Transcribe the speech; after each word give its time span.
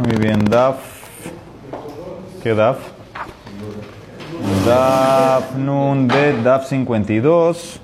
Muy 0.00 0.16
bien, 0.16 0.42
Daf. 0.46 0.76
¿Qué 2.42 2.54
Daf? 2.54 2.78
Daf 4.64 5.54
Nun 5.56 6.08
Bet, 6.08 6.36
Daf 6.42 6.66
52. 6.68 7.78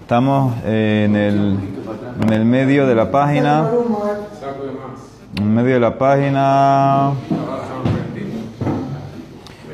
Estamos 0.00 0.54
en 0.64 1.14
el, 1.14 1.58
en 2.22 2.32
el 2.32 2.46
medio 2.46 2.86
de 2.86 2.94
la 2.94 3.10
página. 3.10 3.68
En 5.36 5.54
medio 5.54 5.74
de 5.74 5.80
la 5.80 5.98
página. 5.98 7.12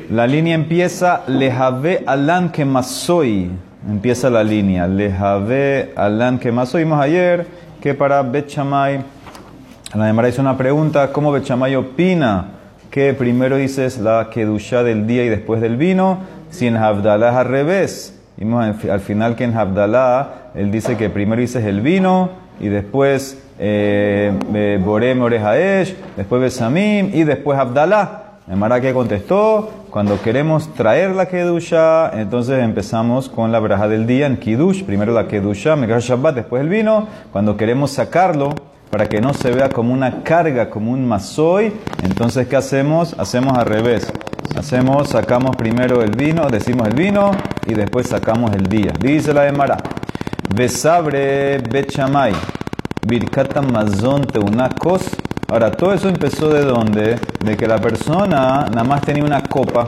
La 0.09 0.27
línea 0.27 0.55
empieza 0.55 1.23
Lejave 1.27 2.03
Alan 2.05 2.51
que 2.51 2.65
Masoy. 2.65 3.49
Empieza 3.87 4.29
la 4.29 4.43
línea 4.43 4.87
Lejave 4.87 5.93
Alan 5.95 6.37
que 6.37 6.51
Masoy. 6.51 6.83
Vimos 6.83 6.99
ayer 6.99 7.47
que 7.79 7.93
para 7.93 8.21
Bet 8.23 8.49
Shammai, 8.49 9.20
la 9.93 10.07
Gemara 10.07 10.29
hizo 10.29 10.41
una 10.41 10.57
pregunta: 10.57 11.11
¿cómo 11.11 11.31
Bet 11.31 11.43
Shammai 11.43 11.75
opina 11.75 12.45
que 12.89 13.13
primero 13.13 13.57
dices 13.57 13.97
la 13.99 14.29
Kedusha 14.29 14.83
del 14.83 15.07
día 15.07 15.25
y 15.25 15.29
después 15.29 15.61
del 15.61 15.77
vino? 15.77 16.19
Si 16.49 16.67
en 16.67 16.77
Havdalah 16.77 17.29
es 17.29 17.35
al 17.35 17.45
revés. 17.45 18.19
Vimos 18.37 18.65
al 18.89 18.99
final 19.01 19.35
que 19.35 19.43
en 19.43 19.57
Havdalah 19.57 20.51
él 20.55 20.71
dice 20.71 20.97
que 20.97 21.09
primero 21.09 21.41
dices 21.41 21.65
el 21.65 21.81
vino 21.81 22.29
y 22.59 22.69
después 22.69 23.41
eh, 23.59 24.79
Borem 24.83 25.21
Orejaesh, 25.21 25.95
después 26.17 26.41
Besamim 26.41 27.11
y 27.13 27.23
después 27.23 27.59
Havdalah. 27.59 28.17
Emara 28.49 28.81
que 28.81 28.91
contestó, 28.93 29.69
cuando 29.91 30.21
queremos 30.21 30.73
traer 30.73 31.11
la 31.11 31.27
Kedusha, 31.27 32.11
entonces 32.19 32.61
empezamos 32.63 33.29
con 33.29 33.51
la 33.51 33.59
braja 33.59 33.87
del 33.87 34.07
día 34.07 34.25
en 34.25 34.35
Kiddush, 34.37 34.83
primero 34.83 35.13
la 35.13 35.27
Kedusha, 35.27 35.75
Megash 35.75 36.09
Shabbat, 36.09 36.35
después 36.35 36.61
el 36.61 36.67
vino. 36.67 37.07
Cuando 37.31 37.55
queremos 37.55 37.91
sacarlo, 37.91 38.53
para 38.91 39.07
que 39.07 39.21
no 39.21 39.33
se 39.33 39.51
vea 39.51 39.69
como 39.69 39.93
una 39.93 40.21
carga, 40.21 40.69
como 40.69 40.91
un 40.91 41.07
masoy, 41.07 41.73
entonces 42.03 42.47
¿qué 42.47 42.57
hacemos? 42.57 43.15
Hacemos 43.17 43.57
al 43.57 43.65
revés. 43.65 44.11
Hacemos, 44.55 45.09
sacamos 45.09 45.55
primero 45.55 46.01
el 46.01 46.11
vino, 46.11 46.49
decimos 46.49 46.89
el 46.89 46.95
vino 46.95 47.31
y 47.65 47.73
después 47.73 48.07
sacamos 48.07 48.51
el 48.53 48.67
día. 48.67 48.91
Dice 48.99 49.33
la 49.33 49.47
Emara, 49.47 49.77
Besabre 50.53 51.59
Bechamay, 51.59 52.33
Birkata 53.07 53.61
Mazón 53.61 54.27
Teunakos. 54.27 55.03
Ahora, 55.47 55.71
todo 55.71 55.93
eso 55.93 56.09
empezó 56.09 56.49
de 56.49 56.65
dónde? 56.65 57.17
De 57.43 57.55
que 57.55 57.65
la 57.67 57.77
persona 57.77 58.67
nada 58.69 58.83
más 58.83 59.01
tenía 59.01 59.23
una 59.23 59.41
copa 59.41 59.85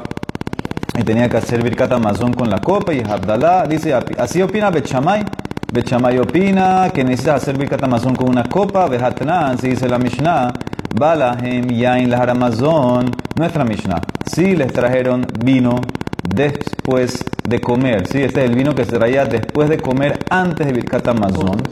y 0.98 1.04
tenía 1.04 1.28
que 1.28 1.38
hacer 1.38 1.62
Birkata 1.62 1.98
Mazón 1.98 2.34
con 2.34 2.50
la 2.50 2.60
copa 2.60 2.94
y 2.94 3.02
Abdalá 3.02 3.66
dice, 3.68 3.94
así 3.94 4.42
opina 4.42 4.70
Bechamay. 4.70 5.26
Bechamay 5.74 6.20
opina 6.20 6.92
que 6.94 7.04
necesitas 7.04 7.42
hacer 7.42 7.58
Birkat 7.58 7.82
Amazon 7.84 8.16
con 8.16 8.30
una 8.30 8.44
copa. 8.44 8.88
Behatnan, 8.88 9.58
si 9.58 9.70
dice 9.70 9.90
la 9.90 9.98
Mishnah, 9.98 10.54
Balahem 10.94 11.68
Yain 11.68 12.12
Lahar 12.12 12.30
Amazon, 12.30 13.10
nuestra 13.36 13.66
Mishnah. 13.66 14.00
Si 14.24 14.56
les 14.56 14.72
trajeron 14.72 15.26
vino 15.44 15.82
después 16.30 17.26
de 17.44 17.60
comer. 17.60 18.06
¿sí? 18.08 18.22
Este 18.22 18.44
es 18.44 18.52
el 18.52 18.56
vino 18.56 18.76
que 18.76 18.86
se 18.86 19.00
traía 19.00 19.26
después 19.26 19.68
de 19.68 19.80
comer 19.80 20.20
antes 20.30 20.68
de 20.68 20.74
Birkat 20.74 21.08
Amazon. 21.08 21.64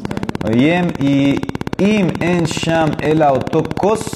Y 0.52 1.36
Im 1.78 2.12
en 2.22 2.46
Sham 2.46 2.98
el 3.02 3.22
autokos 3.22 4.16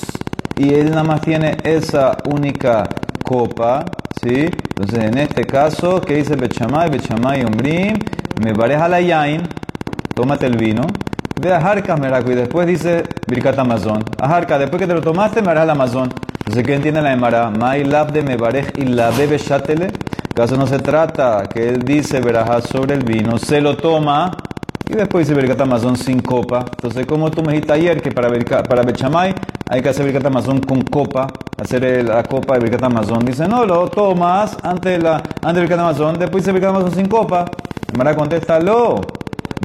y 0.58 0.74
él 0.74 0.90
nada 0.90 1.04
más 1.04 1.22
tiene 1.22 1.58
esa 1.64 2.18
única 2.26 2.90
copa. 3.24 3.86
¿sí? 4.20 4.50
Entonces 4.70 5.04
en 5.04 5.20
este 5.20 5.46
caso, 5.46 6.02
¿qué 6.02 6.16
dice 6.16 6.36
Bechamay? 6.36 6.90
Bechamay 6.90 7.46
Umbrim, 7.46 8.00
me 8.42 8.52
pareja 8.52 8.88
la 8.88 9.00
Yain 9.00 9.44
tómate 10.16 10.48
el 10.48 10.58
vino, 10.58 10.82
ve 11.40 11.54
a 11.54 11.62
Jarca, 11.62 11.96
Meraco, 11.98 12.32
y 12.32 12.36
después 12.36 12.66
dice 12.66 13.04
Birkat 13.28 13.60
Amazon. 13.60 14.04
A 14.20 14.28
Jarca, 14.28 14.58
después 14.58 14.82
que 14.82 14.88
te 14.88 14.94
lo 14.94 15.02
tomaste, 15.02 15.42
me 15.42 15.52
harás 15.52 15.66
el 15.66 15.70
Amazon. 15.70 16.10
Entonces, 16.40 16.64
¿qué 16.64 16.76
entiende 16.76 17.02
la 17.02 17.14
Emara? 17.14 17.50
Mai 17.50 17.84
lab 17.84 18.12
de 18.12 18.22
mebarej 18.22 18.72
y 18.78 18.86
la 18.86 19.12
bebe 19.12 19.38
shatele. 19.38 19.92
Caso 20.34 20.58
no 20.58 20.68
se 20.68 20.80
trata 20.80 21.44
que 21.48 21.70
él 21.70 21.84
dice 21.84 22.20
verajá 22.20 22.62
sobre 22.62 22.96
el 22.96 23.04
vino, 23.04 23.38
se 23.38 23.62
lo 23.62 23.78
toma 23.78 24.36
y 24.90 24.94
después 24.94 25.28
dice 25.28 25.40
Birkat 25.40 25.62
Amazon 25.62 25.96
sin 25.96 26.20
copa. 26.20 26.66
Entonces, 26.72 27.06
como 27.06 27.32
tú 27.32 27.42
me 27.42 27.54
dijiste 27.54 27.74
ayer 27.74 28.02
que 28.02 28.12
para, 28.12 28.30
para 28.64 28.84
Bechamay 28.84 29.34
hay 29.70 29.82
que 29.82 29.90
hacer 29.90 30.06
Birkat 30.06 30.26
Amazon 30.26 30.60
con 30.60 30.82
copa, 30.82 31.28
hacer 31.58 32.04
la 32.04 32.22
copa 32.24 32.56
de 32.56 32.60
Birkat 32.60 32.84
Amazon. 32.84 33.26
Dice, 33.26 33.48
no, 33.48 33.66
lo 33.66 33.88
tomas 33.88 34.58
antes, 34.62 35.02
la, 35.02 35.24
antes 35.42 35.56
de 35.56 35.62
Birkat 35.62 35.80
Amazon, 35.80 36.20
después 36.20 36.44
dice 36.44 36.52
Birkat 36.52 36.70
Amazon 36.70 36.92
sin 36.92 37.08
copa. 37.08 37.46
Emara 37.94 38.16
contesta, 38.16 38.60
lo 38.60 39.02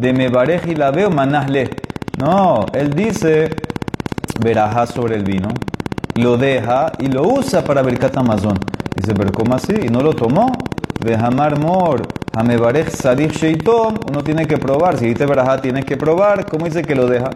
de 0.00 0.12
Mebarej 0.14 0.66
y 0.66 0.74
la 0.74 0.90
veo 0.90 1.10
manasle. 1.10 1.70
No, 2.18 2.64
él 2.72 2.94
dice 2.94 3.50
verajá 4.42 4.86
sobre 4.86 5.16
el 5.16 5.24
vino, 5.24 5.48
lo 6.14 6.38
deja 6.38 6.92
y 6.98 7.08
lo 7.08 7.28
usa 7.28 7.62
para 7.62 7.82
Birkat 7.82 8.16
Amazon. 8.16 8.58
Dice, 8.96 9.14
pero 9.14 9.30
¿cómo 9.32 9.54
así? 9.54 9.74
¿Y 9.86 9.88
no 9.88 10.00
lo 10.00 10.14
tomó? 10.14 10.52
Vejamar 11.04 11.58
mor, 11.58 12.02
Hamebarej 12.32 12.90
sadif 12.90 13.32
sheitom, 13.32 13.94
uno 14.08 14.22
tiene 14.22 14.46
que 14.46 14.56
probar. 14.56 14.98
Si 14.98 15.06
dice 15.06 15.26
verajá, 15.26 15.60
tienes 15.60 15.84
que 15.84 15.96
probar. 15.96 16.46
¿Cómo 16.46 16.64
dice 16.64 16.82
que 16.82 16.94
lo 16.94 17.06
deja? 17.06 17.30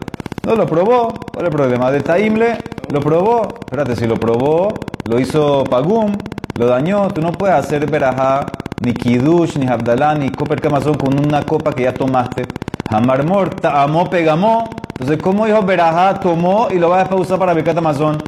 No 0.47 0.55
lo 0.55 0.67
probó. 0.67 1.09
¿Cuál 1.33 1.47
es 1.47 1.51
el 1.51 1.57
problema? 1.57 1.91
De 1.91 2.01
Taimle, 2.01 2.59
lo 2.91 3.01
probó. 3.01 3.49
Espérate, 3.61 3.97
si 3.97 4.07
lo 4.07 4.17
probó, 4.17 4.69
lo 5.09 5.21
hizo 5.21 5.65
Pagum, 5.65 6.13
lo 6.57 6.67
dañó. 6.67 7.09
Tú 7.09 7.21
no 7.21 7.33
puedes 7.33 7.57
hacer 7.57 7.91
verajá 7.91 8.47
ni 8.81 8.93
Kiddush, 8.93 9.57
ni 9.57 9.67
Abdalá, 9.67 10.15
ni 10.15 10.31
Copper 10.31 10.61
Camazón 10.61 10.95
con 10.95 11.19
una 11.19 11.43
copa 11.43 11.73
que 11.73 11.85
ya 11.85 11.95
tomaste. 11.95 12.47
Hamar 12.91 13.25
Morta, 13.25 13.83
amó, 13.83 14.09
pegamó. 14.11 14.69
Entonces, 14.91 15.19
¿cómo 15.23 15.47
dijo 15.47 15.63
Berajá 15.63 16.21
tomó 16.21 16.69
y 16.71 16.79
lo 16.79 16.89
vas 16.91 17.11
a 17.11 17.15
usar 17.15 17.39
para 17.39 17.55
Birkat 17.55 17.79
Amazon? 17.79 18.19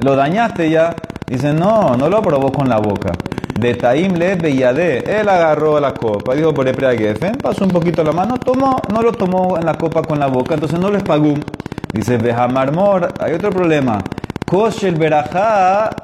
Lo 0.00 0.14
dañaste 0.14 0.70
ya. 0.70 0.94
Dice, 1.26 1.52
no, 1.52 1.96
no 1.96 2.08
lo 2.08 2.20
probó 2.20 2.52
con 2.52 2.68
la 2.68 2.78
boca. 2.78 3.12
De 3.58 3.74
Taim 3.74 4.14
le 4.14 4.34
Beyade. 4.36 5.20
Él 5.20 5.28
agarró 5.28 5.80
la 5.80 5.94
copa, 5.94 6.34
dijo 6.34 6.52
por 6.52 6.66
Gefen, 6.66 7.36
pasó 7.36 7.64
un 7.64 7.70
poquito 7.70 8.02
la 8.02 8.12
mano, 8.12 8.38
tomó, 8.38 8.80
no 8.92 9.02
lo 9.02 9.12
tomó 9.12 9.56
en 9.58 9.64
la 9.64 9.74
copa 9.74 10.02
con 10.02 10.18
la 10.18 10.26
boca, 10.26 10.54
entonces 10.54 10.78
no 10.78 10.90
les 10.90 11.02
pagó. 11.02 11.34
Dice, 11.92 12.16
Behamar 12.16 12.72
Mor, 12.72 13.12
hay 13.20 13.34
otro 13.34 13.50
problema. 13.50 14.02
Koshel 14.52 14.96
Berajá, 14.96 15.96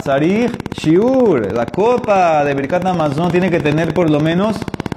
Shiur. 0.73 1.53
La 1.53 1.67
copa 1.67 2.43
de 2.47 2.55
Birkat 2.55 2.83
Amazon 2.87 3.31
tiene 3.31 3.51
que 3.51 3.61
tener 3.61 3.93
por 3.93 4.09
lo 4.09 4.21
menos 4.21 4.57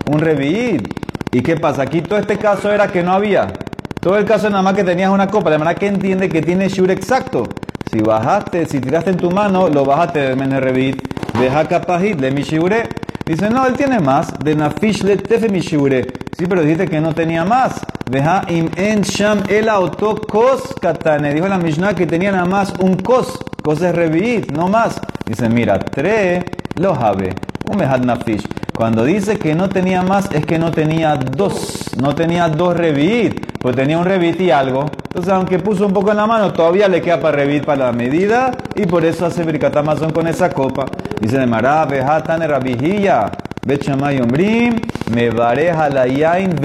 un 0.09 0.19
revit. 0.19 0.87
¿Y 1.33 1.41
qué 1.41 1.57
pasa? 1.57 1.81
Aquí 1.81 1.99
todo 1.99 2.17
este 2.17 2.37
caso 2.37 2.71
era 2.71 2.87
que 2.87 3.03
no 3.03 3.11
había. 3.11 3.51
Todo 3.99 4.17
el 4.17 4.23
caso 4.23 4.49
nada 4.49 4.63
más 4.63 4.73
que 4.73 4.85
tenías 4.85 5.09
una 5.09 5.27
copa. 5.27 5.49
De 5.49 5.57
manera 5.57 5.77
que 5.77 5.87
entiende 5.87 6.29
que 6.29 6.41
tiene 6.41 6.69
Shiur 6.69 6.91
exacto. 6.91 7.49
Si 7.91 7.99
bajaste, 7.99 8.65
si 8.67 8.79
tiraste 8.79 9.09
en 9.09 9.17
tu 9.17 9.29
mano, 9.29 9.67
lo 9.67 9.83
bajaste 9.83 10.29
de 10.29 10.35
Menerevit. 10.37 11.01
Deja 11.37 11.67
capajit 11.67 12.21
de 12.21 12.31
mi 12.31 12.43
Shiure. 12.43 12.87
Dice, 13.31 13.49
no, 13.49 13.65
él 13.65 13.77
tiene 13.77 14.01
más. 14.01 14.37
De 14.43 14.53
Nafish 14.53 15.03
le 15.03 15.15
tefe. 15.15 15.47
Sí, 15.61 16.45
pero 16.49 16.63
dijiste 16.63 16.85
que 16.85 16.99
no 16.99 17.13
tenía 17.13 17.45
más. 17.45 17.79
Deja 18.09 18.43
im 18.49 18.69
en 18.75 19.03
sham 19.03 19.41
el 19.47 19.69
auto 19.69 20.17
kos 20.17 20.75
katane. 20.81 21.33
Dijo 21.33 21.47
la 21.47 21.57
Mishnah 21.57 21.93
que 21.95 22.05
tenía 22.05 22.33
nada 22.33 22.43
más 22.43 22.73
un 22.79 22.97
kos. 22.97 23.39
Kos 23.63 23.81
es 23.83 23.95
revit, 23.95 24.51
no 24.51 24.67
más. 24.67 24.99
Dice, 25.25 25.47
mira, 25.47 25.79
tre 25.79 26.43
lo 26.75 26.93
habe. 26.93 27.33
Un 27.69 27.77
mehad 27.77 28.01
nafish. 28.01 28.43
Cuando 28.81 29.05
dice 29.05 29.37
que 29.37 29.53
no 29.53 29.69
tenía 29.69 30.01
más, 30.01 30.31
es 30.31 30.43
que 30.43 30.57
no 30.57 30.71
tenía 30.71 31.15
dos. 31.15 31.95
No 32.01 32.15
tenía 32.15 32.49
dos 32.49 32.75
revit. 32.75 33.59
Pues 33.59 33.75
tenía 33.75 33.99
un 33.99 34.05
revit 34.05 34.41
y 34.41 34.49
algo. 34.49 34.87
Entonces, 35.03 35.31
aunque 35.31 35.59
puso 35.59 35.85
un 35.85 35.93
poco 35.93 36.09
en 36.09 36.17
la 36.17 36.25
mano, 36.25 36.51
todavía 36.51 36.87
le 36.87 36.99
queda 36.99 37.19
para 37.19 37.37
revit 37.37 37.63
para 37.63 37.85
la 37.85 37.91
medida. 37.91 38.57
Y 38.73 38.87
por 38.87 39.05
eso 39.05 39.27
hace 39.27 39.43
Birkatamazón 39.43 40.09
con 40.09 40.25
esa 40.25 40.49
copa. 40.49 40.87
Dice 41.19 41.37
de 41.37 41.45
Mará, 41.45 41.85
Bejatan 41.85 42.41
Rabijilla. 42.41 43.31
Bechamay 43.67 44.19
Ombrim, 44.19 44.81
me 45.13 45.29
vareja 45.29 45.87
la 45.87 46.07
yain. 46.07 46.55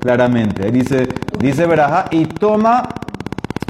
Claramente. 0.00 0.70
Dice, 0.70 1.06
dice 1.38 1.66
Berajá 1.66 2.06
y 2.12 2.24
toma. 2.24 2.88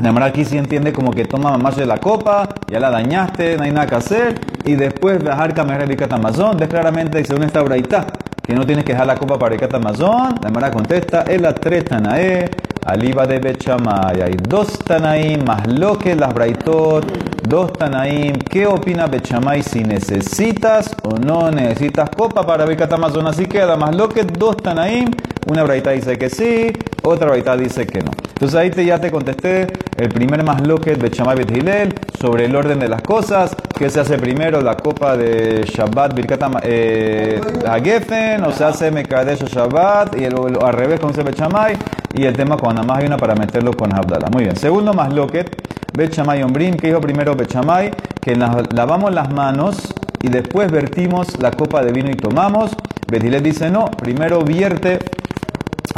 De 0.01 0.25
aquí 0.25 0.45
sí 0.45 0.57
entiende 0.57 0.93
como 0.93 1.11
que 1.11 1.25
toma 1.25 1.59
más 1.59 1.77
de 1.77 1.85
la 1.85 1.99
copa, 1.99 2.49
ya 2.69 2.79
la 2.79 2.89
dañaste, 2.89 3.57
no 3.57 3.65
hay 3.65 3.73
nada 3.73 3.87
que 3.89 3.97
hacer. 3.97 4.41
Y 4.65 4.75
después 4.75 5.23
viajar 5.23 5.53
Kamer 5.53 5.89
Bikat 5.89 6.13
Amazon. 6.13 6.57
Ves 6.57 6.69
claramente, 6.69 7.25
según 7.25 7.43
esta 7.43 7.63
braita, 7.63 8.07
que 8.47 8.55
no 8.55 8.65
tienes 8.65 8.85
que 8.85 8.93
dejar 8.93 9.09
la 9.09 9.17
copa 9.17 9.37
para 9.39 9.53
Bikat 9.53 9.75
Amazon. 9.75 10.39
La 10.61 10.71
contesta, 10.71 11.23
es 11.23 11.41
la 11.41 11.53
tres 11.53 11.85
Tanae, 11.85 12.49
aliba 12.87 13.27
de 13.27 13.41
Bechamay. 13.41 14.23
Hay 14.23 14.37
dos 14.49 14.79
Tanaim, 14.79 15.45
más 15.45 15.67
lo 15.67 15.99
que 15.99 16.15
las 16.15 16.33
braitot, 16.33 17.05
dos 17.49 17.73
Tanaim. 17.73 18.39
¿Qué 18.39 18.67
opina 18.67 19.07
Bechamay 19.07 19.63
si 19.63 19.83
necesitas 19.83 20.95
o 21.03 21.17
no 21.19 21.51
necesitas 21.51 22.11
copa 22.11 22.47
para 22.47 22.67
Bikat 22.67 22.93
Amazon? 22.93 23.27
Así 23.27 23.47
queda, 23.47 23.77
más 23.77 23.97
lo 23.97 24.09
que 24.09 24.25
dos 24.25 24.57
Tanaim. 24.59 25.11
Una 25.51 25.63
braita 25.63 25.93
dice 25.93 26.19
que 26.19 26.29
sí, 26.29 26.73
otra 27.03 27.29
braita 27.29 27.57
dice 27.57 27.87
que 27.87 28.03
no. 28.03 28.11
Entonces 28.39 28.55
ahí 28.55 28.71
te, 28.71 28.85
ya 28.85 29.01
te 29.01 29.11
contesté 29.11 29.67
el 29.97 30.11
primer 30.11 30.45
más 30.45 30.65
loquet 30.67 30.99
de 30.99 31.11
Chamay 31.11 31.39
Hilel 31.39 31.95
sobre 32.21 32.45
el 32.45 32.55
orden 32.55 32.79
de 32.79 32.89
las 32.89 33.03
cosas. 33.03 33.57
¿Qué 33.77 33.89
se 33.89 34.01
hace 34.01 34.19
primero? 34.19 34.61
La 34.61 34.77
copa 34.77 35.17
de 35.17 35.65
Shabbat 35.65 36.15
Birkat 36.15 36.43
eh, 36.63 37.41
Hagefen 37.67 38.45
o 38.45 38.53
se 38.53 38.65
hace 38.65 38.91
Mekadesh 38.91 39.45
Shabbat 39.45 40.21
y 40.21 40.25
el, 40.25 40.35
al 40.63 40.73
revés 40.75 41.01
con 41.01 41.13
Bet 41.13 41.35
Chamay 41.35 41.77
y 42.15 42.25
el 42.25 42.37
tema 42.37 42.57
con 42.57 42.75
más 42.75 42.99
hay 42.99 43.07
una 43.07 43.17
para 43.17 43.35
meterlo 43.35 43.73
con 43.73 43.95
Abdallah. 43.95 44.29
Muy 44.31 44.45
bien. 44.45 44.57
Segundo 44.57 44.93
más 44.93 45.13
loquet, 45.13 45.51
Bet 45.51 45.68
Chamay 46.07 46.43
Ombrim. 46.43 46.77
¿Qué 46.77 46.89
dijo 46.89 47.01
primero 47.01 47.35
Bet 47.35 47.49
Chamay? 47.49 47.91
Que 48.21 48.37
lavamos 48.37 49.13
las 49.13 49.33
manos 49.33 49.93
y 50.23 50.29
después 50.29 50.71
vertimos 50.71 51.39
la 51.41 51.51
copa 51.51 51.83
de 51.83 51.93
vino 51.93 52.11
y 52.11 52.15
tomamos. 52.15 52.71
Betilet 53.11 53.43
dice 53.43 53.71
no, 53.71 53.87
primero 53.87 54.43
vierte 54.43 54.99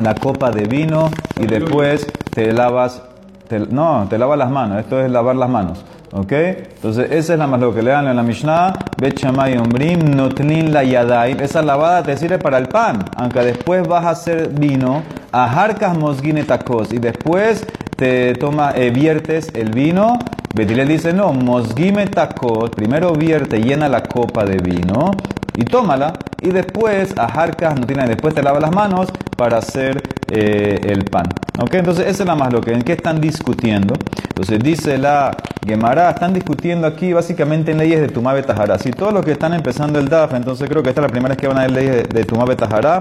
la 0.02 0.14
copa 0.14 0.50
de 0.50 0.64
vino 0.64 1.11
y 1.38 1.47
después 1.47 2.06
te 2.32 2.52
lavas, 2.52 3.02
no, 3.70 4.06
te 4.08 4.19
lavas 4.19 4.38
las 4.38 4.50
manos, 4.50 4.79
esto 4.79 5.00
es 5.00 5.11
lavar 5.11 5.37
las 5.37 5.50
manos. 5.50 5.85
¿Ok? 6.12 6.32
Entonces, 6.32 7.12
esa 7.12 7.35
es 7.35 7.38
la 7.38 7.47
más 7.47 7.61
lo 7.61 7.73
que 7.73 7.82
le 7.82 7.93
dan 7.93 8.08
en 8.08 8.17
la 8.17 8.25
Mishnah. 8.25 8.73
Bet 9.00 9.17
Shamay 9.17 9.56
Ombrim, 9.56 10.17
Notlin 10.17 10.73
la 10.73 10.82
Yadaim. 10.82 11.38
Esa 11.38 11.62
lavada 11.62 12.02
te 12.02 12.17
sirve 12.17 12.38
para 12.38 12.58
el 12.58 12.67
pan. 12.67 13.05
Aunque 13.17 13.38
después 13.41 13.87
vas 13.87 14.05
a 14.05 14.11
hacer 14.11 14.49
vino, 14.49 15.05
a 15.31 15.44
Harkas 15.44 15.97
Mosgine 15.97 16.44
y 16.91 16.99
después 16.99 17.64
te 18.00 18.32
toma, 18.32 18.73
eh, 18.75 18.91
viertes 18.91 19.52
el 19.55 19.73
vino. 19.73 20.19
Betile 20.55 20.87
dice, 20.87 21.12
no, 21.12 21.35
Mosgime 21.35 22.06
Takos. 22.06 22.70
Primero 22.70 23.12
vierte, 23.12 23.61
llena 23.61 23.91
la 23.91 24.02
copa 24.02 24.47
de 24.47 24.56
vino 24.56 25.11
y 25.55 25.64
tómala. 25.64 26.14
Y 26.41 26.49
después, 26.49 27.12
a 27.19 27.26
Harkas 27.26 27.79
no 27.79 27.87
tiene, 27.87 28.06
después 28.06 28.35
te 28.35 28.43
lava 28.43 28.58
las 28.58 28.75
manos 28.75 29.12
para 29.37 29.58
hacer 29.58 30.02
eh, 30.31 30.81
el 30.82 31.05
pan. 31.05 31.26
¿Ok? 31.61 31.75
Entonces, 31.75 32.06
esa 32.06 32.23
es 32.23 32.26
la 32.26 32.35
más 32.35 32.50
lo 32.50 32.62
que, 32.62 32.73
¿en 32.73 32.81
qué 32.81 32.94
están 32.94 33.20
discutiendo? 33.20 33.94
Entonces, 34.29 34.61
dice 34.61 34.97
la 34.97 35.37
Gemara, 35.67 36.08
están 36.08 36.32
discutiendo 36.32 36.87
aquí 36.87 37.12
básicamente 37.12 37.73
en 37.73 37.76
leyes 37.76 38.00
de 38.00 38.08
Tumabe 38.08 38.43
Tajara. 38.43 38.79
Si 38.79 38.93
todos 38.93 39.12
los 39.12 39.26
que 39.26 39.32
están 39.32 39.52
empezando 39.52 39.99
el 39.99 40.08
DAF, 40.08 40.32
entonces 40.32 40.67
creo 40.70 40.82
que 40.82 40.88
esta 40.88 41.02
es 41.02 41.06
la 41.06 41.12
primera 41.12 41.35
vez 41.35 41.38
que 41.38 41.49
van 41.49 41.58
a 41.58 41.62
ver 41.62 41.70
leyes 41.73 42.08
de, 42.08 42.20
de 42.20 42.25
Tumabe 42.25 42.56
Tajara. 42.56 43.00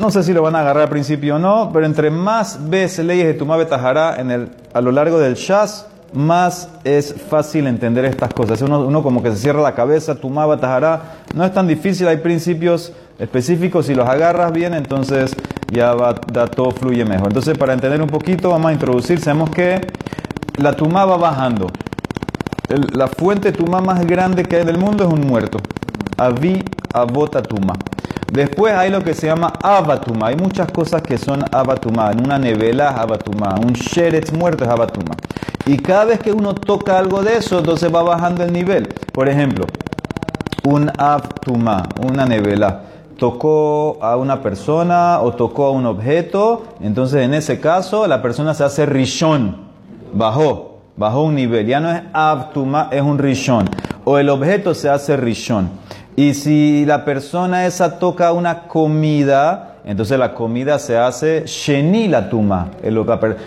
No 0.00 0.10
sé 0.10 0.22
si 0.22 0.34
lo 0.34 0.42
van 0.42 0.54
a 0.54 0.60
agarrar 0.60 0.84
al 0.84 0.88
principio 0.90 1.36
o 1.36 1.38
no, 1.38 1.70
pero 1.72 1.86
entre 1.86 2.10
más 2.10 2.58
ves 2.68 2.98
leyes 2.98 3.26
de 3.26 3.34
Tumabe 3.34 3.64
Tajara 3.64 4.20
en 4.20 4.50
a 4.74 4.80
lo 4.82 4.92
largo 4.92 5.18
del 5.18 5.34
Shas, 5.34 5.86
más 6.12 6.68
es 6.84 7.14
fácil 7.28 7.66
entender 7.66 8.04
estas 8.04 8.32
cosas. 8.32 8.60
Uno, 8.62 8.80
uno 8.80 9.02
como 9.02 9.22
que 9.22 9.30
se 9.30 9.36
cierra 9.36 9.60
la 9.62 9.74
cabeza, 9.74 10.14
Tumaba 10.14 10.58
Tajara, 10.58 11.02
no 11.34 11.44
es 11.44 11.52
tan 11.52 11.66
difícil, 11.66 12.08
hay 12.08 12.18
principios 12.18 12.92
específicos, 13.18 13.86
si 13.86 13.94
los 13.94 14.08
agarras 14.08 14.52
bien, 14.52 14.74
entonces 14.74 15.34
ya 15.72 15.94
va, 15.94 16.14
todo 16.14 16.70
fluye 16.70 17.04
mejor. 17.04 17.28
Entonces, 17.28 17.56
para 17.56 17.72
entender 17.72 18.00
un 18.00 18.08
poquito, 18.08 18.50
vamos 18.50 18.70
a 18.70 18.72
introducir, 18.72 19.20
sabemos 19.20 19.50
que 19.50 19.80
la 20.58 20.74
tumá 20.74 21.04
va 21.04 21.16
bajando. 21.16 21.68
la 22.92 23.08
fuente 23.08 23.52
tumá 23.52 23.80
más 23.80 24.06
grande 24.06 24.44
que 24.44 24.56
hay 24.56 24.64
del 24.64 24.78
mundo 24.78 25.06
es 25.06 25.12
un 25.12 25.20
muerto. 25.20 25.58
Avi 26.16 26.62
Avota 26.92 27.42
Tuma. 27.42 27.74
Después 28.32 28.74
hay 28.74 28.90
lo 28.90 29.02
que 29.02 29.14
se 29.14 29.26
llama 29.26 29.52
Abatuma. 29.62 30.28
Hay 30.28 30.36
muchas 30.36 30.70
cosas 30.70 31.02
que 31.02 31.16
son 31.16 31.44
Abatuma. 31.52 32.10
En 32.10 32.24
una 32.24 32.38
nevela 32.38 32.90
es 32.90 32.98
Abatuma. 32.98 33.54
Un 33.54 33.72
Sheretz 33.72 34.32
muerto 34.32 34.64
es 34.64 34.70
Abatuma. 34.70 35.14
Y 35.66 35.78
cada 35.78 36.06
vez 36.06 36.20
que 36.20 36.32
uno 36.32 36.54
toca 36.54 36.98
algo 36.98 37.22
de 37.22 37.36
eso, 37.36 37.58
entonces 37.58 37.94
va 37.94 38.02
bajando 38.02 38.42
el 38.44 38.52
nivel. 38.52 38.88
Por 39.12 39.28
ejemplo, 39.28 39.66
un 40.64 40.90
Abatuma, 40.98 41.88
una 42.02 42.26
nevela 42.26 42.82
tocó 43.18 43.98
a 44.02 44.16
una 44.16 44.42
persona 44.42 45.20
o 45.20 45.32
tocó 45.32 45.66
a 45.66 45.70
un 45.70 45.86
objeto, 45.86 46.64
entonces 46.80 47.24
en 47.24 47.34
ese 47.34 47.60
caso 47.60 48.06
la 48.06 48.20
persona 48.20 48.54
se 48.54 48.64
hace 48.64 48.86
rishon, 48.86 49.56
bajó, 50.12 50.80
bajó 50.96 51.22
un 51.24 51.34
nivel, 51.34 51.66
ya 51.66 51.80
no 51.80 51.90
es 51.90 52.02
abtuma, 52.12 52.88
es 52.90 53.02
un 53.02 53.18
rishon, 53.18 53.68
o 54.04 54.18
el 54.18 54.28
objeto 54.28 54.74
se 54.74 54.88
hace 54.88 55.16
rishon. 55.16 55.70
Y 56.18 56.32
si 56.32 56.86
la 56.86 57.04
persona 57.04 57.66
esa 57.66 57.98
toca 57.98 58.32
una 58.32 58.62
comida, 58.68 59.74
entonces 59.84 60.18
la 60.18 60.32
comida 60.32 60.78
se 60.78 60.96
hace 60.96 61.44
sheni 61.46 62.08
la 62.08 62.30
tuma. 62.30 62.70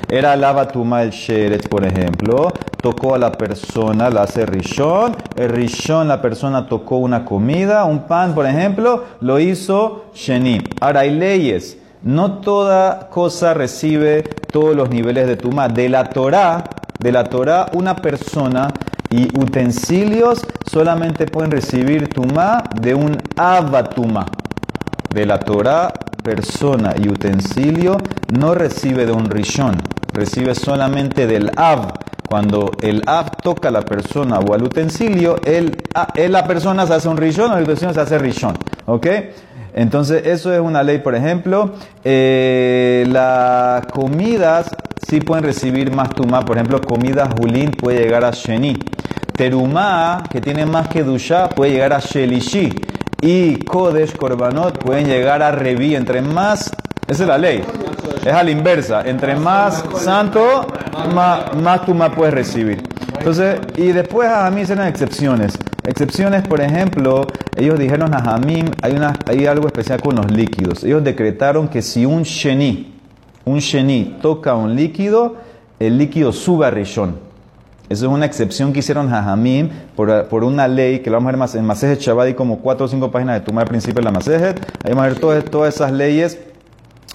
Era 0.07 0.35
lava 0.35 0.67
tuma 0.67 1.01
el 1.01 1.09
sheret, 1.09 1.67
por 1.67 1.83
ejemplo. 1.83 2.53
Tocó 2.79 3.15
a 3.15 3.17
la 3.17 3.31
persona, 3.31 4.11
la 4.11 4.21
hace 4.21 4.45
rishon. 4.45 5.15
El 5.35 5.49
rishon, 5.49 6.07
la 6.07 6.21
persona 6.21 6.67
tocó 6.67 6.97
una 6.97 7.25
comida, 7.25 7.85
un 7.85 8.03
pan, 8.03 8.35
por 8.35 8.45
ejemplo, 8.45 9.03
lo 9.19 9.39
hizo 9.39 10.05
sheni. 10.13 10.61
Ahora 10.79 10.99
hay 10.99 11.09
leyes. 11.09 11.75
No 12.03 12.33
toda 12.33 13.09
cosa 13.09 13.55
recibe 13.55 14.21
todos 14.51 14.75
los 14.75 14.91
niveles 14.91 15.27
de 15.27 15.37
tuma. 15.37 15.67
De 15.69 15.89
la 15.89 16.05
Torah, 16.05 16.63
de 16.99 17.11
la 17.11 17.23
Torah, 17.23 17.65
una 17.73 17.95
persona 17.95 18.71
y 19.09 19.25
utensilios 19.37 20.45
solamente 20.69 21.25
pueden 21.25 21.51
recibir 21.51 22.07
tuma 22.09 22.63
de 22.81 22.93
un 22.93 23.17
abatuma. 23.37 24.25
De 25.13 25.25
la 25.25 25.39
Torah, 25.39 25.91
persona 26.23 26.93
y 26.97 27.09
utensilio 27.09 27.97
no 28.37 28.53
recibe 28.53 29.05
de 29.05 29.11
un 29.11 29.29
rishon, 29.29 29.75
recibe 30.13 30.53
solamente 30.53 31.25
del 31.25 31.51
av. 31.55 31.93
Cuando 32.29 32.73
el 32.83 33.01
av 33.07 33.31
toca 33.41 33.69
a 33.69 33.71
la 33.71 33.81
persona 33.81 34.37
o 34.37 34.53
al 34.53 34.61
utensilio, 34.61 35.37
él, 35.43 35.75
la 36.29 36.45
persona 36.45 36.85
se 36.85 36.93
hace 36.93 37.09
un 37.09 37.17
rishon 37.17 37.51
o 37.51 37.55
la 37.55 37.63
utensilio 37.63 37.91
se 37.91 38.01
hace 38.01 38.19
rishon. 38.19 38.55
¿Ok? 38.85 39.07
Entonces, 39.73 40.25
eso 40.25 40.53
es 40.53 40.59
una 40.59 40.83
ley, 40.83 40.99
por 40.99 41.15
ejemplo. 41.15 41.73
Eh, 42.03 43.05
las 43.09 43.85
comidas 43.87 44.69
sí 45.07 45.21
pueden 45.21 45.43
recibir 45.43 45.91
más 45.91 46.09
tumá. 46.09 46.45
Por 46.45 46.57
ejemplo, 46.57 46.81
comida 46.81 47.29
julín 47.37 47.71
puede 47.71 47.99
llegar 47.99 48.25
a 48.25 48.31
sheni. 48.31 48.77
Terumá, 49.35 50.23
que 50.29 50.41
tiene 50.41 50.65
más 50.65 50.89
que 50.89 51.03
dusha, 51.03 51.49
puede 51.49 51.71
llegar 51.71 51.93
a 51.93 51.99
shelishi 51.99 52.73
y 53.21 53.63
Kodesh 53.63 54.15
Korbanot 54.15 54.79
pueden 54.79 55.07
llegar 55.07 55.41
a 55.41 55.51
Revi. 55.51 55.95
Entre 55.95 56.21
más, 56.21 56.71
esa 57.07 57.23
es 57.23 57.29
la 57.29 57.37
ley, 57.37 57.63
es 58.25 58.33
a 58.33 58.43
la 58.43 58.51
inversa. 58.51 59.01
Entre 59.05 59.35
más 59.35 59.83
santo, 59.95 60.67
más, 61.13 61.55
más 61.55 61.85
tú 61.85 61.93
más 61.93 62.11
puedes 62.13 62.33
recibir. 62.33 62.81
Entonces, 63.17 63.59
y 63.77 63.91
después 63.91 64.29
a 64.29 64.49
mí 64.51 64.61
hicieron 64.61 64.87
excepciones. 64.87 65.57
Excepciones, 65.89 66.47
por 66.47 66.61
ejemplo, 66.61 67.25
ellos 67.55 67.79
dijeron 67.79 68.13
a 68.13 68.21
Jamim, 68.21 68.67
hay, 68.83 69.47
algo 69.47 69.65
especial 69.65 69.99
con 69.99 70.15
los 70.15 70.31
líquidos. 70.31 70.83
Ellos 70.83 71.03
decretaron 71.03 71.67
que 71.67 71.81
si 71.81 72.05
un 72.05 72.21
sheni, 72.21 72.93
un 73.43 73.57
sheni 73.57 74.19
toca 74.21 74.53
un 74.53 74.75
líquido, 74.75 75.37
el 75.79 75.97
líquido 75.97 76.31
sube 76.31 76.67
a 76.67 76.69
Rishon. 76.69 77.15
Eso 77.89 78.05
es 78.05 78.11
una 78.11 78.27
excepción 78.27 78.71
que 78.71 78.81
hicieron 78.81 79.09
Jajamim 79.09 79.69
por, 79.95 80.27
por 80.27 80.43
una 80.43 80.67
ley 80.67 80.99
que 80.99 81.09
lo 81.09 81.15
vamos 81.15 81.29
a 81.29 81.31
ver 81.31 81.39
más 81.39 81.55
en 81.55 81.65
Masejet 81.65 81.99
Shabbat 81.99 82.29
y 82.29 82.33
como 82.35 82.59
cuatro 82.59 82.85
o 82.85 82.87
cinco 82.87 83.09
páginas 83.09 83.39
de 83.39 83.41
Tumar 83.47 83.67
principio 83.67 83.95
de 83.95 84.03
la 84.03 84.11
Masejet. 84.11 84.59
Ahí 84.83 84.91
vamos 84.91 85.05
a 85.05 85.07
ver 85.07 85.19
todas, 85.19 85.43
todas 85.45 85.73
esas 85.73 85.91
leyes 85.91 86.37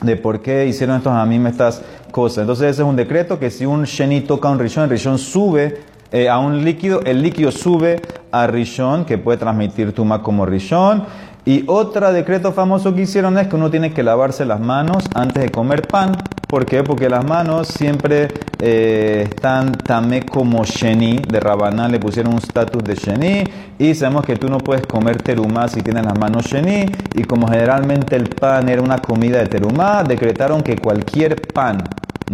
de 0.02 0.16
por 0.16 0.42
qué 0.42 0.66
hicieron 0.66 0.96
estos 0.96 1.12
Jajamim 1.12 1.46
estas 1.46 1.80
cosas. 2.10 2.38
Entonces 2.38 2.70
ese 2.72 2.82
es 2.82 2.88
un 2.88 2.96
decreto 2.96 3.38
que 3.38 3.52
si 3.52 3.66
un 3.66 3.84
Sheni 3.84 4.22
toca 4.22 4.48
un 4.48 4.58
Rishon, 4.58 4.82
el 4.82 4.90
Rishon 4.90 5.16
sube 5.16 5.94
eh, 6.10 6.28
a 6.28 6.38
un 6.38 6.64
líquido, 6.64 7.02
el 7.04 7.22
líquido 7.22 7.50
sube 7.50 8.00
a 8.34 8.46
Rishon, 8.48 9.04
que 9.04 9.16
puede 9.16 9.38
transmitir 9.38 9.92
Tuma 9.92 10.22
como 10.22 10.44
Rishon. 10.44 11.04
Y 11.46 11.64
otro 11.66 12.10
decreto 12.12 12.52
famoso 12.52 12.94
que 12.94 13.02
hicieron 13.02 13.36
es 13.38 13.48
que 13.48 13.56
uno 13.56 13.70
tiene 13.70 13.92
que 13.92 14.02
lavarse 14.02 14.44
las 14.46 14.60
manos 14.60 15.08
antes 15.14 15.42
de 15.42 15.50
comer 15.50 15.86
pan. 15.86 16.28
¿Por 16.48 16.66
qué? 16.66 16.82
Porque 16.82 17.08
las 17.08 17.24
manos 17.24 17.68
siempre 17.68 18.28
eh, 18.60 19.28
están 19.28 19.72
tamé 19.72 20.24
como 20.24 20.64
sheni, 20.64 21.18
de 21.18 21.40
Rabanán 21.40 21.92
le 21.92 21.98
pusieron 21.98 22.32
un 22.32 22.38
estatus 22.38 22.82
de 22.82 22.94
sheni, 22.94 23.44
y 23.78 23.94
sabemos 23.94 24.24
que 24.24 24.36
tú 24.36 24.48
no 24.48 24.58
puedes 24.58 24.86
comer 24.86 25.20
terumá 25.20 25.68
si 25.68 25.82
tienes 25.82 26.04
las 26.04 26.18
manos 26.18 26.46
sheni, 26.46 26.86
y 27.14 27.24
como 27.24 27.46
generalmente 27.48 28.16
el 28.16 28.28
pan 28.28 28.68
era 28.68 28.80
una 28.80 28.98
comida 28.98 29.38
de 29.38 29.46
terumá, 29.46 30.02
decretaron 30.02 30.62
que 30.62 30.78
cualquier 30.78 31.42
pan, 31.52 31.78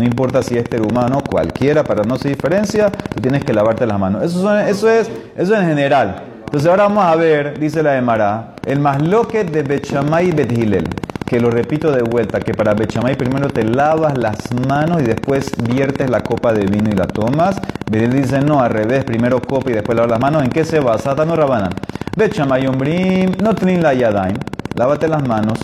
no 0.00 0.06
importa 0.06 0.42
si 0.42 0.56
es 0.56 0.64
terumá 0.64 1.04
o 1.04 1.08
no, 1.08 1.22
cualquiera, 1.22 1.84
para 1.84 2.04
no 2.04 2.16
se 2.16 2.30
diferencia, 2.30 2.90
tú 2.90 3.20
tienes 3.20 3.44
que 3.44 3.52
lavarte 3.52 3.86
las 3.86 3.98
manos. 3.98 4.24
Eso, 4.24 4.58
eso 4.58 4.88
es 4.88 5.10
eso 5.36 5.54
en 5.54 5.66
general. 5.66 6.22
Entonces 6.38 6.70
ahora 6.70 6.84
vamos 6.84 7.04
a 7.04 7.14
ver, 7.16 7.60
dice 7.60 7.82
la 7.82 7.98
Emara, 7.98 8.54
el 8.64 8.80
masloque 8.80 9.44
de 9.44 9.62
Bechamay 9.62 10.30
y 10.30 10.32
Bethilel, 10.32 10.88
que 11.26 11.38
lo 11.38 11.50
repito 11.50 11.92
de 11.92 12.02
vuelta, 12.02 12.40
que 12.40 12.54
para 12.54 12.72
Bechamay 12.72 13.14
primero 13.14 13.48
te 13.48 13.62
lavas 13.62 14.16
las 14.16 14.50
manos 14.66 15.02
y 15.02 15.04
después 15.04 15.52
viertes 15.62 16.08
la 16.08 16.22
copa 16.22 16.54
de 16.54 16.64
vino 16.64 16.88
y 16.88 16.94
la 16.94 17.06
tomas. 17.06 17.60
Bethilel 17.90 18.22
dice 18.22 18.40
no, 18.40 18.62
al 18.62 18.70
revés, 18.70 19.04
primero 19.04 19.42
copa 19.42 19.70
y 19.70 19.74
después 19.74 19.94
lavas 19.96 20.12
las 20.12 20.20
manos. 20.20 20.42
¿En 20.42 20.50
qué 20.50 20.64
se 20.64 20.80
basa? 20.80 21.14
no 21.14 21.36
rabanan. 21.36 21.74
Bechamay 22.16 22.66
umbrim, 22.66 23.32
no 23.42 23.54
trin 23.54 23.82
la 23.82 23.92
yadaim, 23.92 24.36
lávate 24.74 25.06
las 25.06 25.22
manos, 25.28 25.60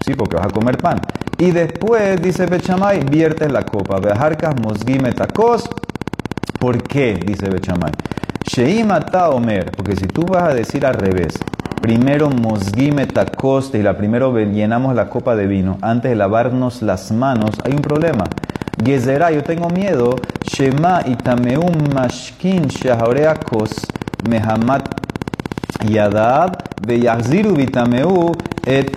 sí, 0.00 0.14
porque 0.14 0.36
vas 0.36 0.46
a 0.46 0.50
comer 0.50 0.78
pan. 0.78 1.00
Y 1.38 1.50
después, 1.50 2.22
dice 2.22 2.46
Bechamay, 2.46 3.04
viertes 3.04 3.50
la 3.50 3.64
copa. 3.64 3.98
Bejarcas 3.98 4.54
mosgime 4.60 5.12
tacos. 5.12 5.68
¿Por 6.58 6.82
qué? 6.82 7.14
Dice 7.14 7.48
Bechamay. 7.48 7.92
Sheimata 8.46 9.30
Omer, 9.30 9.72
porque 9.72 9.96
si 9.96 10.06
tú 10.06 10.26
vas 10.26 10.44
a 10.44 10.54
decir 10.54 10.86
al 10.86 10.94
revés, 10.94 11.38
primero 11.80 12.30
mosguime 12.30 13.06
tacoste 13.06 13.78
y 13.78 13.82
la 13.82 13.96
primero 13.96 14.36
llenamos 14.38 14.94
la 14.94 15.08
copa 15.08 15.34
de 15.34 15.46
vino 15.46 15.78
antes 15.82 16.10
de 16.10 16.16
lavarnos 16.16 16.82
las 16.82 17.10
manos, 17.10 17.56
hay 17.64 17.72
un 17.72 17.82
problema. 17.82 18.24
Gezerá, 18.84 19.30
yo 19.30 19.42
tengo 19.42 19.70
miedo. 19.70 20.16
Shema 20.44 21.02
itameum 21.06 21.92
mashkin 21.92 22.68
shahoreakos 22.68 23.86
mehamat 24.28 24.88
yadab 25.88 26.62
beyahziru 26.86 27.54
vitameu 27.54 28.32
et 28.66 28.96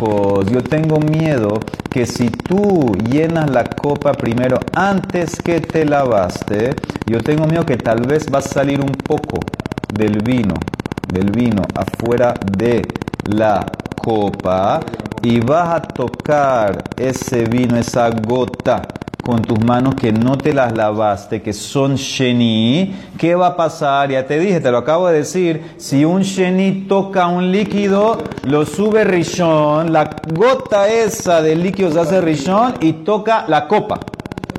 Yo 0.00 0.62
tengo 0.62 0.98
miedo 0.98 1.62
que 1.92 2.06
si 2.06 2.30
tú 2.30 2.96
llenas 3.10 3.50
la 3.50 3.76
copa 3.76 4.14
primero 4.14 4.62
antes 4.74 5.40
que 5.40 5.60
te 5.60 5.84
lavaste, 5.84 6.78
yo 7.04 7.20
tengo 7.20 7.46
miedo 7.46 7.66
que 7.66 7.76
tal 7.76 8.06
vez 8.06 8.32
va 8.32 8.38
a 8.38 8.42
salir 8.42 8.80
un 8.80 8.94
poco 8.94 9.44
del 9.90 10.22
vino, 10.22 10.62
del 11.04 11.32
vino 11.32 11.68
afuera 11.74 12.40
de 12.42 13.02
la 13.24 13.76
copa 13.98 14.82
y 15.20 15.38
vas 15.40 15.74
a 15.74 15.94
tocar 15.94 16.94
ese 16.96 17.44
vino, 17.44 17.76
esa 17.76 18.08
gota 18.08 18.99
con 19.22 19.42
tus 19.42 19.62
manos 19.64 19.94
que 19.94 20.12
no 20.12 20.36
te 20.38 20.52
las 20.52 20.76
lavaste, 20.76 21.42
que 21.42 21.52
son 21.52 21.96
sheni, 21.96 22.94
¿qué 23.18 23.34
va 23.34 23.48
a 23.48 23.56
pasar? 23.56 24.10
Ya 24.10 24.26
te 24.26 24.38
dije, 24.38 24.60
te 24.60 24.70
lo 24.70 24.78
acabo 24.78 25.08
de 25.08 25.18
decir, 25.18 25.74
si 25.76 26.04
un 26.04 26.22
sheni 26.22 26.86
toca 26.88 27.26
un 27.26 27.52
líquido, 27.52 28.18
lo 28.44 28.64
sube 28.64 29.04
rishon, 29.04 29.92
la 29.92 30.16
gota 30.34 30.88
esa 30.88 31.42
de 31.42 31.56
líquido 31.56 31.90
se 31.90 32.00
hace 32.00 32.20
rishon 32.20 32.74
y 32.80 32.92
toca 32.92 33.44
la 33.48 33.68
copa, 33.68 34.00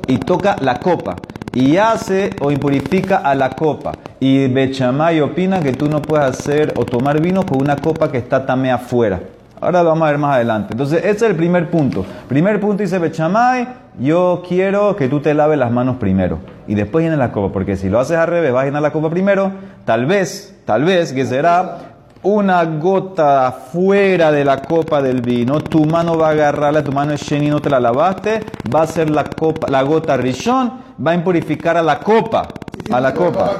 y 0.06 0.18
toca 0.18 0.56
la 0.60 0.78
copa, 0.78 1.16
y 1.54 1.76
hace 1.76 2.30
o 2.40 2.50
impurifica 2.50 3.18
a 3.18 3.34
la 3.34 3.50
copa. 3.50 3.92
Y 4.20 4.46
Bechamay 4.46 5.20
opina 5.20 5.60
que 5.60 5.72
tú 5.72 5.88
no 5.88 6.00
puedes 6.00 6.26
hacer 6.26 6.72
o 6.76 6.84
tomar 6.84 7.20
vino 7.20 7.44
con 7.44 7.60
una 7.60 7.76
copa 7.76 8.10
que 8.10 8.18
está 8.18 8.46
también 8.46 8.76
afuera. 8.76 9.20
Ahora 9.62 9.84
vamos 9.84 10.02
a 10.02 10.10
ver 10.10 10.18
más 10.18 10.34
adelante. 10.34 10.72
Entonces, 10.72 10.98
ese 10.98 11.10
es 11.10 11.22
el 11.22 11.36
primer 11.36 11.70
punto. 11.70 12.04
Primer 12.28 12.58
punto 12.58 12.82
dice 12.82 12.98
Bechamay, 12.98 13.68
yo 14.00 14.42
quiero 14.46 14.96
que 14.96 15.08
tú 15.08 15.20
te 15.20 15.34
laves 15.34 15.56
las 15.56 15.70
manos 15.70 15.98
primero 15.98 16.40
y 16.66 16.74
después 16.74 17.04
llenes 17.04 17.20
la 17.20 17.30
copa, 17.30 17.52
porque 17.52 17.76
si 17.76 17.88
lo 17.88 18.00
haces 18.00 18.16
al 18.16 18.26
revés, 18.26 18.52
vas 18.52 18.62
a 18.62 18.64
llenar 18.66 18.82
la 18.82 18.90
copa 18.90 19.08
primero, 19.08 19.52
tal 19.84 20.06
vez, 20.06 20.60
tal 20.64 20.82
vez 20.82 21.12
que 21.12 21.24
será 21.24 21.78
una 22.24 22.64
gota 22.64 23.52
fuera 23.52 24.32
de 24.32 24.44
la 24.44 24.62
copa 24.62 25.00
del 25.00 25.20
vino, 25.20 25.60
tu 25.60 25.84
mano 25.84 26.18
va 26.18 26.28
a 26.28 26.30
agarrarla, 26.32 26.82
tu 26.82 26.90
mano 26.90 27.12
es 27.12 27.22
sheni, 27.22 27.48
no 27.48 27.60
te 27.60 27.70
la 27.70 27.78
lavaste, 27.78 28.44
va 28.74 28.82
a 28.82 28.86
ser 28.88 29.10
la 29.10 29.24
copa, 29.24 29.68
la 29.70 29.82
gota 29.82 30.16
rishon, 30.16 30.72
va 31.04 31.12
a 31.12 31.14
impurificar 31.14 31.76
a 31.76 31.82
la 31.82 32.00
copa, 32.00 32.48
a 32.90 33.00
la 33.00 33.14
copa. 33.14 33.52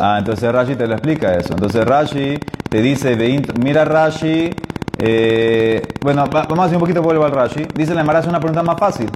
Ah, 0.00 0.16
entonces 0.18 0.52
Rashi 0.52 0.74
te 0.74 0.88
lo 0.88 0.94
explica 0.94 1.34
eso. 1.34 1.52
Entonces 1.52 1.84
Rashi 1.84 2.38
te 2.70 2.80
dice, 2.80 3.16
mira 3.60 3.84
Rashi, 3.84 4.50
eh, 4.98 5.82
bueno, 6.00 6.24
vamos 6.30 6.58
a 6.60 6.64
hacer 6.64 6.76
un 6.76 6.80
poquito 6.80 7.02
vuelvo 7.02 7.24
al 7.24 7.32
Rashi. 7.32 7.66
Dice 7.74 7.94
la 7.94 8.02
Emara, 8.02 8.20
es 8.20 8.26
una 8.26 8.38
pregunta 8.38 8.62
más 8.62 8.78
fácil. 8.78 9.10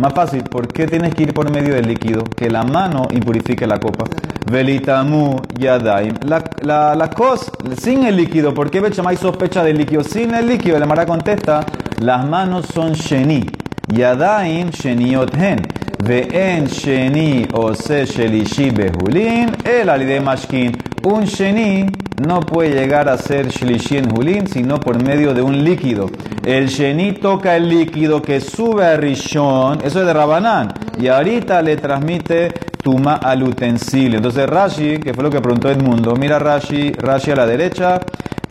Más 0.00 0.12
fácil, 0.12 0.42
¿por 0.44 0.68
qué 0.68 0.86
tienes 0.86 1.14
que 1.14 1.24
ir 1.24 1.34
por 1.34 1.50
medio 1.50 1.74
del 1.74 1.86
líquido? 1.86 2.24
Que 2.24 2.50
la 2.50 2.62
mano 2.62 3.08
impurifique 3.10 3.66
la 3.66 3.78
copa. 3.78 4.04
Velitamu 4.50 5.40
yadaim. 5.58 6.14
La, 6.26 6.42
la, 6.62 6.94
la 6.94 7.10
cos, 7.10 7.50
sin 7.78 8.04
el 8.04 8.16
líquido, 8.16 8.52
¿por 8.52 8.70
qué 8.70 8.80
Bechamay 8.80 9.16
sospecha 9.16 9.62
del 9.62 9.78
líquido? 9.78 10.04
Sin 10.04 10.34
el 10.34 10.46
líquido, 10.46 10.78
la 10.78 10.84
Emara 10.84 11.06
contesta, 11.06 11.64
las 12.00 12.26
manos 12.26 12.66
son 12.66 12.92
sheni. 12.92 13.46
Yadaim 13.88 14.70
sheniot 14.70 15.34
hen. 15.36 15.66
Ve'en 16.02 16.66
sheni 16.66 17.46
ose 17.52 18.06
shelishi 18.06 18.70
behulin. 18.70 19.54
El 19.64 19.88
alide 19.88 20.20
mashkin. 20.20 20.76
Un 21.04 21.24
sheni 21.24 21.86
no 22.20 22.40
puede 22.40 22.74
llegar 22.74 23.08
a 23.08 23.16
ser 23.16 23.48
shlishi 23.48 23.96
en 23.96 24.10
julin, 24.10 24.46
sino 24.46 24.78
por 24.78 25.02
medio 25.02 25.32
de 25.32 25.40
un 25.40 25.64
líquido. 25.64 26.10
El 26.44 26.68
sheni 26.68 27.12
toca 27.12 27.56
el 27.56 27.68
líquido 27.68 28.20
que 28.20 28.40
sube 28.40 28.84
a 28.84 28.96
rishon, 28.96 29.78
eso 29.82 30.00
es 30.00 30.06
de 30.06 30.12
Rabanán, 30.12 30.72
y 30.98 31.08
ahorita 31.08 31.62
le 31.62 31.76
transmite 31.76 32.52
tuma 32.82 33.14
al 33.14 33.42
utensilio. 33.42 34.18
Entonces 34.18 34.48
Rashi, 34.48 34.98
que 34.98 35.14
fue 35.14 35.24
lo 35.24 35.30
que 35.30 35.40
preguntó 35.40 35.70
Edmundo, 35.70 36.14
mira 36.14 36.38
Rashi, 36.38 36.92
Rashi 36.92 37.30
a 37.30 37.36
la 37.36 37.46
derecha, 37.46 38.00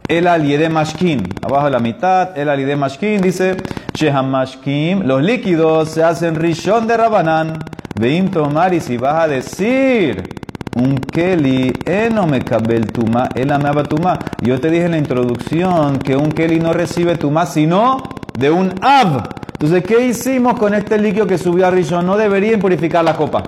el 0.08 0.26
aliede 0.26 0.70
mashkin, 0.70 1.24
abajo 1.44 1.68
a 1.68 1.70
la 1.70 1.80
mitad, 1.80 2.36
el 2.36 2.50
aliede 2.50 2.76
mashkin 2.76 3.22
dice, 3.22 3.58
sheham 3.94 4.32
mashkim, 4.32 5.04
los 5.04 5.22
líquidos 5.22 5.90
se 5.90 6.04
hacen 6.04 6.36
rishon 6.36 6.88
de 6.88 6.98
Rabanán. 6.98 7.60
Veim 8.00 8.32
tomar 8.32 8.74
y 8.74 8.80
si 8.80 8.98
vas 8.98 9.26
a 9.26 9.28
decir 9.28 10.39
un 10.76 10.98
keli 10.98 11.74
eno 11.86 12.28
me 12.28 12.42
cabel 12.42 12.92
tuma, 12.92 13.30
el 13.36 13.52
amaba 13.52 13.84
tuma. 13.84 14.20
Yo 14.42 14.60
te 14.60 14.70
dije 14.70 14.86
en 14.86 14.92
la 14.92 14.98
introducción 14.98 16.00
que 16.00 16.16
un 16.16 16.32
keli 16.32 16.60
no 16.60 16.74
recibe 16.74 17.16
tuma 17.16 17.46
sino 17.46 18.04
de 18.38 18.50
un 18.52 18.74
ab. 18.82 19.30
Entonces, 19.54 19.84
¿qué 19.84 20.06
hicimos 20.06 20.58
con 20.58 20.74
este 20.74 20.98
líquido 20.98 21.28
que 21.28 21.38
subió 21.38 21.68
a 21.68 21.72
Rishon? 21.72 22.06
No 22.06 22.16
debería 22.16 22.58
purificar 22.58 23.04
la 23.04 23.16
copa. 23.16 23.44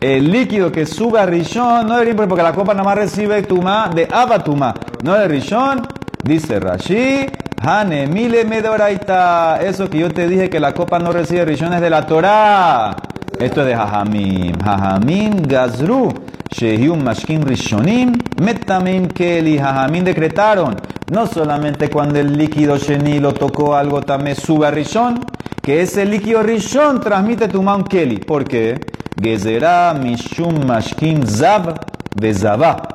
El 0.00 0.30
líquido 0.32 0.72
que 0.72 0.86
sube 0.86 1.20
a 1.20 1.26
Rishon 1.26 1.86
no 1.86 1.94
debería 1.94 2.14
purificar 2.14 2.28
porque 2.28 2.42
la 2.42 2.52
copa 2.52 2.74
nada 2.74 2.84
más 2.84 2.96
recibe 2.96 3.42
tuma 3.42 3.90
de 3.94 4.08
tuma, 4.44 4.74
no 5.02 5.14
de 5.14 5.28
Rishon. 5.28 5.86
Dice 6.24 6.58
Rashi, 6.58 7.26
Hane, 7.62 8.06
mile 8.08 8.44
medoraita. 8.44 9.60
Eso 9.62 9.88
que 9.88 9.98
yo 9.98 10.10
te 10.10 10.28
dije 10.28 10.50
que 10.50 10.58
la 10.58 10.74
copa 10.74 10.98
no 10.98 11.12
recibe 11.12 11.44
Rishon 11.44 11.72
es 11.74 11.80
de 11.80 11.90
la 11.90 12.06
Torah. 12.06 12.96
Esto 13.38 13.60
es 13.60 13.66
de 13.68 13.76
Jajamim. 13.76 14.58
Jajamim 14.60 15.42
Gazru. 15.42 16.12
Shehium 16.50 17.02
Mashkim 17.02 17.44
Rishonim, 17.44 18.16
Metamim 18.40 19.08
Keli, 19.08 19.58
Jajamim 19.58 20.04
decretaron, 20.04 20.76
no 21.10 21.26
solamente 21.26 21.90
cuando 21.90 22.18
el 22.18 22.36
líquido 22.36 22.76
Sheni 22.76 23.20
lo 23.20 23.34
tocó 23.34 23.76
algo 23.76 24.00
también 24.02 24.36
sube 24.36 24.70
Rishon, 24.70 25.20
que 25.62 25.82
ese 25.82 26.06
líquido 26.06 26.42
Rishon 26.42 27.00
transmite 27.00 27.48
tu 27.48 27.62
man 27.62 27.84
Keli. 27.84 28.18
¿Por 28.18 28.44
qué? 28.44 28.80
Gezerá 29.20 29.94
Mishum 29.94 30.66
Mashkim 30.66 31.26
Zab 31.26 31.80
Bezabá. 32.18 32.94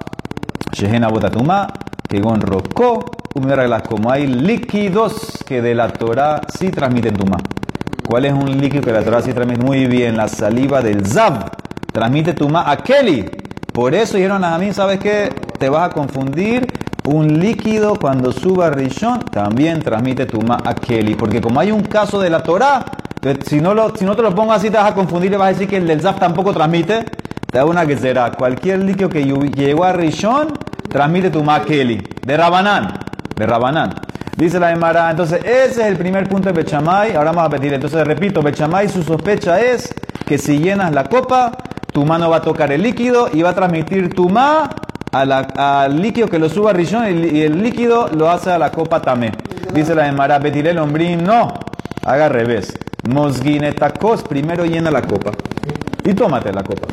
Shehena 0.72 1.08
Botatuma, 1.10 1.68
Kegon 2.10 2.42
Roko, 2.42 3.06
como 3.88 4.12
hay 4.12 4.28
líquidos 4.28 5.44
que 5.48 5.62
de 5.62 5.76
la 5.76 5.90
Torah 5.90 6.42
sí 6.48 6.70
transmiten 6.70 7.16
tuma. 7.16 7.38
¿Cuál 8.08 8.26
es 8.26 8.34
un 8.34 8.60
líquido 8.60 8.84
que 8.84 8.92
la 8.92 9.04
Torah 9.04 9.22
sí 9.22 9.34
transmite? 9.34 9.64
Muy 9.64 9.86
bien, 9.86 10.18
la 10.18 10.28
saliva 10.28 10.82
del 10.82 11.06
Zab 11.06 11.52
transmite 11.92 12.34
tuma 12.34 12.70
a 12.70 12.78
Keli. 12.78 13.43
Por 13.74 13.96
eso 13.96 14.18
dijeron 14.18 14.44
a 14.44 14.58
mí, 14.60 14.72
¿sabes 14.72 15.00
qué? 15.00 15.34
Te 15.58 15.68
vas 15.68 15.90
a 15.90 15.94
confundir. 15.94 16.68
Un 17.06 17.40
líquido 17.40 17.96
cuando 18.00 18.32
suba 18.32 18.70
Rishon 18.70 19.20
también 19.26 19.82
transmite 19.82 20.26
tuma 20.26 20.60
a 20.64 20.74
Kelly. 20.76 21.16
Porque 21.16 21.42
como 21.42 21.60
hay 21.60 21.72
un 21.72 21.82
caso 21.82 22.22
de 22.22 22.30
la 22.30 22.44
Torah, 22.44 22.86
si 23.46 23.60
no, 23.60 23.74
te 23.92 24.22
lo 24.22 24.36
pongo 24.36 24.54
así 24.54 24.70
te 24.70 24.78
vas 24.78 24.92
a 24.92 24.94
confundir 24.94 25.34
y 25.34 25.36
vas 25.36 25.48
a 25.48 25.54
decir 25.54 25.68
que 25.68 25.78
el 25.78 25.88
del 25.88 26.02
Zaf 26.02 26.20
tampoco 26.20 26.54
transmite. 26.54 27.04
Te 27.52 27.58
da 27.58 27.66
una 27.66 27.86
que 27.86 27.98
será. 27.98 28.32
Cualquier 28.32 28.80
líquido 28.80 29.10
que 29.10 29.26
llegó 29.26 29.84
a 29.84 29.94
Rishon 29.94 30.54
transmite 30.88 31.30
tuma 31.30 31.56
a 31.56 31.66
Kelly. 31.66 32.08
De 32.26 32.38
Rabanán. 32.38 33.00
De 33.36 33.46
Rabanán. 33.46 33.96
Dice 34.38 34.60
la 34.60 34.72
Emara. 34.72 35.10
Entonces, 35.10 35.44
ese 35.44 35.82
es 35.82 35.88
el 35.88 35.98
primer 35.98 36.30
punto 36.30 36.50
de 36.50 36.62
Bechamay. 36.62 37.16
Ahora 37.16 37.32
vamos 37.32 37.48
a 37.48 37.50
pedir. 37.50 37.74
Entonces, 37.74 38.06
repito, 38.06 38.42
Bechamay, 38.42 38.88
su 38.88 39.04
sospecha 39.04 39.60
es 39.60 39.94
que 40.26 40.38
si 40.38 40.60
llenas 40.60 40.94
la 40.94 41.04
copa, 41.06 41.52
tu 41.94 42.06
mano 42.06 42.30
va 42.30 42.38
a 42.38 42.42
tocar 42.42 42.72
el 42.72 42.82
líquido 42.82 43.30
y 43.32 43.42
va 43.42 43.52
a 43.52 43.56
transmitir 43.56 44.14
tu 44.14 44.30
ma 44.30 44.70
al 45.12 46.02
líquido 46.02 46.28
que 46.28 46.40
lo 46.40 46.50
suba 46.50 46.72
a 46.72 46.74
Rishon 46.74 47.06
y 47.24 47.42
el 47.42 47.62
líquido 47.62 48.10
lo 48.10 48.32
hace 48.32 48.52
a 48.52 48.58
la 48.58 48.72
copa 48.72 49.00
también. 49.02 49.34
Dice 49.74 49.94
la 49.94 50.08
Emara, 50.08 50.40
Betirel 50.40 50.80
Ombrin, 50.80 51.24
no, 51.24 51.54
haga 52.04 52.26
al 52.26 52.32
revés. 52.32 52.78
Mosguinetacos, 53.08 54.24
primero 54.24 54.66
llena 54.66 54.90
la 54.90 55.02
copa 55.02 55.32
y 56.04 56.14
tómate 56.14 56.52
la 56.52 56.64
copa. 56.64 56.88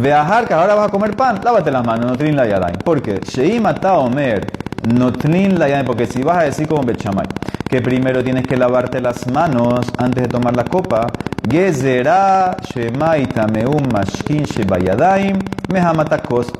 Veajar, 0.00 0.48
que 0.48 0.54
ahora 0.54 0.74
vas 0.74 0.88
a 0.88 0.90
comer 0.90 1.14
pan, 1.14 1.40
lávate 1.44 1.70
las 1.70 1.84
manos, 1.84 2.06
no 2.06 2.16
trin 2.16 2.34
la 2.34 2.46
yadain. 2.46 2.78
Porque 2.84 3.20
Sheima 3.20 3.72
Omer, 3.94 4.46
no 4.88 5.12
trin 5.12 5.58
la 5.58 5.68
yadain, 5.68 5.86
porque 5.86 6.06
si 6.06 6.22
vas 6.22 6.38
a 6.38 6.42
decir 6.42 6.66
como 6.66 6.82
Bechamay, 6.82 7.26
que 7.68 7.80
primero 7.80 8.22
tienes 8.22 8.46
que 8.46 8.56
lavarte 8.56 9.00
las 9.00 9.26
manos 9.30 9.86
antes 9.98 10.24
de 10.24 10.28
tomar 10.28 10.56
la 10.56 10.64
copa, 10.64 11.06
Gezerá 11.48 12.56
Shemaita 12.62 13.46
Meum 13.46 13.88
Mashkin 13.92 14.44
Shebayadaim 14.44 15.38
Mehamatakos 15.72 16.52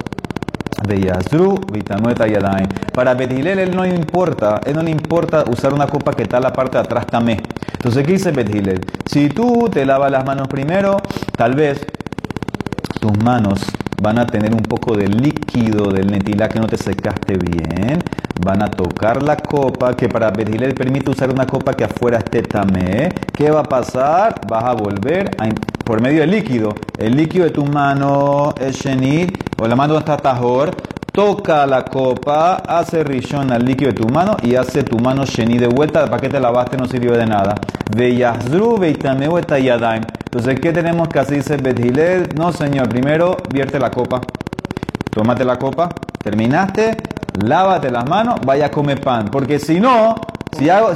Beyazru 0.86 1.60
Vitanueta 1.72 2.26
Yadaim. 2.26 2.68
Para 2.92 3.14
Bethilel 3.14 3.58
él 3.58 3.76
no 3.76 3.86
importa, 3.86 4.60
él 4.64 4.74
no 4.74 4.82
le 4.82 4.90
importa 4.90 5.44
usar 5.50 5.72
una 5.72 5.86
copa 5.86 6.12
que 6.12 6.22
está 6.22 6.40
la 6.40 6.52
parte 6.52 6.78
de 6.78 6.84
atrás 6.84 7.06
también. 7.06 7.42
Entonces, 7.74 8.04
¿qué 8.06 8.12
dice 8.12 8.32
Bethilel? 8.32 8.80
Si 9.06 9.28
tú 9.28 9.68
te 9.72 9.84
lavas 9.84 10.10
las 10.10 10.24
manos 10.24 10.48
primero, 10.48 10.96
tal 11.36 11.54
vez 11.54 11.84
tus 13.00 13.16
manos 13.22 13.60
van 14.00 14.18
a 14.18 14.26
tener 14.26 14.54
un 14.54 14.62
poco 14.62 14.96
de 14.96 15.08
líquido 15.08 15.90
del 15.90 16.10
netilá 16.10 16.48
que 16.48 16.58
no 16.58 16.66
te 16.66 16.76
secaste 16.76 17.36
bien, 17.36 17.98
van 18.44 18.62
a 18.62 18.70
tocar 18.70 19.22
la 19.22 19.36
copa, 19.36 19.94
que 19.94 20.08
para 20.08 20.30
le 20.30 20.74
permite 20.74 21.10
usar 21.10 21.30
una 21.30 21.46
copa 21.46 21.74
que 21.74 21.84
afuera 21.84 22.18
esté 22.18 22.42
tamé. 22.42 23.10
¿Qué 23.34 23.50
va 23.50 23.60
a 23.60 23.64
pasar? 23.64 24.40
Vas 24.48 24.64
a 24.64 24.72
volver 24.72 25.30
por 25.84 26.00
medio 26.00 26.20
del 26.20 26.30
líquido. 26.30 26.74
El 26.98 27.16
líquido 27.16 27.44
de 27.44 27.50
tu 27.50 27.64
mano 27.64 28.54
es 28.60 28.76
shenit, 28.76 29.36
o 29.60 29.66
la 29.66 29.76
mano 29.76 29.98
está 29.98 30.16
tajor, 30.16 30.74
toca 31.12 31.66
la 31.66 31.84
copa, 31.84 32.62
hace 32.66 33.04
rishon 33.04 33.52
al 33.52 33.64
líquido 33.64 33.92
de 33.92 33.98
tu 33.98 34.08
mano 34.08 34.36
y 34.42 34.54
hace 34.54 34.82
tu 34.82 34.98
mano 34.98 35.24
sheni 35.24 35.58
de 35.58 35.68
vuelta. 35.68 36.06
¿Para 36.06 36.20
que 36.20 36.28
te 36.28 36.40
lavaste? 36.40 36.76
No 36.76 36.86
sirvió 36.86 37.12
de 37.12 37.26
nada. 37.26 37.54
Veyazru 37.94 38.78
veitameu 38.78 39.38
etayadaim. 39.38 40.02
Entonces, 40.34 40.60
¿qué 40.60 40.72
tenemos 40.72 41.08
que 41.08 41.18
hacer? 41.18 41.36
Dice 41.36 41.58
Bethilel, 41.58 42.30
no 42.34 42.54
señor, 42.54 42.88
primero 42.88 43.36
vierte 43.52 43.78
la 43.78 43.90
copa, 43.90 44.22
tómate 45.10 45.44
la 45.44 45.58
copa, 45.58 45.90
terminaste, 46.24 46.96
lávate 47.44 47.90
las 47.90 48.08
manos, 48.08 48.40
vaya 48.42 48.66
a 48.66 48.70
comer 48.70 48.98
pan, 49.02 49.28
porque 49.30 49.58
si 49.58 49.78
no, 49.78 50.14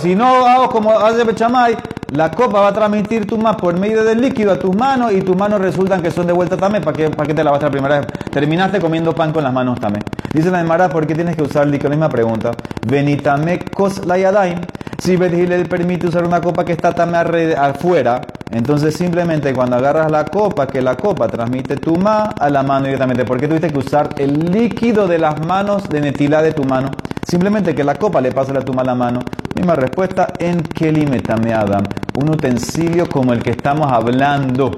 si, 0.01 0.15
no 0.15 0.47
hago 0.47 0.71
como 0.71 0.91
hace 0.91 1.23
Bechamay, 1.23 1.77
la 2.13 2.31
copa 2.31 2.63
va 2.63 2.69
a 2.69 2.73
transmitir 2.73 3.27
tu 3.27 3.37
más 3.37 3.57
por 3.57 3.79
medio 3.79 4.05
del 4.05 4.23
líquido 4.23 4.53
a 4.53 4.59
tus 4.59 4.75
manos 4.75 5.13
y 5.13 5.21
tus 5.21 5.37
manos 5.37 5.61
resultan 5.61 6.01
que 6.01 6.11
son 6.11 6.27
de 6.27 6.33
vuelta 6.33 6.57
también. 6.57 6.83
¿Para 6.83 6.97
qué, 6.97 7.11
para 7.11 7.27
qué 7.27 7.35
te 7.35 7.45
lavaste 7.45 7.67
la 7.67 7.71
primera 7.71 8.01
vez? 8.01 8.07
Terminaste 8.31 8.81
comiendo 8.81 9.15
pan 9.15 9.33
con 9.33 9.45
las 9.45 9.53
manos 9.53 9.79
también. 9.79 10.03
Dice 10.33 10.51
la 10.51 10.61
Emara, 10.61 10.89
¿por 10.89 11.07
qué 11.07 11.15
tienes 11.15 11.37
que 11.37 11.43
usar 11.43 11.67
líquido? 11.67 11.91
La 11.91 11.97
misma 11.97 12.09
pregunta. 12.09 12.53
Benitame 12.87 13.59
kos 13.59 14.07
la 14.07 14.17
yadaim. 14.17 14.61
Si 14.99 15.17
le 15.17 15.65
permite 15.67 16.07
usar 16.07 16.25
una 16.25 16.41
copa 16.41 16.65
que 16.65 16.73
está 16.73 16.93
también 16.93 17.57
afuera, 17.57 18.23
entonces 18.51 18.95
simplemente 18.95 19.53
cuando 19.53 19.77
agarras 19.77 20.11
la 20.11 20.25
copa, 20.25 20.67
que 20.67 20.81
la 20.81 20.97
copa 20.97 21.29
transmite 21.29 21.77
tu 21.77 21.97
ma 21.97 22.35
a 22.39 22.49
la 22.49 22.63
mano 22.63 22.87
directamente. 22.87 23.25
¿Por 23.25 23.39
qué 23.39 23.47
tuviste 23.47 23.71
que 23.71 23.79
usar 23.79 24.15
el 24.19 24.51
líquido 24.51 25.07
de 25.07 25.19
las 25.19 25.45
manos 25.47 25.89
de 25.89 26.01
netila 26.01 26.43
de 26.43 26.53
tu 26.53 26.65
mano? 26.65 26.91
Simplemente 27.27 27.75
que 27.75 27.85
la 27.85 27.97
copa 27.97 28.21
le 28.21 28.33
pase 28.33 28.53
la 28.53 28.63
tuma 28.63 28.83
a 28.83 28.85
la 28.85 28.95
mano. 28.95 29.21
Misma 29.55 29.75
respuesta 29.75 30.33
en 30.39 30.63
Kelimetame 30.63 31.53
Adam. 31.53 31.85
Un 32.15 32.31
utensilio 32.31 33.09
como 33.09 33.33
el 33.33 33.43
que 33.43 33.51
estamos 33.51 33.91
hablando, 33.91 34.71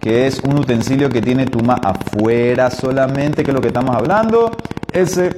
que 0.00 0.26
es 0.26 0.40
un 0.40 0.58
utensilio 0.58 1.08
que 1.08 1.22
tiene 1.22 1.46
tuma 1.46 1.74
afuera 1.74 2.70
solamente, 2.70 3.44
que 3.44 3.50
es 3.52 3.54
lo 3.54 3.60
que 3.60 3.68
estamos 3.68 3.94
hablando. 3.94 4.50
Ese 4.92 5.32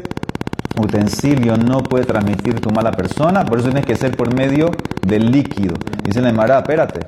utensilio 0.76 1.56
no 1.56 1.82
puede 1.82 2.04
transmitir 2.04 2.60
tu 2.60 2.70
mala 2.70 2.92
persona, 2.92 3.44
por 3.44 3.58
eso 3.58 3.68
tienes 3.68 3.86
que 3.86 3.96
ser 3.96 4.16
por 4.16 4.34
medio 4.34 4.70
del 5.02 5.30
líquido. 5.30 5.74
Dice 6.02 6.20
la 6.20 6.30
Emara, 6.30 6.58
espérate. 6.58 7.00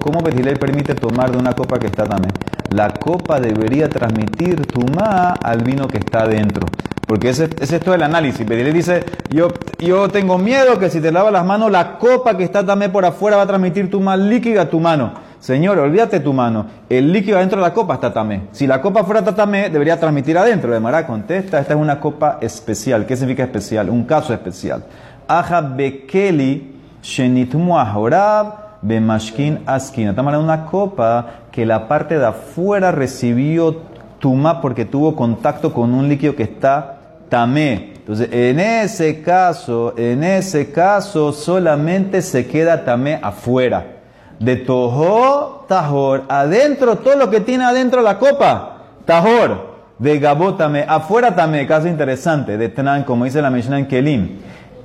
¿Cómo 0.00 0.20
Betilel 0.22 0.58
permite 0.58 0.94
tomar 0.94 1.30
de 1.30 1.38
una 1.38 1.54
copa 1.54 1.78
que 1.78 1.86
está 1.86 2.04
también? 2.04 2.32
La 2.70 2.90
copa 2.92 3.40
debería 3.40 3.88
transmitir 3.88 4.66
tuma 4.66 5.32
al 5.32 5.62
vino 5.62 5.88
que 5.88 5.98
está 5.98 6.22
adentro. 6.22 6.66
Porque 7.06 7.30
ese, 7.30 7.50
ese 7.60 7.76
es 7.76 7.82
todo 7.82 7.94
el 7.94 8.02
análisis. 8.02 8.46
Betilel 8.46 8.72
dice, 8.72 9.04
yo, 9.30 9.48
yo 9.78 10.08
tengo 10.08 10.38
miedo 10.38 10.78
que 10.78 10.90
si 10.90 11.00
te 11.00 11.10
lavas 11.10 11.32
las 11.32 11.44
manos, 11.44 11.70
la 11.70 11.98
copa 11.98 12.36
que 12.36 12.44
está 12.44 12.64
también 12.64 12.92
por 12.92 13.04
afuera 13.04 13.36
va 13.36 13.42
a 13.42 13.46
transmitir 13.46 13.90
tuma 13.90 14.16
líquida 14.16 14.62
a 14.62 14.70
tu 14.70 14.78
mano. 14.78 15.29
Señor, 15.40 15.78
olvídate 15.78 16.20
tu 16.20 16.34
mano. 16.34 16.66
El 16.86 17.14
líquido 17.14 17.38
adentro 17.38 17.58
de 17.58 17.66
la 17.66 17.72
copa 17.72 17.94
está 17.94 18.12
tamé. 18.12 18.42
Si 18.52 18.66
la 18.66 18.82
copa 18.82 19.04
fuera 19.04 19.24
tatamé, 19.24 19.70
debería 19.70 19.98
transmitir 19.98 20.36
adentro. 20.36 20.70
De 20.70 20.78
Mara 20.78 21.06
contesta, 21.06 21.58
esta 21.58 21.72
es 21.72 21.80
una 21.80 21.98
copa 21.98 22.36
especial. 22.42 23.06
¿Qué 23.06 23.16
significa 23.16 23.44
especial? 23.44 23.88
Un 23.88 24.04
caso 24.04 24.34
especial. 24.34 24.84
Aja 25.26 25.62
bekeli 25.62 26.74
shenitmu 27.02 27.78
ahorab 27.78 28.82
bemashkin 28.82 29.60
askin. 29.64 30.08
Estamos 30.08 30.34
hablando 30.34 30.52
de 30.52 30.58
una 30.58 30.70
copa 30.70 31.26
que 31.50 31.64
la 31.64 31.88
parte 31.88 32.18
de 32.18 32.26
afuera 32.26 32.92
recibió 32.92 33.80
tuma 34.18 34.60
porque 34.60 34.84
tuvo 34.84 35.16
contacto 35.16 35.72
con 35.72 35.94
un 35.94 36.06
líquido 36.06 36.36
que 36.36 36.42
está 36.42 36.98
tamé. 37.30 37.94
Entonces, 37.96 38.28
en 38.30 38.60
ese 38.60 39.22
caso, 39.22 39.94
en 39.96 40.22
ese 40.22 40.70
caso 40.70 41.32
solamente 41.32 42.20
se 42.20 42.46
queda 42.46 42.84
tamé 42.84 43.18
afuera 43.22 43.99
de 44.40 44.56
Tojo 44.56 45.66
Tajor, 45.68 46.24
adentro, 46.28 46.96
todo 46.96 47.14
lo 47.14 47.30
que 47.30 47.40
tiene 47.40 47.62
adentro 47.62 48.02
la 48.02 48.18
copa, 48.18 48.78
Tajor, 49.04 49.70
de 49.98 50.18
Gabotame, 50.18 50.84
afuera 50.88 51.36
también, 51.36 51.66
caso 51.66 51.86
interesante, 51.86 52.56
de 52.56 52.70
Tnan, 52.70 53.04
como 53.04 53.26
dice 53.26 53.40
la 53.42 53.50
Mishnah 53.50 53.78
en 53.78 53.86
Kelim. 53.86 54.28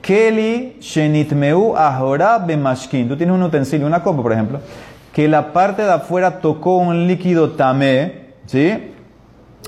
Keli 0.01 0.77
Shenitmeu 0.79 1.75
Ahora 1.75 2.37
Bemashkin. 2.37 3.07
Tú 3.07 3.17
tienes 3.17 3.33
un 3.33 3.41
utensilio, 3.41 3.87
una 3.87 4.03
copa, 4.03 4.21
por 4.21 4.33
ejemplo, 4.33 4.59
que 5.11 5.27
la 5.27 5.51
parte 5.53 5.81
de 5.81 5.91
afuera 5.91 6.41
tocó 6.41 6.77
un 6.77 7.07
líquido 7.07 7.51
tamé, 7.51 8.33
¿sí? 8.45 8.91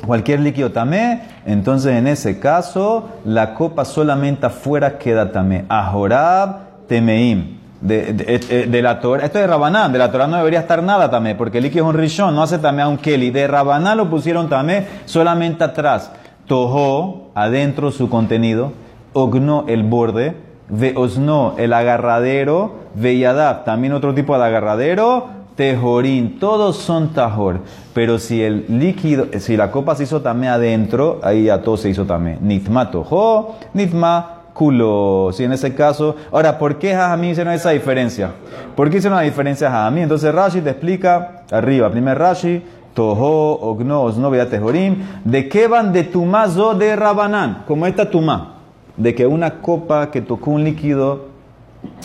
Cualquier 0.06 0.42
líquido 0.42 0.72
tamé, 0.72 1.24
entonces 1.46 1.94
en 1.94 2.06
ese 2.06 2.40
caso 2.40 3.10
la 3.26 3.56
copa 3.56 3.86
solamente 3.86 4.46
afuera 4.46 5.00
queda 5.00 5.32
tamé. 5.32 5.66
Ahorab 5.70 6.86
Temeim 6.88 7.58
de, 7.82 8.14
de, 8.14 8.42
eh, 8.50 8.68
de, 8.70 8.82
la 8.82 9.00
Torah, 9.00 9.24
esto 9.24 9.38
es 9.38 9.44
de 9.44 9.48
Rabanán, 9.48 9.92
de 9.92 10.00
la 10.00 10.12
Torah 10.12 10.28
no 10.28 10.38
debería 10.38 10.60
estar 10.60 10.82
nada 10.82 11.10
también, 11.10 11.38
porque 11.38 11.58
el 11.60 11.64
líquido 11.64 11.86
es 11.86 11.90
un 11.90 12.00
rishon, 12.00 12.36
no 12.36 12.42
hace 12.42 12.58
también 12.58 12.88
a 12.88 12.90
un 12.90 12.98
Kelly. 12.98 13.30
De 13.30 13.48
Rabanán 13.48 13.98
lo 13.98 14.10
pusieron 14.10 14.50
también 14.50 14.88
solamente 15.06 15.64
atrás. 15.64 16.12
Tojo, 16.48 17.32
adentro 17.36 17.92
su 17.92 18.10
contenido, 18.10 18.72
ogno 19.14 19.66
el 19.68 19.84
borde, 19.84 20.36
veosno 20.70 21.56
el 21.58 21.74
agarradero, 21.74 22.76
veyadab, 22.96 23.64
también 23.64 23.94
otro 23.94 24.14
tipo 24.14 24.38
de 24.38 24.46
agarradero, 24.46 25.28
tejorín, 25.56 26.40
todos 26.40 26.78
son 26.78 27.10
tajor. 27.10 27.62
Pero 27.94 28.20
si 28.20 28.42
el 28.42 28.66
líquido, 28.70 29.28
si 29.40 29.58
la 29.58 29.72
copa 29.72 29.96
se 29.96 30.04
hizo 30.04 30.22
también 30.22 30.54
adentro, 30.54 31.20
ahí 31.24 31.46
ya 31.46 31.62
todo 31.62 31.78
se 31.78 31.90
hizo 31.90 32.06
también. 32.06 32.40
Nitma 32.42 32.92
tojo, 32.92 33.58
nitma 33.74 34.37
culo. 34.58 35.30
Si 35.32 35.44
en 35.44 35.54
ese 35.54 35.74
caso. 35.76 36.16
Ahora, 36.32 36.58
¿por 36.58 36.80
qué 36.80 36.94
Jajamí 36.94 37.30
hicieron 37.30 37.54
esa 37.54 37.70
diferencia? 37.70 38.32
¿Por 38.76 38.90
qué 38.90 38.98
hicieron 38.98 39.18
la 39.18 39.24
diferencia 39.24 39.70
Jajamí? 39.70 40.02
Entonces 40.02 40.34
Rashi 40.34 40.62
te 40.62 40.72
explica 40.72 41.44
arriba. 41.52 41.90
Primer 41.92 42.18
Rashi. 42.18 42.64
Toho, 42.94 43.60
Ogno, 43.62 44.02
Osno, 44.02 44.32
Tejorim. 44.48 45.04
¿De 45.24 45.48
qué 45.48 45.68
van 45.68 45.94
de 45.94 46.04
tumazo 46.04 46.74
de 46.74 46.96
Rabanán? 46.96 47.64
Como 47.68 47.86
esta 47.86 48.10
tuma. 48.10 48.56
De 48.96 49.14
que 49.14 49.28
una 49.28 49.62
copa 49.62 50.10
que 50.10 50.22
tocó 50.22 50.50
un 50.50 50.64
líquido 50.64 51.28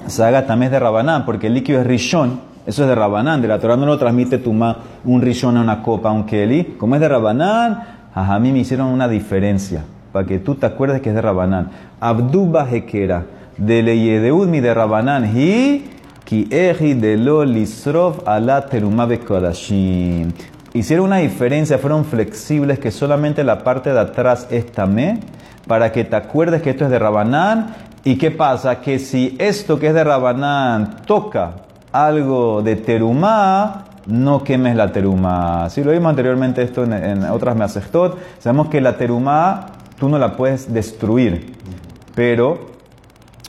se 0.07 0.23
haga 0.23 0.47
también 0.47 0.71
de 0.71 0.79
Rabanán, 0.79 1.25
porque 1.25 1.47
el 1.47 1.55
líquido 1.55 1.81
es 1.81 1.87
Rishon. 1.87 2.41
Eso 2.67 2.83
es 2.83 2.89
de 2.91 2.95
Rabanán. 2.95 3.41
De 3.41 3.49
la 3.49 3.59
Torah 3.59 3.77
no 3.77 3.87
lo 3.87 3.97
transmite 3.97 4.37
tuma 4.37 4.77
un 5.05 5.23
Rishon 5.23 5.57
a 5.57 5.63
una 5.63 5.83
copa, 5.83 6.11
un 6.11 6.25
Keli. 6.25 6.77
Como 6.79 6.95
es 6.95 7.01
de 7.01 7.09
Rabanán, 7.09 7.85
me 8.15 8.59
hicieron 8.59 8.89
una 8.89 9.09
diferencia 9.09 9.85
para 10.13 10.27
que 10.27 10.39
tú 10.39 10.55
te 10.55 10.67
acuerdes 10.67 11.01
que 11.01 11.09
es 11.09 11.15
de 11.15 11.23
Rabanán. 11.23 11.71
Abduba 12.01 12.69
Hekera, 12.71 13.25
de 13.57 13.83
Leyedeud 13.83 14.47
mi 14.49 14.61
de 14.61 14.75
Rabanán, 14.75 15.37
hi 15.37 15.85
ki 16.25 16.49
eji 16.51 16.95
de 16.95 17.17
lo 17.17 17.45
lisrov 17.45 18.23
ala 18.27 18.67
terumabe 18.67 19.19
kodashim. 19.19 20.33
Hicieron 20.75 21.07
una 21.07 21.19
diferencia, 21.19 21.79
fueron 21.79 22.05
flexibles, 22.05 22.79
que 22.79 22.91
solamente 22.91 23.45
la 23.45 23.63
parte 23.63 23.93
de 23.93 24.01
atrás 24.01 24.47
es 24.51 24.73
tamé, 24.73 25.21
para 25.67 25.93
que 25.93 26.05
te 26.05 26.17
acuerdes 26.17 26.63
que 26.63 26.71
esto 26.71 26.85
es 26.85 26.91
de 26.91 26.99
Rabanán. 26.99 27.75
¿Y 28.05 28.17
qué 28.17 28.31
pasa? 28.31 28.81
Que 28.81 28.99
si 28.99 29.37
esto 29.39 29.79
que 29.79 29.89
es 29.89 29.95
de 29.95 30.03
Rabanán 30.03 30.97
toca 31.07 31.53
algo 31.93 32.63
de 32.63 32.77
terumá, 32.77 33.85
no 34.07 34.43
quemes 34.43 34.75
la 34.75 34.91
terumá. 34.91 35.69
Si 35.69 35.85
lo 35.85 35.93
vimos 35.93 36.11
anteriormente 36.11 36.63
esto 36.63 36.85
en, 36.85 36.93
en 36.95 37.25
otras 37.25 37.55
measechtot, 37.55 38.19
sabemos 38.39 38.69
que 38.69 38.81
la 38.81 38.97
terumá 38.97 39.67
tú 40.03 40.09
no 40.09 40.19
la 40.19 40.37
puedes 40.37 40.75
destruir. 40.75 41.55
Pero 42.17 42.73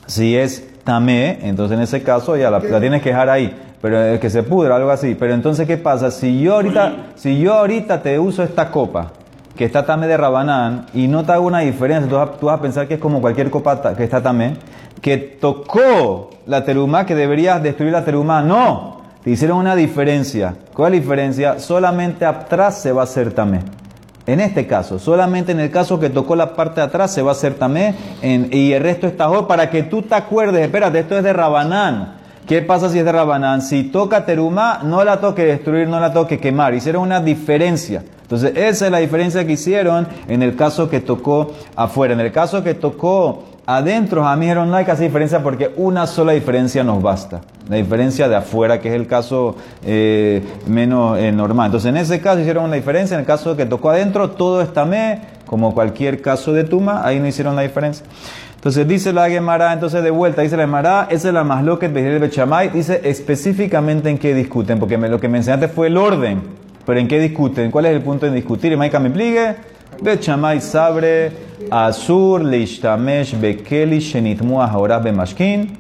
si 0.06 0.38
es 0.38 0.63
tamé, 0.84 1.39
entonces 1.42 1.76
en 1.76 1.82
ese 1.82 2.04
caso 2.04 2.38
ya 2.38 2.52
la, 2.52 2.60
tienes 2.80 3.02
que 3.02 3.10
dejar 3.10 3.28
ahí. 3.28 3.60
Pero 3.82 4.00
es 4.00 4.20
que 4.20 4.30
se 4.30 4.44
pudra, 4.44 4.76
algo 4.76 4.92
así. 4.92 5.16
Pero 5.16 5.34
entonces, 5.34 5.66
¿qué 5.66 5.78
pasa? 5.78 6.12
Si 6.12 6.42
yo 6.42 6.54
ahorita, 6.54 7.13
si 7.16 7.39
yo 7.39 7.56
ahorita 7.56 8.04
te 8.04 8.20
uso 8.20 8.44
esta 8.44 8.70
copa, 8.70 9.13
que 9.58 9.66
está 9.66 9.84
tamé 9.84 10.06
de 10.06 10.16
Rabanán, 10.16 10.86
y 10.94 11.08
no 11.08 11.26
te 11.26 11.32
hago 11.32 11.48
una 11.48 11.62
diferencia, 11.62 12.08
tú 12.08 12.18
vas, 12.18 12.39
tú 12.39 12.46
vas, 12.46 12.60
a 12.60 12.62
pensar 12.62 12.88
que 12.88 12.94
es 12.94 13.00
como 13.00 13.20
cualquier 13.20 13.50
copa 13.50 13.96
que 13.96 14.04
está 14.04 14.22
tamé, 14.22 14.58
que 15.02 15.18
tocó 15.18 16.30
la 16.46 16.63
terumá, 16.63 17.08
que 17.08 17.16
deberías 17.16 17.63
destruir 17.63 17.94
la 17.94 18.06
terumá. 18.06 18.44
No, 18.44 19.02
te 19.24 19.32
hicieron 19.32 19.58
una 19.58 19.76
diferencia. 19.76 20.54
¿Cuál 20.72 20.94
es 20.94 21.00
la 21.00 21.02
diferencia? 21.02 21.60
Solamente 21.60 22.28
atrás 22.28 22.80
se 22.80 22.92
va 22.92 23.02
a 23.02 23.06
hacer 23.06 23.34
tamé. 23.34 23.62
En 24.25 24.39
este 24.39 24.67
caso, 24.67 24.99
solamente 24.99 25.51
en 25.51 25.59
el 25.59 25.69
caso 25.69 25.99
que 25.99 26.09
tocó 26.09 26.36
la 26.38 26.55
parte 26.55 26.79
de 26.79 26.88
atrás 26.88 27.13
se 27.13 27.21
va 27.21 27.31
a 27.31 27.33
hacer 27.33 27.55
tamé 27.55 27.93
y 28.21 28.71
el 28.71 28.81
resto 28.81 29.05
está 29.05 29.29
hoy 29.29 29.45
para 29.49 29.69
que 29.69 29.83
tú 29.83 30.01
te 30.01 30.15
acuerdes, 30.15 30.62
espérate, 30.62 30.99
esto 30.99 31.17
es 31.17 31.23
de 31.23 31.33
Rabanán. 31.33 32.13
¿Qué 32.47 32.62
pasa 32.62 32.89
si 32.89 32.99
es 32.99 33.05
de 33.05 33.12
Rabanán? 33.12 33.62
Si 33.62 33.83
toca 33.83 34.25
teruma, 34.25 34.79
no 34.83 35.03
la 35.03 35.19
toque 35.19 35.45
destruir, 35.45 35.88
no 35.88 35.99
la 35.99 36.13
toque 36.13 36.39
quemar. 36.39 36.73
Hicieron 36.73 37.03
una 37.03 37.21
diferencia. 37.21 38.03
Entonces, 38.21 38.53
esa 38.55 38.86
es 38.86 38.91
la 38.91 38.97
diferencia 38.97 39.45
que 39.45 39.53
hicieron 39.53 40.07
en 40.27 40.41
el 40.41 40.55
caso 40.55 40.89
que 40.89 40.99
tocó 40.99 41.53
afuera. 41.75 42.13
En 42.13 42.19
el 42.19 42.31
caso 42.31 42.63
que 42.63 42.73
tocó 42.73 43.43
adentro, 43.65 44.28
a 44.28 44.36
mí 44.36 44.47
no 44.47 44.76
hay 44.76 44.86
hacer 44.86 45.06
diferencia 45.06 45.41
porque 45.41 45.71
una 45.78 46.08
sola 46.08 46.34
diferencia 46.34 46.84
nos 46.84 47.02
basta. 47.02 47.41
La 47.69 47.78
diferencia 47.78 48.28
de 48.28 48.36
afuera, 48.36 48.82
que 48.82 48.89
es 48.89 48.95
el 48.95 49.08
caso 49.08 49.56
eh, 49.86 50.43
menos 50.67 51.17
eh, 51.17 51.32
normal. 51.32 51.67
Entonces, 51.67 51.89
en 51.89 51.97
ese 51.97 52.19
caso 52.19 52.39
hicieron 52.39 52.65
una 52.65 52.76
diferencia. 52.76 53.15
En 53.15 53.21
el 53.21 53.26
caso 53.26 53.56
que 53.56 53.65
tocó 53.65 53.89
adentro, 53.89 54.32
todo 54.32 54.62
está 54.62 54.84
me, 54.86 55.21
como 55.45 55.73
cualquier 55.73 56.21
caso 56.21 56.52
de 56.52 56.65
tuma, 56.65 57.06
ahí 57.06 57.19
no 57.19 57.28
hicieron 57.28 57.56
la 57.56 57.62
diferencia. 57.62 58.06
Entonces 58.63 58.88
dice 58.88 59.12
la 59.12 59.30
Gemara, 59.30 59.73
entonces 59.73 60.02
de 60.02 60.10
vuelta, 60.10 60.41
dice 60.41 60.56
la 60.56 60.63
Gemara, 60.63 61.08
esa 61.10 61.28
es 61.28 61.34
la 61.34 61.43
más 61.43 61.65
loca 61.65 61.86
de 61.86 62.17
Bechamay, 62.17 62.69
dice 62.69 63.02
específicamente 63.04 64.10
en 64.10 64.17
qué 64.17 64.34
discuten, 64.34 64.80
porque 64.80 64.97
lo 64.97 65.19
que 65.19 65.28
me 65.28 65.39
enseñaste 65.39 65.67
fue 65.67 65.88
el 65.88 65.97
orden, 65.97 66.41
pero 66.86 66.97
en 66.97 67.10
qué 67.10 67.19
discuten, 67.19 67.71
cuál 67.71 67.88
es 67.88 67.91
el 67.91 68.02
punto 68.02 68.26
de 68.26 68.32
discutir, 68.32 68.71
y 68.71 68.78
Maika 68.78 68.99
me 68.99 69.10
pligue, 69.10 69.56
Bechamay 70.02 70.62
sabre, 70.62 71.30
Asur, 71.69 72.43
Leishtamesh, 72.43 73.34
Bekeli, 73.36 73.99
Shenitmu, 73.99 74.62
Ahora, 74.62 74.99
Bemashkin, 74.99 75.78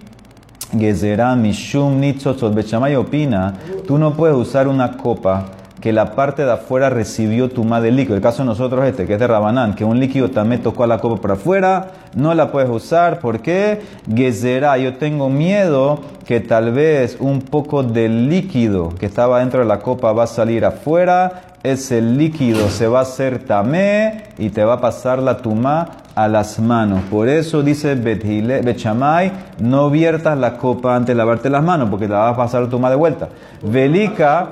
Gezerá 0.73 1.35
Mishum 1.35 1.99
Nitzotzot. 1.99 2.53
Bechamay 2.53 2.95
opina, 2.95 3.55
tú 3.87 3.97
no 3.97 4.13
puedes 4.13 4.35
usar 4.35 4.67
una 4.67 4.97
copa 4.97 5.45
que 5.83 5.91
la 5.91 6.15
parte 6.15 6.45
de 6.45 6.51
afuera 6.53 6.89
recibió 6.89 7.49
tuma 7.49 7.81
de 7.81 7.91
líquido. 7.91 8.15
El 8.15 8.21
caso 8.21 8.43
de 8.43 8.45
nosotros 8.45 8.85
este, 8.85 9.05
que 9.05 9.15
es 9.15 9.19
de 9.19 9.27
Rabanán, 9.27 9.75
que 9.75 9.83
un 9.83 9.99
líquido 9.99 10.31
también 10.31 10.63
tocó 10.63 10.85
a 10.85 10.87
la 10.87 10.99
copa 10.99 11.21
por 11.21 11.31
afuera, 11.33 11.87
no 12.15 12.33
la 12.33 12.53
puedes 12.53 12.69
usar. 12.69 13.19
¿Por 13.19 13.41
qué? 13.41 13.81
Gezerá, 14.07 14.77
yo 14.77 14.95
tengo 14.95 15.29
miedo 15.29 15.99
que 16.25 16.39
tal 16.39 16.71
vez 16.71 17.17
un 17.19 17.41
poco 17.41 17.83
del 17.83 18.29
líquido 18.29 18.95
que 18.97 19.07
estaba 19.07 19.39
dentro 19.39 19.59
de 19.59 19.65
la 19.65 19.79
copa 19.79 20.13
va 20.13 20.23
a 20.23 20.27
salir 20.27 20.63
afuera, 20.63 21.41
ese 21.63 22.01
líquido 22.01 22.69
se 22.69 22.87
va 22.87 22.99
a 22.99 23.01
hacer 23.01 23.39
tamé 23.39 24.23
y 24.37 24.51
te 24.51 24.63
va 24.63 24.75
a 24.75 24.79
pasar 24.79 25.19
la 25.19 25.39
tuma 25.39 25.89
a 26.15 26.29
las 26.29 26.59
manos. 26.59 27.01
Por 27.11 27.27
eso 27.27 27.61
dice 27.61 27.95
Bechamay, 27.95 29.33
no 29.59 29.89
viertas 29.89 30.37
la 30.37 30.55
copa 30.57 30.95
antes 30.95 31.09
de 31.09 31.15
lavarte 31.15 31.49
las 31.49 31.61
manos, 31.61 31.89
porque 31.89 32.07
te 32.07 32.13
va 32.13 32.29
a 32.29 32.37
pasar 32.37 32.61
la 32.61 32.69
tuma 32.69 32.89
de 32.89 32.95
vuelta. 32.95 33.27
Velica, 33.61 34.47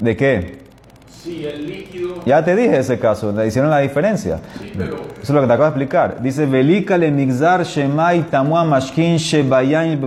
¿de 0.00 0.16
qué? 0.16 0.58
Sí, 1.22 1.44
el 1.44 1.66
líquido. 1.66 2.22
Ya 2.24 2.42
te 2.42 2.56
dije 2.56 2.78
ese 2.78 2.98
caso, 2.98 3.30
le 3.30 3.46
hicieron 3.46 3.70
la 3.70 3.80
diferencia. 3.80 4.38
Sí, 4.58 4.72
pero. 4.76 4.96
Eso 4.96 5.22
es 5.22 5.30
lo 5.30 5.42
que 5.42 5.46
te 5.46 5.52
acabo 5.52 5.64
de 5.64 5.68
explicar. 5.68 6.22
Dice, 6.22 6.46
Velika 6.46 6.96
le 6.96 7.10
mixar 7.10 7.62
shemai 7.62 8.22
tamua 8.30 8.64
mashkin 8.64 9.18
shebayan. 9.18 10.00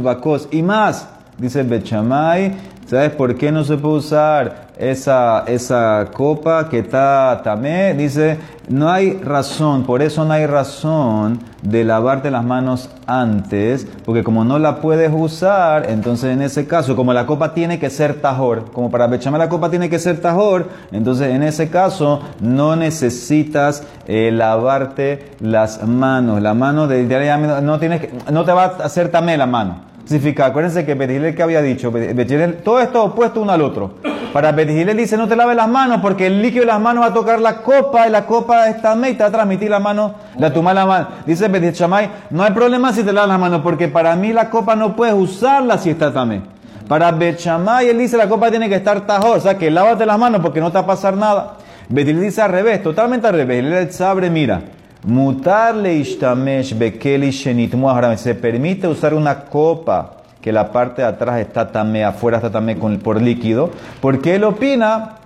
Y 0.51 0.61
más, 0.63 1.07
dice 1.37 1.61
Bechamay, 1.61 2.53
¿sabes 2.87 3.11
por 3.11 3.35
qué 3.35 3.51
no 3.51 3.63
se 3.63 3.77
puede 3.77 3.95
usar 3.95 4.62
esa, 4.77 5.43
esa 5.47 6.07
copa 6.13 6.69
que 6.69 6.79
está 6.79 7.41
tamé? 7.43 7.93
Dice, 7.93 8.37
no 8.69 8.89
hay 8.89 9.13
razón, 9.21 9.83
por 9.83 10.01
eso 10.01 10.23
no 10.25 10.33
hay 10.33 10.45
razón 10.45 11.39
de 11.61 11.83
lavarte 11.83 12.31
las 12.31 12.43
manos 12.43 12.89
antes, 13.07 13.85
porque 14.05 14.23
como 14.23 14.43
no 14.45 14.57
la 14.59 14.77
puedes 14.81 15.11
usar, 15.13 15.89
entonces 15.89 16.31
en 16.33 16.41
ese 16.41 16.65
caso, 16.67 16.95
como 16.95 17.13
la 17.13 17.25
copa 17.25 17.53
tiene 17.53 17.77
que 17.79 17.89
ser 17.89 18.21
tajor, 18.21 18.71
como 18.71 18.89
para 18.89 19.07
Bechamay 19.07 19.39
la 19.39 19.49
copa 19.49 19.69
tiene 19.69 19.89
que 19.89 19.99
ser 19.99 20.21
tajor, 20.21 20.69
entonces 20.91 21.29
en 21.33 21.43
ese 21.43 21.69
caso 21.69 22.21
no 22.39 22.75
necesitas 22.75 23.83
eh, 24.07 24.31
lavarte 24.33 25.31
las 25.39 25.85
manos. 25.87 26.41
La 26.41 26.53
mano 26.53 26.87
de, 26.87 27.05
de- 27.05 27.61
no, 27.61 27.79
tienes 27.79 28.01
que- 28.01 28.11
no 28.31 28.43
te 28.45 28.51
va 28.51 28.63
a 28.63 28.67
hacer 28.85 29.09
tamé 29.09 29.37
la 29.37 29.45
mano. 29.45 29.81
Significa, 30.05 30.47
acuérdense 30.47 30.85
que 30.85 30.95
Betihilel 30.95 31.33
que 31.35 31.43
había 31.43 31.61
dicho, 31.61 31.89
Betihilel, 31.91 32.55
todo 32.57 32.79
esto 32.81 33.03
opuesto 33.05 33.41
uno 33.41 33.51
al 33.53 33.61
otro. 33.61 33.91
Para 34.33 34.51
Betihilel 34.51 34.97
dice 34.97 35.15
no 35.15 35.27
te 35.27 35.35
laves 35.35 35.55
las 35.55 35.69
manos 35.69 35.99
porque 36.01 36.25
el 36.25 36.41
líquido 36.41 36.61
de 36.61 36.71
las 36.71 36.81
manos 36.81 37.03
va 37.03 37.07
a 37.09 37.13
tocar 37.13 37.39
la 37.39 37.57
copa 37.57 38.07
y 38.07 38.09
la 38.09 38.25
copa 38.25 38.67
está 38.67 38.95
y 39.07 39.13
te 39.13 39.23
va 39.23 39.29
a 39.29 39.31
transmitir 39.31 39.69
la 39.69 39.79
mano, 39.79 40.15
la 40.39 40.51
tuma 40.51 40.73
la 40.73 40.87
mano. 40.87 41.07
Dice 41.25 41.47
Betihilel 41.47 41.75
Shamay, 41.75 42.09
no 42.31 42.41
hay 42.43 42.51
problema 42.51 42.91
si 42.91 43.03
te 43.03 43.13
lavas 43.13 43.29
las 43.29 43.39
manos 43.39 43.61
porque 43.61 43.87
para 43.87 44.15
mí 44.15 44.33
la 44.33 44.49
copa 44.49 44.75
no 44.75 44.95
puedes 44.95 45.13
usarla 45.13 45.77
si 45.77 45.91
está 45.91 46.11
tamé. 46.11 46.41
Para 46.87 47.11
Bechamay 47.11 47.89
él 47.89 47.99
dice 47.99 48.17
la 48.17 48.27
copa 48.27 48.49
tiene 48.49 48.67
que 48.67 48.75
estar 48.75 49.01
tajor, 49.05 49.37
o 49.37 49.39
sea 49.39 49.57
que 49.57 49.69
lávate 49.69 50.05
las 50.05 50.17
manos 50.17 50.41
porque 50.41 50.59
no 50.59 50.71
te 50.71 50.79
va 50.79 50.81
a 50.81 50.87
pasar 50.87 51.15
nada. 51.15 51.57
Betihilel 51.87 52.23
dice 52.23 52.41
al 52.41 52.51
revés, 52.51 52.81
totalmente 52.81 53.27
al 53.27 53.35
revés. 53.35 53.63
Él 53.63 53.91
sabe, 53.91 54.31
mira, 54.31 54.61
Mutar 55.05 55.75
le 55.75 55.95
ishtamesh 55.95 56.77
bekeli 56.77 57.29
shenitmu 57.29 57.89
ahram. 57.89 58.17
Se 58.17 58.33
permite 58.35 58.87
usar 58.87 59.13
una 59.13 59.41
copa 59.43 60.22
que 60.43 60.51
la 60.51 60.73
parte 60.73 61.01
de 61.01 61.07
atrás 61.07 61.39
está 61.39 61.71
tamé, 61.71 62.03
afuera 62.03 62.37
está 62.37 62.51
tamé 62.51 62.77
con, 62.77 62.99
por 62.99 63.21
líquido, 63.21 63.69
porque 64.01 64.35
él 64.35 64.43
opina, 64.43 65.19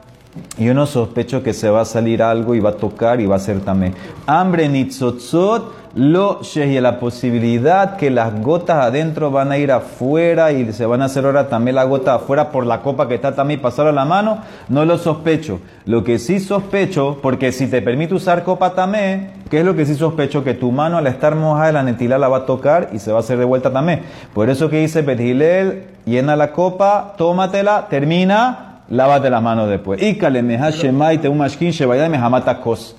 yo 0.60 0.76
no 0.76 0.86
sospecho 0.86 1.42
que 1.42 1.54
se 1.54 1.72
va 1.72 1.82
a 1.82 1.86
salir 1.86 2.22
algo 2.22 2.54
y 2.54 2.60
va 2.60 2.70
a 2.70 2.76
tocar 2.76 3.20
y 3.20 3.26
va 3.26 3.38
a 3.38 3.40
ser 3.40 3.62
tamé. 3.62 3.94
Hambre 4.28 4.70
nitzotzot 4.70 5.87
lo 5.98 6.44
shehi, 6.44 6.80
la 6.80 7.00
posibilidad 7.00 7.98
que 7.98 8.12
las 8.12 8.40
gotas 8.42 8.86
adentro 8.86 9.32
van 9.32 9.52
a 9.52 9.58
ir 9.58 9.72
afuera 9.72 10.52
y 10.52 10.72
se 10.72 10.86
van 10.86 11.02
a 11.02 11.06
hacer 11.06 11.26
ahora 11.26 11.50
también 11.50 11.74
la 11.74 11.86
gota 11.86 12.14
afuera 12.14 12.52
por 12.52 12.68
la 12.68 12.84
copa 12.84 13.08
que 13.08 13.16
está 13.16 13.34
también 13.34 13.60
pasar 13.62 13.88
a 13.88 13.92
la 13.92 14.06
mano, 14.06 14.44
no 14.70 14.86
lo 14.86 15.00
sospecho. 15.00 15.60
Lo 15.86 16.04
que 16.04 16.20
sí 16.20 16.40
sospecho, 16.40 17.18
porque 17.20 17.52
si 17.52 17.66
te 17.66 17.82
permite 17.82 18.14
usar 18.14 18.44
copa 18.44 18.76
tamé, 18.76 19.32
¿qué 19.50 19.60
es 19.60 19.66
lo 19.66 19.76
que 19.76 19.88
sí 19.88 19.96
sospecho? 19.96 20.44
Que 20.44 20.54
tu 20.54 20.72
mano 20.72 20.98
al 21.00 21.08
estar 21.08 21.34
mojada 21.34 21.72
la 21.72 21.84
netilá 21.84 22.20
la 22.20 22.28
va 22.28 22.38
a 22.38 22.46
tocar 22.46 22.90
y 22.94 23.00
se 23.00 23.12
va 23.12 23.18
a 23.18 23.22
hacer 23.22 23.40
de 23.40 23.46
vuelta 23.46 23.74
tamé. 23.74 24.04
Por 24.36 24.52
eso 24.52 24.70
que 24.70 24.80
dice 24.80 25.02
Betilel, 25.02 25.86
llena 26.06 26.36
la 26.36 26.52
copa, 26.52 27.16
tómatela, 27.18 27.88
termina, 27.90 28.82
lávate 28.88 29.32
las 29.32 29.42
manos 29.42 29.68
después. 29.68 30.00
Y 30.00 30.16
kalemeha 30.16 30.70
shemai 30.70 31.18
te 31.18 31.28
umashkin 31.28 31.72
shevaya 31.72 32.08
mehamata 32.08 32.62
kos. 32.62 32.96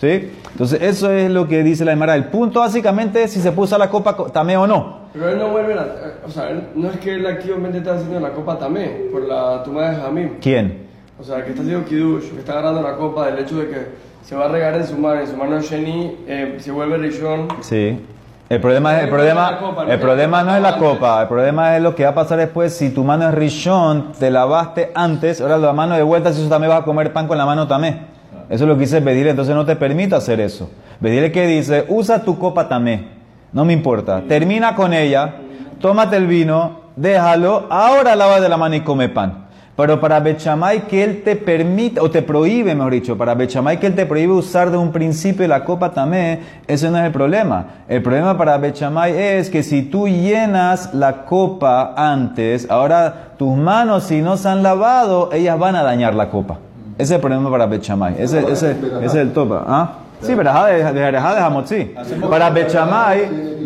¿Sí? 0.00 0.32
Entonces, 0.52 0.80
eso 0.82 1.10
es 1.10 1.30
lo 1.30 1.46
que 1.46 1.62
dice 1.62 1.84
la 1.84 1.92
Emara. 1.92 2.14
El 2.14 2.24
punto 2.26 2.60
básicamente 2.60 3.22
es 3.22 3.32
si 3.32 3.40
se 3.40 3.52
puso 3.52 3.76
la 3.76 3.90
copa 3.90 4.16
co- 4.16 4.24
tamé 4.30 4.56
o 4.56 4.66
no. 4.66 5.00
Pero 5.12 5.28
él 5.28 5.38
no 5.38 5.48
vuelve 5.50 5.74
a. 5.74 5.86
O 6.26 6.30
sea, 6.30 6.48
él- 6.50 6.68
no 6.74 6.88
es 6.90 6.98
que 6.98 7.14
él 7.14 7.26
activamente 7.26 7.78
está 7.78 7.94
haciendo 7.94 8.18
la 8.18 8.30
copa 8.30 8.58
también, 8.58 9.08
por 9.12 9.22
la 9.22 9.62
toma 9.62 9.90
de 9.90 9.96
Jamim. 9.96 10.30
¿Quién? 10.40 10.86
O 11.20 11.22
sea, 11.22 11.44
que 11.44 11.50
está 11.50 11.62
haciendo 11.62 11.84
Kiddush, 11.86 12.30
que 12.32 12.38
está 12.38 12.52
agarrando 12.52 12.80
la 12.82 12.96
copa 12.96 13.26
del 13.26 13.40
hecho 13.40 13.58
de 13.58 13.68
que 13.68 13.86
se 14.24 14.34
va 14.34 14.46
a 14.46 14.48
regar 14.48 14.74
en 14.74 14.86
su 14.86 14.96
mano, 14.96 15.20
en 15.20 15.26
su 15.26 15.36
mano 15.36 15.60
Sheni, 15.60 16.16
eh, 16.26 16.56
se 16.60 16.70
vuelve 16.70 16.96
Rishon. 16.96 17.48
Sí. 17.60 18.00
El 18.48 18.60
problema 18.60 18.96
es 18.96 19.04
el 19.04 19.10
problema, 19.10 19.58
copa, 19.60 19.84
no 19.84 19.92
el 19.92 20.00
problema 20.00 20.42
no 20.42 20.56
es 20.56 20.60
la 20.62 20.76
copa 20.76 21.22
el 21.22 21.28
problema 21.28 21.76
es 21.76 21.82
lo 21.84 21.94
que 21.94 22.02
va 22.02 22.10
a 22.10 22.14
pasar 22.16 22.36
después 22.36 22.74
si 22.74 22.90
tu 22.90 23.04
mano 23.04 23.28
es 23.28 23.32
rishon, 23.34 24.10
te 24.18 24.28
lavaste 24.28 24.90
antes, 24.92 25.40
ahora 25.40 25.56
la 25.56 25.72
mano 25.72 25.94
de 25.94 26.02
vuelta, 26.02 26.32
si 26.32 26.40
eso 26.40 26.48
también 26.50 26.68
vas 26.70 26.80
a 26.80 26.84
comer 26.84 27.12
pan 27.12 27.28
con 27.28 27.38
la 27.38 27.46
mano 27.46 27.68
tamé. 27.68 28.09
Eso 28.50 28.64
es 28.64 28.68
lo 28.68 28.74
que 28.74 28.80
dice 28.80 29.00
pedirle, 29.00 29.30
entonces 29.30 29.54
no 29.54 29.64
te 29.64 29.76
permite 29.76 30.16
hacer 30.16 30.40
eso. 30.40 30.68
Pedirle 31.00 31.30
que 31.30 31.46
dice, 31.46 31.84
usa 31.88 32.24
tu 32.24 32.36
copa 32.36 32.68
tamé, 32.68 33.06
no 33.52 33.64
me 33.64 33.72
importa, 33.72 34.24
termina 34.26 34.74
con 34.74 34.92
ella, 34.92 35.36
tómate 35.80 36.16
el 36.16 36.26
vino, 36.26 36.80
déjalo, 36.96 37.68
ahora 37.70 38.16
lava 38.16 38.40
de 38.40 38.48
la 38.48 38.56
mano 38.56 38.74
y 38.74 38.80
come 38.80 39.08
pan. 39.08 39.46
Pero 39.76 40.00
para 40.00 40.18
Bechamay 40.18 40.88
que 40.88 41.04
él 41.04 41.22
te 41.22 41.36
permite, 41.36 42.00
o 42.00 42.10
te 42.10 42.22
prohíbe, 42.22 42.74
mejor 42.74 42.92
dicho, 42.92 43.16
para 43.16 43.36
Bechamay 43.36 43.78
que 43.78 43.86
él 43.86 43.94
te 43.94 44.04
prohíbe 44.04 44.32
usar 44.32 44.72
de 44.72 44.76
un 44.76 44.90
principio 44.90 45.46
la 45.46 45.64
copa 45.64 45.92
también, 45.92 46.40
ese 46.66 46.90
no 46.90 46.98
es 46.98 47.04
el 47.04 47.12
problema. 47.12 47.84
El 47.88 48.02
problema 48.02 48.36
para 48.36 48.58
Bechamay 48.58 49.16
es 49.16 49.48
que 49.48 49.62
si 49.62 49.82
tú 49.82 50.08
llenas 50.08 50.92
la 50.92 51.24
copa 51.24 51.94
antes, 51.96 52.68
ahora 52.68 53.34
tus 53.38 53.56
manos 53.56 54.04
si 54.04 54.20
no 54.20 54.36
se 54.36 54.48
han 54.48 54.64
lavado, 54.64 55.30
ellas 55.32 55.56
van 55.56 55.76
a 55.76 55.84
dañar 55.84 56.16
la 56.16 56.30
copa. 56.30 56.58
Ese 57.00 57.14
es 57.14 57.16
el 57.16 57.20
problema 57.20 57.50
para 57.50 57.66
Bechamay. 57.66 58.16
Ese, 58.18 58.40
ese, 58.40 58.72
ese 58.72 59.06
es 59.06 59.14
el 59.14 59.32
topa. 59.32 59.64
¿Ah? 59.66 59.92
Sí, 60.20 60.34
verajá 60.34 60.66
de, 60.66 60.84
de, 60.84 60.92
de, 60.92 61.12
de 61.12 61.18
Hamotzi. 61.18 61.94
Para 62.28 62.50
Bechamay, 62.50 63.62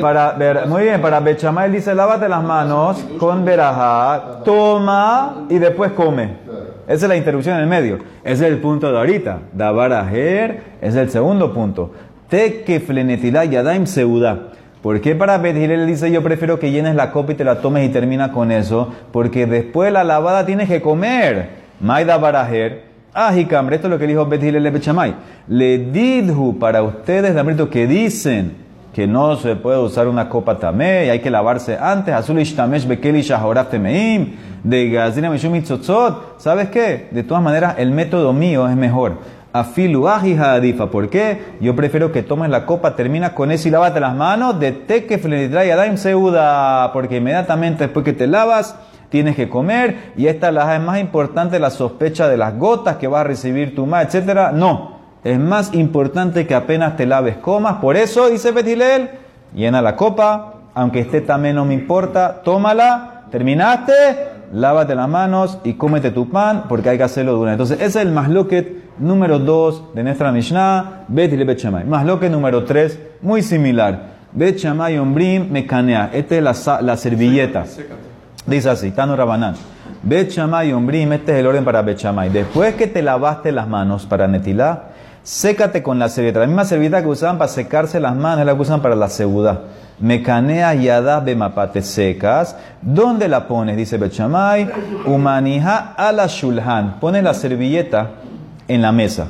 para 0.00 0.32
ver, 0.32 0.66
muy 0.68 0.84
bien, 0.84 1.00
para 1.00 1.18
Bechamay 1.18 1.72
dice 1.72 1.92
lávate 1.92 2.28
las 2.28 2.42
manos 2.42 3.04
con 3.18 3.44
verajá, 3.44 4.44
toma 4.44 5.46
y 5.48 5.58
después 5.58 5.90
come. 5.92 6.36
Esa 6.86 7.06
es 7.06 7.08
la 7.08 7.16
interrupción 7.16 7.56
en 7.56 7.62
el 7.62 7.68
medio. 7.68 7.98
Ese 8.22 8.46
es 8.46 8.52
el 8.52 8.58
punto 8.58 8.92
de 8.92 8.96
ahorita. 8.96 9.38
Dabarajer 9.52 10.62
es 10.80 10.94
el 10.94 11.10
segundo 11.10 11.52
punto. 11.52 11.90
Te 12.28 12.62
que 12.62 12.78
flenetilá 12.78 13.44
yadaim 13.44 13.86
seudá. 13.86 14.38
¿Por 14.82 15.00
qué 15.00 15.16
para 15.16 15.36
Betihilel 15.38 15.84
dice 15.84 16.12
yo 16.12 16.22
prefiero 16.22 16.60
que 16.60 16.70
llenes 16.70 16.94
la 16.94 17.10
copa 17.10 17.32
y 17.32 17.34
te 17.34 17.42
la 17.42 17.60
tomes 17.60 17.84
y 17.84 17.92
termina 17.92 18.30
con 18.30 18.52
eso? 18.52 18.92
Porque 19.10 19.46
después 19.46 19.92
la 19.92 20.04
lavada 20.04 20.46
tienes 20.46 20.68
que 20.68 20.80
comer. 20.80 21.57
Maida 21.80 22.18
barajer. 22.18 22.88
Ah, 23.14 23.34
esto 23.36 23.66
es 23.66 23.84
lo 23.84 23.98
que 23.98 24.06
dijo 24.06 24.26
Betihilel 24.26 24.62
le 24.62 24.70
Bechamay. 24.70 25.14
Le 25.48 25.78
didhu 25.78 26.58
para 26.58 26.82
ustedes, 26.82 27.34
Damrito, 27.34 27.68
que 27.70 27.86
dicen 27.86 28.68
que 28.92 29.06
no 29.06 29.36
se 29.36 29.56
puede 29.56 29.78
usar 29.78 30.08
una 30.08 30.28
copa 30.28 30.58
tamé 30.58 31.06
y 31.06 31.08
hay 31.10 31.20
que 31.20 31.30
lavarse 31.30 31.78
antes. 31.80 32.14
Azul 32.14 32.38
ishtamesh 32.40 32.86
bekeli 32.86 33.22
shahoraf. 33.22 33.72
De 33.72 34.90
gazina. 34.90 35.30
¿Sabes 36.38 36.68
qué? 36.70 37.08
De 37.10 37.22
todas 37.22 37.42
maneras, 37.42 37.76
el 37.78 37.92
método 37.92 38.32
mío 38.32 38.68
es 38.68 38.76
mejor. 38.76 39.18
Afilu 39.52 40.08
adifa. 40.08 40.90
¿Por 40.90 41.08
qué? 41.08 41.42
Yo 41.60 41.74
prefiero 41.74 42.12
que 42.12 42.22
tomes 42.22 42.50
la 42.50 42.66
copa, 42.66 42.96
terminas 42.96 43.30
con 43.32 43.50
eso 43.50 43.68
y 43.68 43.70
lávate 43.70 44.00
las 44.00 44.14
manos. 44.14 44.58
De 44.60 44.72
teque 44.72 45.18
flenitray 45.18 45.70
adaim 45.70 45.96
seuda. 45.96 46.92
Porque 46.92 47.16
inmediatamente 47.16 47.84
después 47.84 48.04
que 48.04 48.12
te 48.12 48.26
lavas, 48.26 48.76
tienes 49.08 49.36
que 49.36 49.48
comer. 49.48 50.12
Y 50.16 50.26
esta 50.26 50.50
la 50.50 50.74
es 50.74 50.82
más 50.82 51.00
importante, 51.00 51.58
la 51.58 51.70
sospecha 51.70 52.28
de 52.28 52.36
las 52.36 52.56
gotas 52.56 52.96
que 52.96 53.08
vas 53.08 53.22
a 53.22 53.24
recibir 53.24 53.74
tu 53.74 53.86
ma, 53.86 54.02
etcétera. 54.02 54.52
No. 54.52 54.98
Es 55.24 55.38
más 55.38 55.74
importante 55.74 56.46
que 56.46 56.54
apenas 56.54 56.96
te 56.96 57.06
laves 57.06 57.36
comas. 57.36 57.76
Por 57.76 57.96
eso, 57.96 58.28
dice 58.28 58.52
Betilel, 58.52 59.10
llena 59.54 59.82
la 59.82 59.96
copa, 59.96 60.54
aunque 60.74 61.00
esté 61.00 61.20
también 61.20 61.56
no 61.56 61.64
me 61.64 61.74
importa, 61.74 62.40
tómala, 62.44 63.24
terminaste, 63.30 63.92
lávate 64.52 64.94
las 64.94 65.08
manos 65.08 65.58
y 65.64 65.74
cómete 65.74 66.12
tu 66.12 66.30
pan, 66.30 66.64
porque 66.68 66.90
hay 66.90 66.98
que 66.98 67.02
hacerlo 67.02 67.32
de 67.34 67.38
una. 67.40 67.52
Entonces, 67.52 67.78
ese 67.78 67.86
es 67.86 68.06
el 68.06 68.12
masloquet 68.12 68.96
número 68.98 69.38
2 69.38 69.94
de 69.94 70.04
nuestra 70.04 70.30
Mishnah, 70.30 71.04
Betilel 71.08 71.46
Bet 71.46 71.58
Shammai. 71.58 71.84
Masloquet 71.84 72.30
número 72.30 72.64
3, 72.64 72.98
muy 73.22 73.42
similar. 73.42 74.18
Bet 74.32 74.56
Shammai 74.58 74.98
Ombrim 74.98 75.50
Mekanea. 75.50 76.10
Esta 76.12 76.36
es 76.36 76.42
la, 76.42 76.80
la 76.82 76.96
servilleta. 76.96 77.64
Dice 78.48 78.70
así, 78.70 78.92
Tano 78.92 79.14
Rabanán. 79.14 79.56
Bet 80.02 80.30
Shammai 80.30 80.72
Ombrim, 80.72 81.12
este 81.12 81.32
es 81.32 81.40
el 81.40 81.46
orden 81.46 81.66
para 81.66 81.82
Bet 81.82 81.98
Shammai. 81.98 82.30
Después 82.30 82.74
que 82.76 82.86
te 82.86 83.02
lavaste 83.02 83.52
las 83.52 83.68
manos 83.68 84.06
para 84.06 84.26
netilá, 84.26 84.84
sécate 85.22 85.82
con 85.82 85.98
la 85.98 86.08
servilleta. 86.08 86.40
La 86.40 86.46
misma 86.46 86.64
servilleta 86.64 87.02
que 87.02 87.08
usaban 87.08 87.36
para 87.36 87.48
secarse 87.48 88.00
las 88.00 88.16
manos 88.16 88.46
la 88.46 88.54
que 88.54 88.62
usan 88.62 88.80
para 88.80 88.96
la 88.96 89.10
segunda. 89.10 89.64
Mecanea 90.00 90.72
yada 90.74 91.20
bemapate 91.20 91.82
secas. 91.82 92.56
¿Dónde 92.80 93.28
la 93.28 93.46
pones? 93.46 93.76
Dice 93.76 93.98
Bechamay. 93.98 94.70
Umanija 95.04 95.92
a 95.94 96.10
la 96.12 96.26
shulhan. 96.26 97.00
Pone 97.00 97.20
la 97.20 97.34
servilleta 97.34 98.12
en 98.66 98.80
la 98.80 98.92
mesa. 98.92 99.26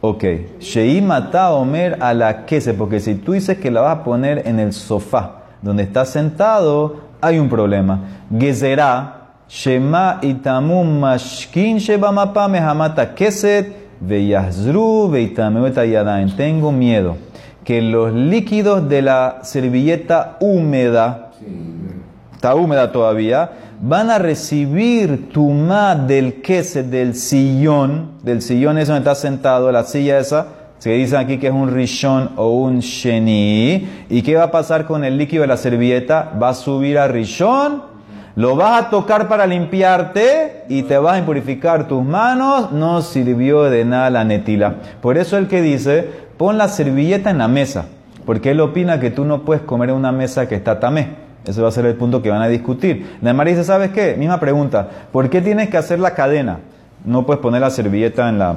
Ok. 0.00 0.24
Shei 0.58 1.00
mata 1.02 1.52
omer 1.52 1.98
a 2.00 2.12
la 2.12 2.44
quese. 2.44 2.74
Porque 2.74 2.98
si 2.98 3.14
tú 3.14 3.32
dices 3.32 3.58
que 3.58 3.70
la 3.70 3.82
vas 3.82 3.98
a 3.98 4.02
poner 4.02 4.42
en 4.48 4.58
el 4.58 4.72
sofá 4.72 5.42
donde 5.62 5.82
estás 5.82 6.10
sentado, 6.10 7.05
hay 7.26 7.38
un 7.38 7.48
problema. 7.48 8.00
Gezerá. 8.30 9.12
Shema 9.48 10.18
itamum 10.22 10.98
mashkin 10.98 11.78
sheba 11.78 12.10
mapa 12.10 12.48
mehamata 12.48 13.14
keset 13.14 13.68
veyazru 14.00 15.08
veitameu 15.08 15.68
yadain. 15.68 16.34
Tengo 16.36 16.72
miedo 16.72 17.16
que 17.66 17.82
los 17.82 18.12
líquidos 18.12 18.88
de 18.88 19.02
la 19.02 19.40
servilleta 19.42 20.36
húmeda, 20.38 21.32
está 22.32 22.54
húmeda 22.54 22.92
todavía, 22.92 23.50
van 23.80 24.08
a 24.08 24.18
recibir 24.18 25.30
tumá 25.32 25.96
del 25.96 26.40
queso 26.42 26.84
del 26.84 27.16
sillón, 27.16 28.12
del 28.22 28.40
sillón 28.40 28.78
ese 28.78 28.92
donde 28.92 29.10
está 29.10 29.16
sentado, 29.16 29.72
la 29.72 29.82
silla 29.82 30.18
esa, 30.20 30.46
se 30.78 30.90
dice 30.90 31.16
aquí 31.16 31.38
que 31.38 31.46
es 31.46 31.52
un 31.52 31.70
rishon 31.72 32.32
o 32.36 32.50
un 32.50 32.80
sheni. 32.80 33.88
¿Y 34.10 34.22
qué 34.22 34.36
va 34.36 34.44
a 34.44 34.50
pasar 34.50 34.86
con 34.86 35.04
el 35.04 35.16
líquido 35.16 35.42
de 35.42 35.48
la 35.48 35.56
servilleta? 35.56 36.32
Va 36.40 36.50
a 36.50 36.54
subir 36.54 36.98
a 36.98 37.08
rishon, 37.08 37.82
lo 38.36 38.56
vas 38.56 38.84
a 38.84 38.90
tocar 38.90 39.26
para 39.26 39.46
limpiarte 39.46 40.64
y 40.68 40.82
te 40.82 40.98
vas 40.98 41.14
a 41.14 41.18
impurificar 41.18 41.88
tus 41.88 42.04
manos. 42.04 42.72
No 42.72 43.00
sirvió 43.00 43.64
de 43.64 43.86
nada 43.86 44.10
la 44.10 44.24
netila. 44.24 44.74
Por 45.00 45.16
eso 45.16 45.38
el 45.38 45.48
que 45.48 45.62
dice, 45.62 46.10
pon 46.36 46.58
la 46.58 46.68
servilleta 46.68 47.30
en 47.30 47.38
la 47.38 47.48
mesa, 47.48 47.86
porque 48.26 48.50
él 48.50 48.60
opina 48.60 49.00
que 49.00 49.10
tú 49.10 49.24
no 49.24 49.42
puedes 49.42 49.62
comer 49.62 49.88
en 49.88 49.96
una 49.96 50.12
mesa 50.12 50.46
que 50.46 50.56
está 50.56 50.78
tamé. 50.78 51.24
Ese 51.46 51.62
va 51.62 51.68
a 51.68 51.72
ser 51.72 51.86
el 51.86 51.94
punto 51.94 52.20
que 52.20 52.28
van 52.28 52.42
a 52.42 52.48
discutir. 52.48 53.16
La 53.22 53.32
María 53.32 53.54
dice, 53.54 53.64
¿sabes 53.64 53.92
qué? 53.92 54.14
Misma 54.18 54.40
pregunta, 54.40 54.88
¿por 55.10 55.30
qué 55.30 55.40
tienes 55.40 55.70
que 55.70 55.78
hacer 55.78 56.00
la 56.00 56.10
cadena? 56.10 56.58
No 57.04 57.24
puedes 57.24 57.40
poner 57.40 57.62
la 57.62 57.70
servilleta 57.70 58.28
en 58.28 58.38
la 58.38 58.56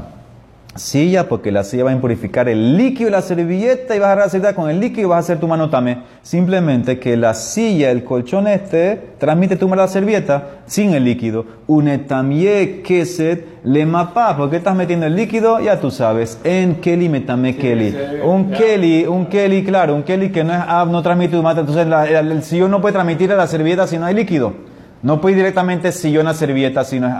silla 0.75 1.27
porque 1.27 1.51
la 1.51 1.63
silla 1.63 1.85
va 1.85 1.89
a 1.89 1.93
impurificar 1.93 2.47
el 2.47 2.77
líquido 2.77 3.05
de 3.05 3.11
la 3.11 3.21
servilleta 3.21 3.95
y 3.95 3.99
vas 3.99 4.07
a 4.07 4.11
agarrar 4.11 4.25
la 4.25 4.29
servilleta 4.29 4.55
con 4.55 4.69
el 4.69 4.79
líquido 4.79 5.07
y 5.07 5.09
vas 5.09 5.17
a 5.17 5.19
hacer 5.19 5.39
tu 5.39 5.47
mano 5.47 5.69
también. 5.69 6.03
Simplemente 6.21 6.99
que 6.99 7.17
la 7.17 7.33
silla, 7.33 7.91
el 7.91 8.03
colchón 8.03 8.47
este, 8.47 9.01
transmite 9.17 9.55
tu 9.55 9.67
mano 9.67 9.81
la 9.81 9.87
servilleta 9.87 10.61
sin 10.65 10.93
el 10.93 11.05
líquido. 11.05 11.45
Unetamie 11.67 12.81
keset 12.81 13.45
le 13.63 13.85
mapa. 13.85 14.37
¿Por 14.37 14.49
qué 14.49 14.57
estás 14.57 14.75
metiendo 14.75 15.05
el 15.05 15.15
líquido? 15.15 15.59
Ya 15.59 15.79
tú 15.79 15.91
sabes. 15.91 16.39
En 16.43 16.75
Kelly 16.75 17.09
metame 17.09 17.55
Kelly. 17.55 17.95
Un 18.23 18.51
Kelly, 18.51 19.05
un 19.05 19.25
Kelly, 19.25 19.63
claro, 19.63 19.95
un 19.95 20.03
Kelly 20.03 20.29
que 20.29 20.43
no 20.43 20.53
es 20.53 20.59
no 20.87 21.01
transmite 21.01 21.35
tu 21.35 21.43
mata. 21.43 21.61
Entonces 21.61 21.85
el, 21.85 22.31
el 22.31 22.43
sillón 22.43 22.71
no 22.71 22.79
puede 22.79 22.93
transmitir 22.93 23.31
a 23.31 23.35
la 23.35 23.47
servilleta 23.47 23.87
si 23.87 23.97
no 23.97 24.05
hay 24.05 24.15
líquido. 24.15 24.68
No 25.01 25.21
puede 25.21 25.33
ir 25.33 25.37
directamente 25.37 25.91
sillón 25.91 26.27
a 26.27 26.33
servilleta 26.33 26.83
si 26.83 26.99
no 26.99 27.07
es. 27.07 27.13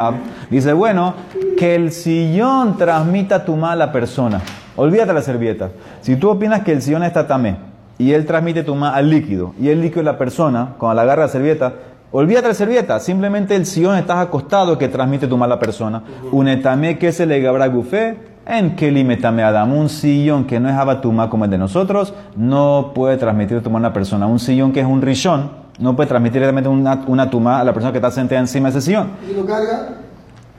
Dice, 0.49 0.73
bueno, 0.73 1.13
que 1.57 1.75
el 1.75 1.91
sillón 1.91 2.77
transmita 2.77 3.45
tu 3.45 3.55
mala 3.55 3.91
persona. 3.91 4.41
Olvídate 4.75 5.13
la 5.13 5.21
servilleta. 5.21 5.71
Si 6.01 6.15
tú 6.15 6.29
opinas 6.29 6.61
que 6.61 6.71
el 6.71 6.81
sillón 6.81 7.03
está 7.03 7.27
tamé 7.27 7.57
y 7.97 8.13
él 8.13 8.25
transmite 8.25 8.63
tu 8.63 8.75
mal 8.75 8.93
al 8.95 9.09
líquido 9.09 9.53
y 9.59 9.69
el 9.69 9.81
líquido 9.81 10.01
es 10.01 10.05
la 10.05 10.17
persona, 10.17 10.75
cuando 10.77 10.95
la 10.95 11.01
agarra 11.03 11.23
la 11.23 11.27
servilleta, 11.29 11.73
olvídate 12.11 12.47
la 12.49 12.53
servilleta. 12.53 12.99
Simplemente 12.99 13.55
el 13.55 13.65
sillón 13.65 13.97
estás 13.97 14.17
acostado 14.17 14.77
que 14.77 14.87
transmite 14.87 15.27
tu 15.27 15.37
mala 15.37 15.59
persona. 15.59 16.03
Un 16.31 16.47
etame 16.47 16.97
que 16.97 17.11
se 17.11 17.25
le 17.25 17.41
gabra 17.41 17.67
gufé. 17.67 18.29
En 18.45 18.75
que 18.75 18.89
limetame 18.89 19.43
Adam, 19.43 19.73
un 19.73 19.89
sillón 19.89 20.45
que 20.45 20.59
no 20.59 20.69
es 20.69 20.75
abatuma 20.75 21.29
como 21.29 21.45
el 21.45 21.51
de 21.51 21.59
nosotros, 21.59 22.15
no 22.35 22.93
puede 22.95 23.15
transmitir 23.17 23.61
tu 23.61 23.69
mala 23.69 23.93
persona. 23.93 24.25
Un 24.25 24.39
sillón 24.39 24.71
que 24.71 24.79
es 24.79 24.87
un 24.87 25.03
rishón, 25.03 25.51
no 25.79 25.95
puede 25.95 26.07
transmitir 26.07 26.41
directamente 26.41 26.69
una, 26.69 27.03
una 27.07 27.29
tuma 27.29 27.59
a 27.59 27.63
la 27.63 27.73
persona 27.73 27.91
que 27.91 27.97
está 27.97 28.11
sentada 28.11 28.41
encima 28.41 28.69
de 28.69 28.77
ese 28.77 28.85
sillón. 28.85 29.11
¿Y 29.29 29.33
lo 29.33 29.45
carga? 29.45 29.89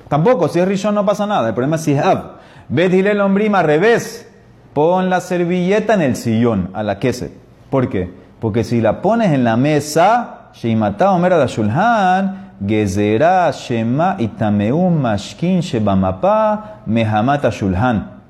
Tampoco, 0.09 0.49
si 0.49 0.59
es 0.59 0.67
rishon 0.67 0.95
no 0.95 1.07
pasa 1.07 1.27
nada. 1.27 1.49
El 1.49 1.55
problema 1.55 1.77
es 1.77 1.83
si 1.83 1.93
es 1.93 2.03
ab. 2.03 2.39
Dile 2.69 3.13
el 3.13 3.21
hombrima 3.21 3.61
al 3.61 3.67
revés. 3.67 4.27
Pon 4.73 5.11
la 5.11 5.21
servilleta 5.21 5.95
en 5.95 6.03
el 6.03 6.17
sillón, 6.17 6.71
a 6.73 6.83
la 6.83 6.99
queset. 6.99 7.33
¿Por 7.71 7.89
qué? 7.89 8.13
Porque 8.41 8.65
si 8.65 8.81
la 8.81 9.03
pones 9.03 9.33
en 9.33 9.45
la 9.45 9.57
mesa, 9.57 10.51
Sheimata 10.55 11.13
Omer 11.13 11.33
la 11.33 11.47
Shulhan, 11.47 12.53
Gezerá 12.67 13.51
Shema 13.51 14.17
Itameum 14.19 15.01
Mashkin 15.01 15.61
Shebamapa 15.61 16.81
Mehamata 16.87 17.51
Shulhan. 17.51 18.21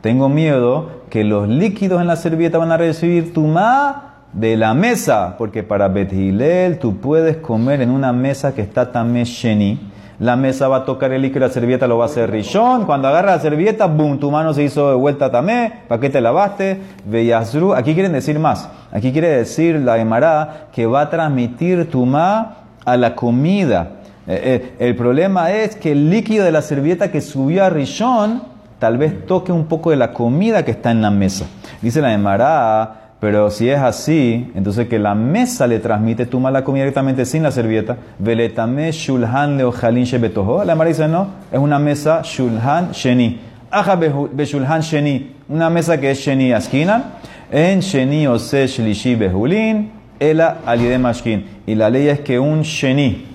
Tengo 0.00 0.28
miedo 0.28 0.90
que 1.08 1.24
los 1.24 1.48
líquidos 1.48 2.00
en 2.00 2.06
la 2.06 2.16
servilleta 2.16 2.58
van 2.58 2.72
a 2.72 2.76
recibir 2.76 3.32
tumá 3.32 4.15
de 4.36 4.54
la 4.54 4.74
mesa, 4.74 5.34
porque 5.38 5.62
para 5.62 5.88
Bet 5.88 6.78
tú 6.78 6.98
puedes 6.98 7.38
comer 7.38 7.80
en 7.80 7.90
una 7.90 8.12
mesa 8.12 8.54
que 8.54 8.60
está 8.60 8.92
tamé 8.92 9.24
sheni. 9.24 9.80
La 10.18 10.36
mesa 10.36 10.68
va 10.68 10.78
a 10.78 10.84
tocar 10.84 11.12
el 11.12 11.22
líquido, 11.22 11.40
la 11.40 11.52
servilleta 11.52 11.86
lo 11.86 11.98
va 11.98 12.04
a 12.04 12.06
hacer 12.06 12.30
rishon. 12.30 12.84
Cuando 12.84 13.08
agarra 13.08 13.32
la 13.32 13.40
servilleta, 13.40 13.86
boom, 13.86 14.18
tu 14.18 14.30
mano 14.30 14.54
se 14.54 14.62
hizo 14.62 14.90
de 14.90 14.94
vuelta 14.94 15.30
tamé. 15.30 15.72
¿Para 15.88 16.00
qué 16.00 16.08
te 16.08 16.20
lavaste? 16.20 16.80
Veyazru. 17.06 17.74
Aquí 17.74 17.94
quieren 17.94 18.12
decir 18.12 18.38
más. 18.38 18.68
Aquí 18.92 19.12
quiere 19.12 19.28
decir 19.28 19.76
la 19.76 19.98
Emara 19.98 20.68
que 20.72 20.86
va 20.86 21.02
a 21.02 21.10
transmitir 21.10 21.90
tumá 21.90 22.56
a 22.84 22.96
la 22.96 23.14
comida. 23.14 23.90
Eh, 24.26 24.74
eh, 24.78 24.86
el 24.86 24.96
problema 24.96 25.52
es 25.52 25.76
que 25.76 25.92
el 25.92 26.10
líquido 26.10 26.44
de 26.44 26.52
la 26.52 26.62
servilleta 26.62 27.10
que 27.10 27.20
subió 27.20 27.64
a 27.64 27.70
Rishon 27.70 28.42
tal 28.78 28.98
vez 28.98 29.26
toque 29.26 29.52
un 29.52 29.66
poco 29.66 29.90
de 29.90 29.96
la 29.96 30.12
comida 30.12 30.64
que 30.64 30.70
está 30.72 30.90
en 30.90 31.02
la 31.02 31.10
mesa. 31.10 31.46
Dice 31.82 32.00
la 32.00 32.12
Emara, 32.12 33.05
pero 33.18 33.50
si 33.50 33.70
es 33.70 33.78
así, 33.78 34.50
entonces 34.54 34.88
que 34.88 34.98
la 34.98 35.14
mesa 35.14 35.66
le 35.66 35.78
transmite 35.78 36.26
tu 36.26 36.38
mala 36.38 36.62
comida 36.64 36.84
directamente 36.84 37.24
sin 37.24 37.42
la 37.42 37.50
servilleta. 37.50 37.96
Veletame 38.18 38.92
shulhan 38.92 39.56
leojalin 39.56 40.04
shebetoho. 40.04 40.64
La 40.64 40.74
Emara 40.74 40.88
dice 40.88 41.08
no, 41.08 41.28
es 41.50 41.58
una 41.58 41.78
mesa 41.78 42.20
shulhan 42.22 42.92
sheni. 42.92 43.40
Aja 43.70 43.98
shulhan 43.98 44.82
sheni. 44.82 45.34
Una 45.48 45.70
mesa 45.70 45.98
que 45.98 46.10
es 46.10 46.18
sheni 46.18 46.52
askina. 46.52 47.20
En 47.50 47.80
sheni 47.80 48.26
ose 48.26 48.66
shlishi 48.66 49.14
behulin. 49.14 49.90
Ela 50.20 50.58
alide 50.66 50.98
mashkin. 50.98 51.46
Y 51.66 51.74
la 51.74 51.88
ley 51.88 52.08
es 52.08 52.20
que 52.20 52.38
un 52.38 52.62
sheni 52.62 53.26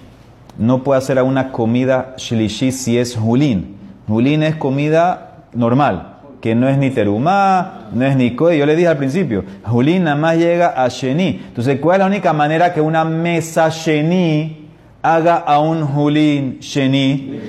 no 0.59 0.83
puede 0.83 0.99
hacer 0.99 1.17
a 1.17 1.23
una 1.23 1.51
comida 1.51 2.13
shlishi 2.17 2.71
si 2.71 2.99
es 2.99 3.17
hulin. 3.17 3.77
Hulin 4.07 4.43
es 4.43 4.55
comida 4.57 5.45
normal, 5.53 6.10
que 6.41 6.55
no 6.55 6.67
es 6.67 6.77
ni 6.77 6.89
terumá, 6.89 7.89
no 7.93 8.03
es 8.03 8.15
ni 8.17 8.35
koe. 8.35 8.57
Yo 8.57 8.65
le 8.65 8.75
dije 8.75 8.87
al 8.87 8.97
principio, 8.97 9.45
hulin 9.71 10.05
nada 10.05 10.15
más 10.15 10.37
llega 10.37 10.73
a 10.75 10.87
sheni. 10.87 11.39
Entonces, 11.47 11.79
¿cuál 11.79 11.95
es 11.95 11.99
la 11.99 12.07
única 12.07 12.33
manera 12.33 12.73
que 12.73 12.81
una 12.81 13.05
mesa 13.05 13.69
sheni 13.69 14.69
haga 15.03 15.35
a 15.35 15.59
un 15.59 15.83
hulin 15.83 16.57
sheni? 16.59 17.39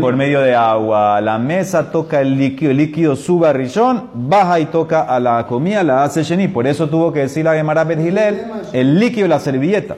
Por 0.00 0.16
medio 0.16 0.40
de 0.40 0.54
agua. 0.54 1.20
La 1.20 1.38
mesa 1.38 1.92
toca 1.92 2.20
el 2.20 2.36
líquido, 2.36 2.72
el 2.72 2.78
líquido 2.78 3.14
sube 3.14 3.48
a 3.48 3.54
baja 4.14 4.58
y 4.58 4.66
toca 4.66 5.02
a 5.02 5.20
la 5.20 5.46
comida, 5.46 5.84
la 5.84 6.02
hace 6.02 6.24
sheni. 6.24 6.48
Por 6.48 6.66
eso 6.66 6.88
tuvo 6.88 7.12
que 7.12 7.20
decir 7.20 7.44
la 7.44 7.54
Gemara 7.54 7.84
Bet 7.84 8.00
el 8.72 8.98
líquido 8.98 9.22
de 9.22 9.28
la 9.28 9.38
servilleta. 9.38 9.94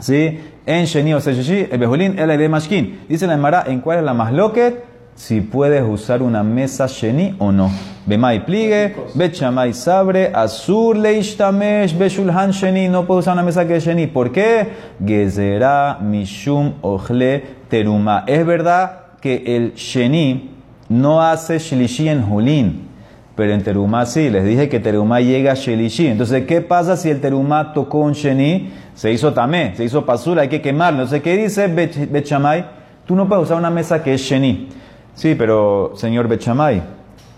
¿Sí? 0.00 0.40
En 0.66 0.86
Sheni 0.86 1.14
o 1.14 1.20
Sesheshi, 1.20 1.68
el 1.70 1.78
Behulín, 1.78 2.18
el 2.18 2.38
de 2.38 2.48
Mashkin. 2.48 3.00
Dice 3.08 3.26
la 3.26 3.34
Emara, 3.34 3.64
¿en 3.66 3.80
cuál 3.80 3.98
es 3.98 4.04
la 4.04 4.14
más 4.14 4.32
loquet? 4.32 4.93
Si 5.14 5.40
puedes 5.40 5.82
usar 5.82 6.22
una 6.22 6.42
mesa 6.42 6.86
Sheni 6.86 7.36
o 7.38 7.52
no. 7.52 7.70
Bemai 8.04 8.44
pligue, 8.44 8.94
Bechamai 9.14 9.72
sabre, 9.72 10.32
Azur 10.34 10.96
leishtamesh, 10.96 11.96
Beshulhan 11.96 12.50
Sheni. 12.50 12.88
No 12.88 13.06
puedo 13.06 13.20
usar 13.20 13.34
una 13.34 13.42
mesa 13.42 13.66
que 13.66 13.76
es 13.76 13.84
Sheni. 13.84 14.08
¿Por 14.08 14.32
qué? 14.32 14.68
Gezerá 15.04 15.98
mishum 16.00 16.74
ochle 16.82 17.42
teruma. 17.68 18.24
Es 18.26 18.44
verdad 18.44 19.04
que 19.20 19.42
el 19.46 19.74
Sheni 19.74 20.50
no 20.88 21.22
hace 21.22 21.58
Shilishi 21.58 22.08
en 22.08 22.22
Julín. 22.22 22.88
Pero 23.36 23.52
en 23.52 23.64
Terumá 23.64 24.06
sí, 24.06 24.30
les 24.30 24.44
dije 24.44 24.68
que 24.68 24.78
Terumá 24.78 25.20
llega 25.20 25.52
a 25.52 25.54
Shelishi. 25.54 26.06
Entonces, 26.06 26.44
¿qué 26.46 26.60
pasa 26.60 26.96
si 26.96 27.10
el 27.10 27.20
Terumá 27.20 27.72
tocó 27.72 27.98
un 27.98 28.12
Sheni? 28.12 28.70
Se 28.94 29.10
hizo 29.12 29.32
tamé, 29.32 29.74
se 29.74 29.84
hizo 29.84 30.06
pasura, 30.06 30.42
hay 30.42 30.48
que 30.48 30.60
quemarlo. 30.60 31.00
Entonces, 31.02 31.22
¿qué 31.22 31.36
dice 31.36 31.66
Bechamay? 31.66 32.64
Tú 33.06 33.16
no 33.16 33.28
puedes 33.28 33.44
usar 33.44 33.56
una 33.56 33.70
mesa 33.70 34.04
que 34.04 34.14
es 34.14 34.20
Sheni. 34.20 34.68
Sí, 35.14 35.34
pero 35.34 35.92
señor 35.96 36.28
Bechamay, 36.28 36.82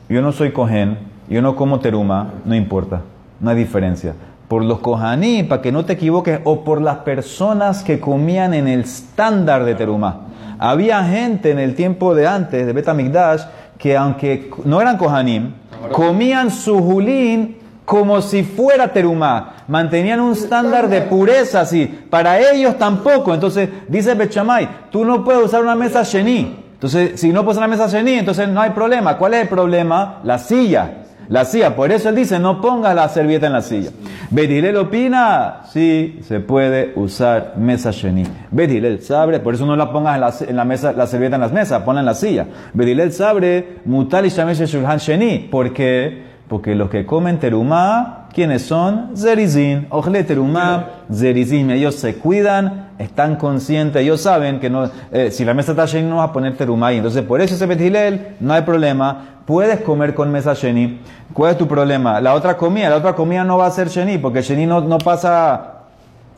yo 0.08 0.22
no 0.22 0.32
soy 0.32 0.52
Cohen, 0.52 0.98
yo 1.28 1.42
no 1.42 1.56
como 1.56 1.80
Terumá, 1.80 2.34
no 2.44 2.54
importa, 2.54 3.02
no 3.40 3.50
hay 3.50 3.56
diferencia. 3.56 4.14
Por 4.48 4.64
los 4.64 4.78
Kohaní, 4.78 5.42
para 5.42 5.60
que 5.60 5.72
no 5.72 5.84
te 5.84 5.94
equivoques, 5.94 6.40
o 6.44 6.64
por 6.64 6.80
las 6.80 6.98
personas 6.98 7.82
que 7.82 7.98
comían 8.00 8.54
en 8.54 8.68
el 8.68 8.80
estándar 8.80 9.64
de 9.64 9.74
Terumá. 9.74 10.20
Había 10.58 11.04
gente 11.04 11.50
en 11.50 11.58
el 11.58 11.74
tiempo 11.74 12.14
de 12.14 12.26
antes, 12.26 12.64
de 12.64 12.72
Betamigdash, 12.72 13.42
que 13.76 13.96
aunque 13.96 14.50
no 14.64 14.80
eran 14.80 14.96
Kohanim, 14.96 15.52
comían 15.92 16.50
su 16.50 16.78
julín 16.78 17.58
como 17.84 18.20
si 18.22 18.42
fuera 18.42 18.88
terumá. 18.88 19.54
Mantenían 19.68 20.20
un 20.20 20.32
estándar 20.32 20.88
de 20.88 21.02
pureza 21.02 21.60
así. 21.60 21.86
Para 22.10 22.38
ellos 22.40 22.78
tampoco. 22.78 23.32
Entonces, 23.32 23.68
dice 23.88 24.14
Bechamay, 24.14 24.68
tú 24.90 25.04
no 25.04 25.24
puedes 25.24 25.44
usar 25.44 25.62
una 25.62 25.76
mesa 25.76 26.02
sheni. 26.02 26.65
Entonces, 26.76 27.18
si 27.18 27.32
no 27.32 27.42
pones 27.42 27.58
la 27.58 27.68
mesa 27.68 27.86
sheni, 27.86 28.12
entonces 28.12 28.48
no 28.50 28.60
hay 28.60 28.70
problema. 28.70 29.16
¿Cuál 29.16 29.32
es 29.32 29.42
el 29.42 29.48
problema? 29.48 30.20
La 30.24 30.38
silla. 30.38 31.04
La 31.30 31.46
silla. 31.46 31.74
Por 31.74 31.90
eso 31.90 32.10
él 32.10 32.16
dice, 32.16 32.38
no 32.38 32.60
pongas 32.60 32.94
la 32.94 33.08
servilleta 33.08 33.46
en 33.46 33.54
la 33.54 33.62
silla. 33.62 33.90
Bedilel 34.30 34.76
opina, 34.76 35.62
sí, 35.72 36.20
se 36.22 36.40
puede 36.40 36.92
usar 36.94 37.54
mesa 37.56 37.92
sheni. 37.92 38.24
Bedilel 38.50 39.00
sabre, 39.00 39.40
por 39.40 39.54
eso 39.54 39.64
no 39.64 39.74
la 39.74 39.90
pongas 39.90 40.42
en 40.42 40.54
la, 40.54 40.64
mesa, 40.66 40.92
la 40.92 41.06
servilleta 41.06 41.36
en 41.36 41.42
las 41.42 41.52
mesas, 41.52 41.82
ponla 41.82 42.00
en 42.00 42.06
la 42.06 42.14
silla. 42.14 42.46
Bedilel 42.74 43.10
sabre, 43.10 43.78
mutal 43.86 44.26
y 44.26 44.28
shamesh 44.28 44.66
shulhan 44.66 44.98
sheni. 44.98 45.48
¿Por 45.50 45.72
qué? 45.72 46.25
Porque 46.48 46.76
los 46.76 46.90
que 46.90 47.04
comen 47.04 47.38
terumá, 47.40 48.28
¿quiénes 48.32 48.62
son? 48.62 49.16
Zerizin. 49.16 49.88
Ojle 49.90 50.22
terumá, 50.22 50.90
zerizin. 51.12 51.72
Ellos 51.72 51.96
se 51.96 52.16
cuidan, 52.16 52.90
están 52.98 53.34
conscientes, 53.34 54.00
ellos 54.02 54.20
saben 54.20 54.60
que 54.60 54.70
no, 54.70 54.88
eh, 55.10 55.32
si 55.32 55.44
la 55.44 55.54
mesa 55.54 55.72
está 55.72 55.86
sheni 55.86 56.08
no 56.08 56.18
vas 56.18 56.30
a 56.30 56.32
poner 56.32 56.56
terumá 56.56 56.88
ahí. 56.88 56.98
Entonces, 56.98 57.22
por 57.22 57.40
eso 57.40 57.56
ese 57.56 57.66
bedilel, 57.66 58.36
no 58.38 58.54
hay 58.54 58.62
problema. 58.62 59.40
Puedes 59.44 59.80
comer 59.80 60.14
con 60.14 60.30
mesa 60.30 60.54
sheni. 60.54 61.00
¿Cuál 61.32 61.52
es 61.52 61.58
tu 61.58 61.66
problema? 61.66 62.20
La 62.20 62.34
otra 62.34 62.56
comida, 62.56 62.90
la 62.90 62.96
otra 62.96 63.14
comida 63.14 63.42
no 63.42 63.58
va 63.58 63.66
a 63.66 63.70
ser 63.72 63.88
sheni, 63.88 64.18
porque 64.18 64.42
sheni 64.42 64.66
no, 64.66 64.80
no 64.82 64.98
pasa 64.98 65.72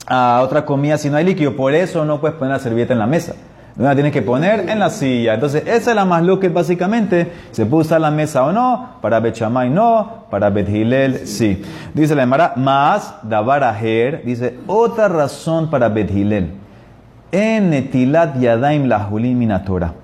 a 0.07 0.41
otra 0.43 0.65
comida 0.65 0.97
si 0.97 1.11
no 1.11 1.19
hay 1.19 1.25
líquido. 1.25 1.55
Por 1.55 1.75
eso 1.75 2.07
no 2.07 2.19
puedes 2.19 2.37
poner 2.39 2.55
la 2.55 2.61
servilleta 2.61 2.95
en 2.95 2.99
la 2.99 3.07
mesa. 3.07 3.35
La 3.79 3.95
tienes 3.95 4.13
que 4.13 4.23
poner 4.23 4.69
en 4.69 4.81
la 4.81 4.91
silla. 4.91 5.35
Entonces, 5.35 5.63
esa 5.65 5.91
es 5.91 5.97
la 5.97 6.05
más 6.05 6.25
que 6.41 6.49
básicamente. 6.49 7.31
¿Se 7.53 7.65
puede 7.65 7.83
usar 7.83 8.01
la 8.01 8.11
mesa 8.11 8.45
o 8.45 8.53
no? 8.53 8.97
Para 9.01 9.21
Bechamay 9.21 9.71
no. 9.71 10.25
Para 10.31 10.51
Bethilel 10.51 11.29
sí. 11.29 11.63
Dice 11.95 12.17
la 12.17 12.25
Emara, 12.25 12.55
más 12.57 13.15
Dabaraher. 13.23 14.25
Dice, 14.25 14.59
otra 14.67 15.07
razón 15.07 15.71
para 15.71 15.89
Bethilel. 15.89 16.55
En 17.31 17.71
Netilat 17.71 18.41
Yadaim 18.41 18.87
la 18.87 19.09
Minatora. 19.11 19.95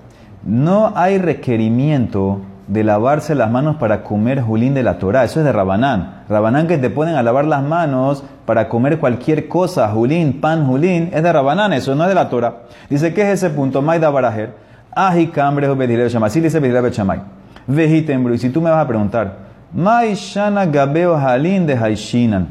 No 0.45 0.93
hay 0.95 1.17
requerimiento 1.17 2.39
de 2.67 2.83
lavarse 2.83 3.35
las 3.35 3.51
manos 3.51 3.75
para 3.77 4.03
comer 4.03 4.41
julín 4.41 4.73
de 4.73 4.83
la 4.83 4.97
Torah. 4.97 5.23
Eso 5.23 5.39
es 5.39 5.45
de 5.45 5.51
Rabanán. 5.51 6.23
Rabanán 6.29 6.67
que 6.67 6.77
te 6.77 6.89
ponen 6.89 7.15
a 7.15 7.23
lavar 7.23 7.45
las 7.45 7.63
manos 7.63 8.23
para 8.45 8.67
comer 8.67 8.99
cualquier 8.99 9.47
cosa, 9.47 9.87
julín, 9.89 10.41
pan, 10.41 10.65
julín, 10.65 11.09
es 11.13 11.23
de 11.23 11.31
Rabanán, 11.31 11.73
eso 11.73 11.95
no 11.95 12.03
es 12.03 12.09
de 12.09 12.15
la 12.15 12.29
Torah. 12.29 12.63
Dice, 12.89 13.13
¿qué 13.13 13.21
es 13.21 13.43
ese 13.43 13.49
punto? 13.49 13.81
Maida 13.81 14.09
Barajer. 14.09 14.53
Aji 14.95 15.27
cambre 15.27 15.67
o 15.67 15.75
bedilebe 15.75 16.09
chamay. 16.09 16.29
Sí 16.29 16.39
dice 16.39 16.59
bedilebe 16.59 16.91
chamay. 16.91 17.19
Vejitembro. 17.67 18.33
Y 18.33 18.37
si 18.37 18.49
tú 18.49 18.61
me 18.61 18.69
vas 18.69 18.83
a 18.83 18.87
preguntar, 18.87 19.45
Mai 19.75 20.15
shana 20.15 20.65
gabeo 20.65 21.17
halin 21.17 21.67
de 21.67 21.75
haishinan. 21.75 22.47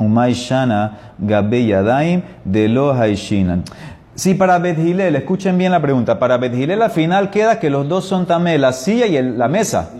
Umay 0.00 0.32
shana 0.34 1.14
gabe 1.16 1.64
yadaim 1.64 2.22
de 2.44 2.68
lo 2.68 2.92
haishinan. 2.92 3.62
Si 4.14 4.34
para 4.34 4.58
Bethilel, 4.58 5.16
escuchen 5.16 5.58
bien 5.58 5.72
la 5.72 5.80
pregunta, 5.82 6.18
para 6.20 6.36
Bethilel 6.38 6.82
al 6.82 6.90
final 6.92 7.30
queda 7.30 7.58
que 7.58 7.68
los 7.68 7.88
dos 7.88 8.04
son 8.04 8.26
tamé, 8.26 8.58
la 8.58 8.72
silla 8.72 9.06
y 9.06 9.16
el- 9.16 9.38
la 9.38 9.48
mesa. 9.48 9.90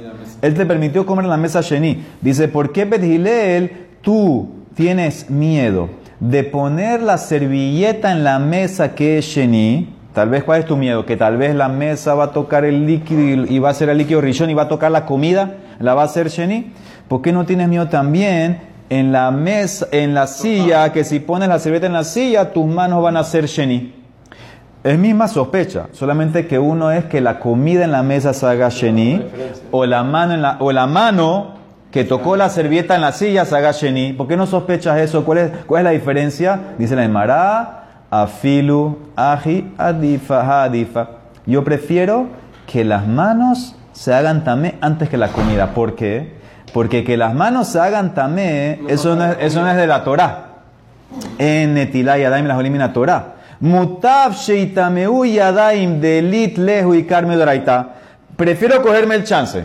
Él 0.40 0.54
te 0.54 0.66
permitió 0.66 1.04
comer 1.04 1.24
en 1.24 1.30
la 1.30 1.36
mesa 1.36 1.62
Sheni. 1.62 2.04
Dice, 2.20 2.48
¿por 2.48 2.70
qué 2.72 2.84
Bethilel 2.84 3.88
tú 4.02 4.50
tienes 4.74 5.30
miedo 5.30 5.88
de 6.20 6.44
poner 6.44 7.02
la 7.02 7.18
servilleta 7.18 8.12
en 8.12 8.22
la 8.22 8.38
mesa 8.38 8.94
que 8.94 9.18
es 9.18 9.24
Sheni? 9.24 9.92
Tal 10.12 10.28
vez, 10.28 10.44
¿cuál 10.44 10.60
es 10.60 10.66
tu 10.66 10.76
miedo? 10.76 11.04
Que 11.06 11.16
tal 11.16 11.36
vez 11.36 11.54
la 11.56 11.68
mesa 11.68 12.14
va 12.14 12.24
a 12.24 12.30
tocar 12.32 12.64
el 12.64 12.86
líquido 12.86 13.20
y, 13.46 13.56
y 13.56 13.58
va 13.58 13.70
a 13.70 13.74
ser 13.74 13.88
el 13.88 13.98
líquido 13.98 14.20
rishon 14.20 14.48
y 14.48 14.54
va 14.54 14.62
a 14.62 14.68
tocar 14.68 14.92
la 14.92 15.06
comida, 15.06 15.54
la 15.80 15.94
va 15.94 16.02
a 16.02 16.04
hacer 16.04 16.28
Sheni. 16.28 16.72
¿Por 17.08 17.20
qué 17.20 17.32
no 17.32 17.44
tienes 17.46 17.68
miedo 17.68 17.88
también 17.88 18.60
en 18.90 19.10
la 19.10 19.32
mesa, 19.32 19.88
en 19.90 20.14
la 20.14 20.28
silla, 20.28 20.92
que 20.92 21.02
si 21.02 21.18
pones 21.18 21.48
la 21.48 21.58
servilleta 21.58 21.86
en 21.88 21.94
la 21.94 22.04
silla, 22.04 22.52
tus 22.52 22.64
manos 22.66 23.02
van 23.02 23.16
a 23.16 23.24
ser 23.24 23.46
Sheni? 23.46 23.93
Es 24.84 24.98
misma 24.98 25.28
sospecha, 25.28 25.86
solamente 25.92 26.46
que 26.46 26.58
uno 26.58 26.90
es 26.90 27.06
que 27.06 27.22
la 27.22 27.40
comida 27.40 27.84
en 27.84 27.90
la 27.90 28.02
mesa 28.02 28.34
se 28.34 28.44
haga 28.44 28.68
sheni, 28.68 29.24
o 29.70 29.86
la 29.86 30.04
mano, 30.04 30.34
en 30.34 30.42
la, 30.42 30.58
o 30.60 30.72
la 30.72 30.86
mano 30.86 31.54
que 31.90 32.04
tocó 32.04 32.36
la 32.36 32.50
servilleta 32.50 32.94
en 32.94 33.00
la 33.00 33.12
silla 33.12 33.46
se 33.46 33.56
haga 33.56 33.72
sheni. 33.72 34.12
¿Por 34.12 34.28
qué 34.28 34.36
no 34.36 34.46
sospechas 34.46 34.98
eso? 34.98 35.24
¿Cuál 35.24 35.38
es, 35.38 35.50
cuál 35.66 35.80
es 35.80 35.84
la 35.84 35.90
diferencia? 35.92 36.60
Dice 36.76 36.96
la 36.96 37.04
Emara, 37.04 37.84
afilu, 38.10 38.98
aji, 39.16 39.72
adifa, 39.78 40.64
adifa. 40.64 41.08
Yo 41.46 41.64
prefiero 41.64 42.26
que 42.66 42.84
las 42.84 43.06
manos 43.06 43.76
se 43.92 44.12
hagan 44.12 44.44
tamé 44.44 44.74
antes 44.82 45.08
que 45.08 45.16
la 45.16 45.28
comida. 45.28 45.68
¿Por 45.68 45.94
qué? 45.94 46.34
Porque 46.74 47.04
que 47.04 47.16
las 47.16 47.32
manos 47.32 47.68
se 47.68 47.80
hagan 47.80 48.12
tamé, 48.12 48.80
eso 48.88 49.16
no 49.16 49.24
es, 49.24 49.36
eso 49.40 49.62
no 49.62 49.70
es 49.70 49.76
de 49.76 49.86
la 49.86 50.04
Torah. 50.04 50.48
En 51.38 51.72
Netilá 51.72 52.18
y 52.18 52.24
Adaim 52.24 52.44
las 52.44 52.60
elimina 52.60 52.92
Torah. 52.92 53.34
Mutav 53.64 54.34
sheitameu 54.34 55.24
yadaim 55.24 55.98
delit 55.98 56.58
lehu 56.58 56.94
y 56.94 57.04
carme 57.04 57.34
doraita. 57.34 57.94
Prefiero 58.36 58.82
cogerme 58.82 59.14
el 59.14 59.24
chance. 59.24 59.64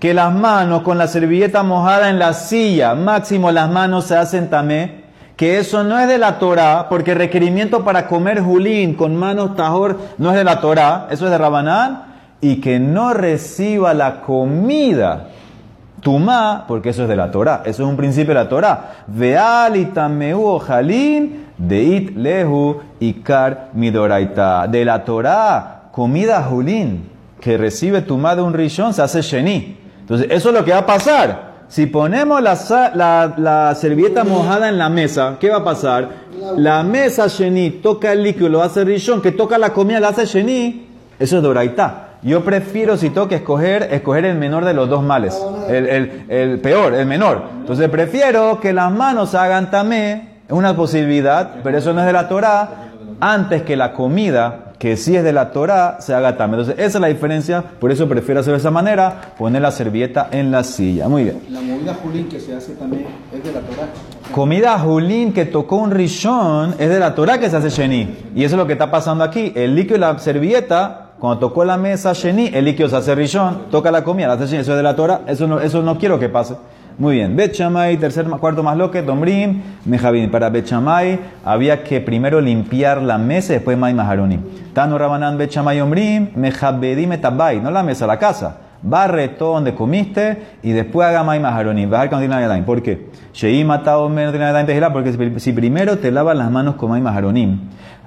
Que 0.00 0.14
las 0.14 0.32
manos 0.32 0.80
con 0.80 0.96
la 0.96 1.06
servilleta 1.06 1.62
mojada 1.62 2.08
en 2.08 2.18
la 2.18 2.32
silla, 2.32 2.94
máximo 2.94 3.52
las 3.52 3.70
manos 3.70 4.06
se 4.06 4.16
hacen 4.16 4.48
tamé. 4.48 5.04
Que 5.36 5.58
eso 5.58 5.84
no 5.84 5.98
es 5.98 6.08
de 6.08 6.16
la 6.16 6.38
Torah, 6.38 6.88
porque 6.88 7.12
el 7.12 7.18
requerimiento 7.18 7.84
para 7.84 8.06
comer 8.06 8.40
julín 8.40 8.94
con 8.94 9.14
manos 9.14 9.54
tajor 9.56 9.98
no 10.16 10.30
es 10.30 10.36
de 10.36 10.44
la 10.44 10.62
Torah, 10.62 11.08
eso 11.10 11.26
es 11.26 11.30
de 11.30 11.36
Rabanán. 11.36 12.14
Y 12.40 12.62
que 12.62 12.80
no 12.80 13.12
reciba 13.12 13.92
la 13.92 14.22
comida 14.22 15.28
Tumá, 16.04 16.66
porque 16.68 16.90
eso 16.90 17.04
es 17.04 17.08
de 17.08 17.16
la 17.16 17.30
Torah, 17.30 17.62
eso 17.64 17.82
es 17.82 17.88
un 17.88 17.96
principio 17.96 18.34
de 18.34 18.40
la 18.40 18.48
Torah. 18.48 19.04
Veal 19.06 19.76
y 19.76 19.86
tameu 19.86 20.44
ojalín 20.44 21.46
de 21.56 21.82
it 21.82 22.14
lehu 22.14 22.76
ikar 23.00 23.70
midoraita. 23.72 24.66
De 24.68 24.84
la 24.84 25.02
Torah, 25.02 25.84
comida 25.90 26.42
julín 26.42 27.08
que 27.40 27.56
recibe 27.56 28.02
tumá 28.02 28.36
de 28.36 28.42
un 28.42 28.52
rishon 28.52 28.92
se 28.92 29.00
hace 29.00 29.22
sheni. 29.22 29.78
Entonces, 30.00 30.26
eso 30.30 30.50
es 30.50 30.54
lo 30.54 30.62
que 30.62 30.72
va 30.72 30.80
a 30.80 30.86
pasar. 30.86 31.54
Si 31.68 31.86
ponemos 31.86 32.42
la, 32.42 32.54
la, 32.94 33.34
la 33.38 33.74
servilleta 33.74 34.24
mojada 34.24 34.68
en 34.68 34.76
la 34.76 34.90
mesa, 34.90 35.36
¿qué 35.40 35.48
va 35.48 35.56
a 35.56 35.64
pasar? 35.64 36.08
La 36.58 36.82
mesa 36.82 37.28
sheni 37.28 37.70
toca 37.70 38.12
el 38.12 38.22
líquido, 38.22 38.50
lo 38.50 38.62
hace 38.62 38.84
rishon, 38.84 39.22
que 39.22 39.32
toca 39.32 39.56
la 39.56 39.72
comida, 39.72 40.00
la 40.00 40.08
hace 40.08 40.26
sheni. 40.26 40.86
Eso 41.18 41.38
es 41.38 41.42
doraita. 41.42 42.03
Yo 42.24 42.42
prefiero, 42.42 42.96
si 42.96 43.10
tengo 43.10 43.28
que 43.28 43.36
escoger, 43.36 43.88
escoger 43.92 44.24
el 44.24 44.36
menor 44.38 44.64
de 44.64 44.72
los 44.74 44.88
dos 44.88 45.02
males. 45.02 45.38
El, 45.68 45.86
el- 45.86 46.24
el 46.28 46.58
peor, 46.60 46.94
el 46.94 47.06
menor. 47.06 47.42
Entonces 47.60 47.88
prefiero 47.90 48.58
que 48.60 48.72
las 48.72 48.90
manos 48.90 49.34
hagan 49.34 49.70
tamé, 49.70 50.30
es 50.48 50.52
una 50.52 50.74
posibilidad, 50.74 51.56
pero 51.62 51.76
eso 51.78 51.92
no 51.92 52.00
es 52.00 52.06
de 52.06 52.12
la 52.14 52.28
Torah, 52.28 52.68
antes 53.20 53.62
que 53.62 53.76
la 53.76 53.92
comida, 53.92 54.72
que 54.78 54.96
sí 54.96 55.14
es 55.16 55.22
de 55.22 55.32
la 55.32 55.50
Torah, 55.52 55.98
se 56.00 56.14
haga 56.14 56.36
tamé. 56.36 56.54
Entonces 56.58 56.74
esa 56.84 56.98
es 56.98 57.00
la 57.02 57.06
diferencia, 57.08 57.62
por 57.78 57.92
eso 57.92 58.08
prefiero 58.08 58.40
hacer 58.40 58.52
de 58.54 58.58
esa 58.58 58.70
manera, 58.70 59.34
poner 59.38 59.60
la 59.62 59.70
servilleta 59.70 60.28
en 60.30 60.50
la 60.50 60.64
silla. 60.64 61.08
Muy 61.08 61.24
bien. 61.24 61.40
La 61.50 61.60
movida 61.60 61.94
Julín 62.02 62.28
que 62.28 62.40
se 62.40 62.54
hace 62.54 62.72
también 62.74 63.06
es 63.34 63.44
de 63.44 63.52
la 63.52 63.60
Torah. 63.60 63.88
Comida 64.32 64.78
julín 64.78 65.32
que 65.32 65.44
tocó 65.44 65.76
un 65.76 65.90
rishon 65.90 66.74
es 66.78 66.88
de 66.88 66.98
la 66.98 67.14
Torah 67.14 67.38
que 67.38 67.48
se 67.50 67.56
hace 67.56 67.68
sheni. 67.68 68.16
Y 68.34 68.42
eso 68.44 68.54
es 68.56 68.58
lo 68.58 68.66
que 68.66 68.72
está 68.72 68.90
pasando 68.90 69.22
aquí. 69.22 69.52
El 69.54 69.76
líquido 69.76 69.96
y 69.96 70.00
la 70.00 70.18
servilleta, 70.18 71.03
cuando 71.18 71.38
tocó 71.38 71.64
la 71.64 71.76
mesa 71.76 72.12
sheni, 72.12 72.50
el 72.52 72.64
líquido 72.64 72.88
se 72.88 72.96
hace 72.96 73.14
toca 73.70 73.90
la 73.90 74.04
comida, 74.04 74.26
la 74.28 74.34
hace 74.34 74.46
sheni. 74.46 74.60
Eso 74.60 74.72
es 74.72 74.76
de 74.76 74.82
la 74.82 74.94
Torah. 74.96 75.20
Eso 75.26 75.46
no, 75.46 75.60
eso 75.60 75.82
no 75.82 75.96
quiero 75.98 76.18
que 76.18 76.28
pase. 76.28 76.56
Muy 76.96 77.16
bien. 77.16 77.34
Bet 77.34 77.52
Shammai, 77.54 77.96
tercer, 77.96 78.24
cuarto 78.26 78.62
más 78.62 78.76
loque, 78.76 79.02
Domrim, 79.02 79.62
Mejabin. 79.84 80.30
Para 80.30 80.48
Bet 80.48 80.66
Shammai 80.66 81.18
había 81.44 81.82
que 81.82 82.00
primero 82.00 82.40
limpiar 82.40 83.02
la 83.02 83.18
mesa 83.18 83.52
y 83.52 83.56
después 83.56 83.76
Mai 83.76 83.94
Maharonim. 83.94 84.40
Tano 84.72 84.96
Rabanan 84.96 85.36
Bet 85.36 85.50
Shammai 85.50 85.80
Omrim, 85.80 86.28
Mejabedim 86.36 87.10
etabay. 87.12 87.60
No 87.60 87.70
la 87.72 87.82
mesa, 87.82 88.06
la 88.06 88.16
casa. 88.18 88.58
Barre 88.80 89.28
todo 89.28 89.54
donde 89.54 89.74
comiste 89.74 90.36
y 90.62 90.70
después 90.70 91.08
haga 91.08 91.24
Mai 91.24 91.40
Maharonim. 91.40 91.90
Bajar 91.90 92.10
con 92.10 92.20
Dina 92.20 92.40
Yadayim. 92.40 92.64
¿Por 92.64 92.80
qué? 92.82 93.08
Shei 93.32 93.64
matado 93.64 94.08
menos 94.08 94.32
Dina 94.32 94.46
Yadayim 94.46 94.66
Tejilá, 94.66 94.92
porque 94.92 95.40
si- 95.40 95.52
primero 95.52 95.98
te 95.98 96.12
lavas 96.12 96.36
las 96.36 96.48
manos 96.50 96.76
con 96.76 96.90
Mai 96.90 97.00
Maharonim, 97.00 97.58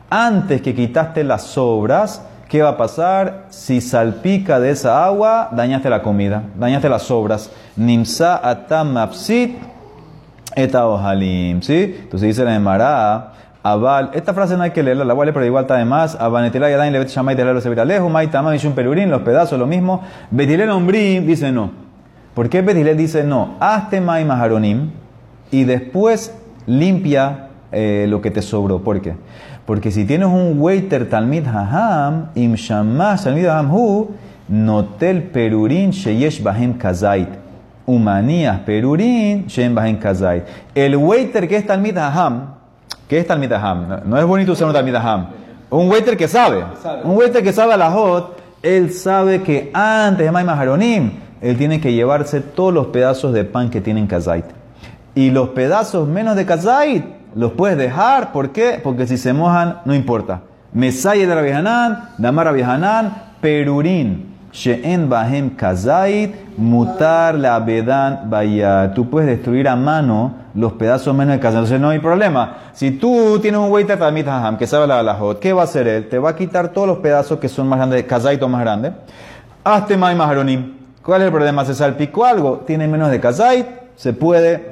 antes 0.09 0.61
que 0.61 0.73
quitaste 0.73 1.23
las 1.25 1.41
sobras, 1.43 2.25
¿qué 2.47 2.61
va 2.61 2.69
a 2.69 2.77
pasar? 2.77 3.45
Si 3.49 3.81
salpica 3.81 4.59
de 4.59 4.71
esa 4.71 5.05
agua, 5.05 5.49
dañaste 5.51 5.89
la 5.89 6.01
comida, 6.01 6.43
dañaste 6.57 6.89
las 6.89 7.03
sobras. 7.03 7.51
Nimsa 7.75 8.39
atam 8.47 8.95
ojalim, 10.73 11.61
¿sí? 11.61 11.95
Entonces 12.03 12.27
dice 12.27 12.43
la 12.43 12.55
Emara, 12.55 13.33
Abal, 13.63 14.11
esta 14.13 14.33
frase 14.33 14.55
no 14.55 14.63
hay 14.63 14.71
que 14.71 14.81
leerla, 14.81 15.03
la 15.03 15.13
voy 15.13 15.23
a 15.23 15.25
leer, 15.25 15.33
pero 15.33 15.45
igual 15.45 15.65
está 15.65 15.75
de 15.75 15.83
más. 15.83 16.15
Abanetela 16.15 16.69
yadain 16.69 16.93
levet 16.93 17.09
shamay 17.09 17.35
de 17.35 17.43
lo 17.43 17.59
severa 17.59 17.83
lejos, 17.83 18.09
mai 18.09 18.27
tamam 18.27 18.55
un 18.65 18.73
perurín, 18.73 19.11
los 19.11 19.23
pedazos, 19.23 19.59
lo 19.59 19.67
mismo. 19.67 20.01
Betilel 20.31 20.69
ombrim 20.69 21.25
dice 21.25 21.51
no. 21.51 21.71
¿Por 22.33 22.49
qué 22.49 22.61
Betilel 22.61 22.95
dice 22.95 23.23
no? 23.23 23.55
Hazte 23.59 23.99
mai 23.99 24.23
maharonim 24.23 24.91
y 25.51 25.65
después 25.65 26.33
limpia 26.65 27.49
eh, 27.71 28.05
lo 28.07 28.21
que 28.21 28.31
te 28.31 28.41
sobró. 28.41 28.79
¿Por 28.79 29.01
qué? 29.01 29.15
Porque 29.67 29.91
si 29.91 30.05
tienes 30.05 30.29
un 30.29 30.55
waiter 30.61 31.09
talmid 31.09 31.45
haham, 31.45 32.29
im 32.35 32.55
shamash 32.55 33.25
talmid 33.25 33.49
haham 33.49 33.69
hu, 33.69 34.15
notel 34.49 35.23
perurín 35.29 35.91
sheyesh 35.91 36.41
bahem 36.41 36.77
kazait. 36.77 37.27
Humanías 37.85 38.61
perurín 38.61 39.47
sheyen 39.47 39.75
bahem 39.75 39.99
kazait. 39.99 40.45
El 40.73 40.95
waiter 40.95 41.49
que 41.49 41.57
es 41.57 41.67
talmid 41.67 41.97
haham, 41.97 42.55
¿qué 43.09 43.19
es 43.19 43.27
talmid 43.27 43.51
haham? 43.51 43.89
No, 43.89 43.97
no 44.05 44.17
es 44.17 44.25
bonito 44.25 44.53
usar 44.53 44.67
un 44.67 44.73
talmid 44.73 44.95
haham. 44.95 45.27
Un 45.69 45.89
waiter 45.89 46.15
que 46.15 46.29
sabe. 46.29 46.63
Sabe. 46.81 47.03
Un 47.03 47.17
waiter 47.17 47.43
que 47.43 47.51
sabe 47.51 47.73
a 47.73 47.77
la 47.77 47.91
hot 47.91 48.37
él 48.63 48.93
sabe 48.93 49.43
que 49.43 49.69
antes 49.73 50.25
de 50.25 50.31
Maima 50.31 50.53
Haronim, 50.53 51.11
él 51.41 51.57
tiene 51.57 51.81
que 51.81 51.91
llevarse 51.91 52.39
todos 52.39 52.73
los 52.73 52.87
pedazos 52.87 53.33
de 53.33 53.43
pan 53.43 53.69
que 53.69 53.81
tienen 53.81 54.07
kazait. 54.07 54.45
Y 55.13 55.29
los 55.29 55.49
pedazos 55.49 56.07
menos 56.07 56.37
de 56.37 56.45
kazait 56.45 57.16
los 57.37 57.53
puedes 57.53 57.77
dejar. 57.77 58.31
¿Por 58.31 58.49
qué? 58.49 58.81
Porque 58.83 59.07
si 59.07 59.17
se 59.17 59.31
mojan, 59.31 59.81
no 59.85 59.93
importa. 59.93 60.41
Mesaye 60.73 61.27
de 61.27 61.35
Rabbi 61.35 61.51
Hanan, 61.51 62.09
Damar 62.17 62.47
Rabbi 62.47 62.63
Hanan, 62.63 63.15
Perurín. 63.39 64.35
She'en 64.51 65.07
Bahem 65.07 65.51
Kazait, 65.51 66.33
Mutar 66.57 67.35
la 67.35 67.59
Bedan 67.59 68.27
Bayat. 68.27 68.95
Tú 68.95 69.07
puedes 69.07 69.29
destruir 69.29 69.67
a 69.67 69.75
mano 69.75 70.33
los 70.55 70.73
pedazos 70.73 71.13
menos 71.13 71.35
de 71.35 71.39
kazait. 71.39 71.59
Entonces 71.59 71.79
no 71.79 71.89
hay 71.89 71.99
problema. 71.99 72.57
Si 72.73 72.91
tú 72.91 73.37
tienes 73.39 73.59
un 73.59 73.69
waiter 73.69 73.99
Tamit 73.99 74.27
Haham 74.27 74.57
que 74.57 74.65
sabe 74.65 74.87
la 74.87 74.99
halajot, 74.99 75.39
¿qué 75.39 75.53
va 75.53 75.61
a 75.61 75.65
hacer 75.65 75.87
él? 75.87 76.09
Te 76.09 76.17
va 76.17 76.31
a 76.31 76.35
quitar 76.35 76.69
todos 76.69 76.87
los 76.87 76.97
pedazos 76.97 77.37
que 77.37 77.49
son 77.49 77.67
más 77.67 77.77
grandes, 77.77 78.03
kazait 78.05 78.41
o 78.41 78.47
más 78.47 78.61
grandes. 78.61 78.93
Hazte 79.63 79.95
Mai 79.95 80.15
Maharonim. 80.15 80.73
¿Cuál 81.03 81.21
es 81.21 81.25
el 81.27 81.31
problema? 81.31 81.63
¿Se 81.63 81.75
salpicó 81.75 82.25
algo? 82.25 82.63
Tiene 82.65 82.87
menos 82.87 83.11
de 83.11 83.19
kazait, 83.19 83.67
se 83.95 84.13
puede 84.13 84.71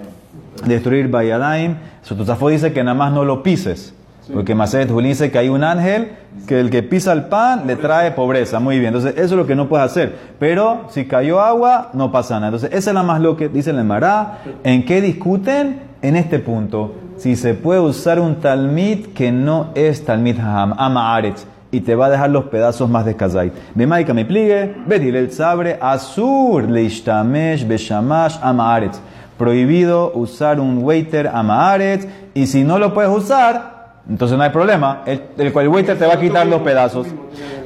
destruir 0.65 1.09
Bayadaim. 1.09 1.75
Sotosafo 2.01 2.49
dice 2.49 2.73
que 2.73 2.83
nada 2.83 2.95
más 2.95 3.11
no 3.11 3.25
lo 3.25 3.43
pises. 3.43 3.93
Porque 4.33 4.55
Maset 4.55 4.89
Julín 4.89 5.11
dice 5.11 5.29
que 5.29 5.37
hay 5.37 5.49
un 5.49 5.63
ángel 5.63 6.13
que 6.47 6.59
el 6.59 6.69
que 6.69 6.81
pisa 6.83 7.13
el 7.13 7.25
pan 7.25 7.67
le 7.67 7.75
trae 7.75 8.11
pobreza. 8.11 8.59
Muy 8.59 8.79
bien, 8.79 8.87
entonces 8.87 9.13
eso 9.17 9.35
es 9.35 9.39
lo 9.39 9.45
que 9.45 9.55
no 9.55 9.69
puedes 9.69 9.85
hacer. 9.85 10.15
Pero 10.39 10.85
si 10.89 11.05
cayó 11.05 11.41
agua, 11.41 11.89
no 11.93 12.11
pasa 12.11 12.35
nada. 12.35 12.47
Entonces 12.47 12.69
esa 12.73 12.89
es 12.89 12.93
la 12.95 13.03
más 13.03 13.21
lo 13.21 13.37
que 13.37 13.49
dice 13.49 13.69
el 13.69 13.83
Mará. 13.83 14.39
¿En 14.63 14.85
qué 14.85 15.01
discuten? 15.01 15.81
En 16.01 16.15
este 16.15 16.39
punto. 16.39 16.95
Si 17.17 17.35
se 17.35 17.53
puede 17.53 17.79
usar 17.79 18.19
un 18.19 18.35
talmid 18.35 19.07
que 19.13 19.31
no 19.31 19.69
es 19.73 20.03
talmid 20.05 20.39
haham, 20.39 20.75
ama 20.77 21.15
aretz, 21.15 21.45
y 21.75 21.81
te 21.81 21.93
va 21.93 22.05
a 22.05 22.09
dejar 22.09 22.29
los 22.29 22.45
pedazos 22.45 22.89
más 22.89 23.05
de 23.05 23.17
kazait. 23.17 23.53
Bemaika 23.73 24.13
me 24.13 24.23
betil 24.23 25.15
el 25.17 25.29
sabre, 25.31 25.77
asur 25.81 26.69
leishtamesh 26.69 27.67
beshamash 27.67 28.39
ama 28.41 28.73
aretz. 28.73 28.97
Prohibido 29.37 30.13
usar 30.13 30.61
un 30.61 30.81
waiter 30.81 31.27
ama 31.27 31.69
aretz, 31.73 32.07
y 32.33 32.47
si 32.47 32.63
no 32.63 32.79
lo 32.79 32.93
puedes 32.93 33.11
usar, 33.11 33.74
entonces 34.07 34.37
no 34.37 34.43
hay 34.43 34.51
problema. 34.51 35.01
El, 35.05 35.21
el, 35.37 35.47
el 35.47 35.67
waiter 35.67 35.97
te 35.97 36.05
va 36.05 36.13
a 36.13 36.19
quitar 36.19 36.45
los 36.45 36.61
pedazos. 36.61 37.07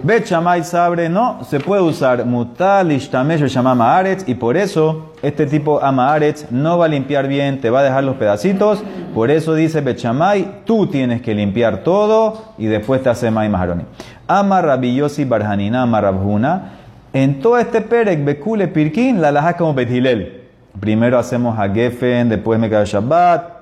Bet 0.02 0.26
Shamay 0.26 0.64
Sabre 0.64 1.10
no 1.10 1.44
se 1.44 1.60
puede 1.60 1.82
usar 1.82 2.26
mutal 2.26 2.94
ishtamesh 2.94 3.44
shamama 3.48 3.98
aretz 3.98 4.24
y 4.26 4.36
por 4.36 4.56
eso 4.56 5.12
este 5.22 5.46
tipo 5.46 5.84
amaretz 5.84 6.50
no 6.52 6.78
va 6.78 6.86
a 6.86 6.88
limpiar 6.88 7.28
bien, 7.28 7.60
te 7.60 7.70
va 7.70 7.82
a 7.82 7.84
dejar 7.84 8.06
los 8.06 8.16
pedacitos. 8.16 8.82
Por 9.14 9.30
eso 9.32 9.54
dice 9.54 9.82
Bet 9.82 9.98
Shamay, 9.98 10.62
tú 10.64 10.88
tienes 10.88 11.22
que 11.22 11.36
limpiar 11.36 11.84
todo 11.84 12.54
y 12.58 12.68
después 12.68 13.04
te 13.04 13.10
hace 13.10 13.30
Mai 13.30 13.50
Maharoni. 13.50 13.84
Ama 14.26 14.62
Rabillosi 14.62 15.26
Barjanina 15.26 15.82
Ama 15.82 16.00
Rabhuna. 16.00 16.72
En 17.12 17.42
todo 17.42 17.58
este 17.58 17.82
perek 17.82 18.24
Bekule 18.24 18.70
Pirkin 18.70 19.20
la 19.20 19.34
laja 19.34 19.58
como 19.58 19.74
Bethilel. 19.74 20.44
Primero 20.80 21.20
hacemos 21.20 21.60
a 21.60 21.68
Geffen, 21.68 22.30
después 22.30 22.58
me 22.58 22.70
cae 22.70 22.86
Shabbat, 22.86 23.60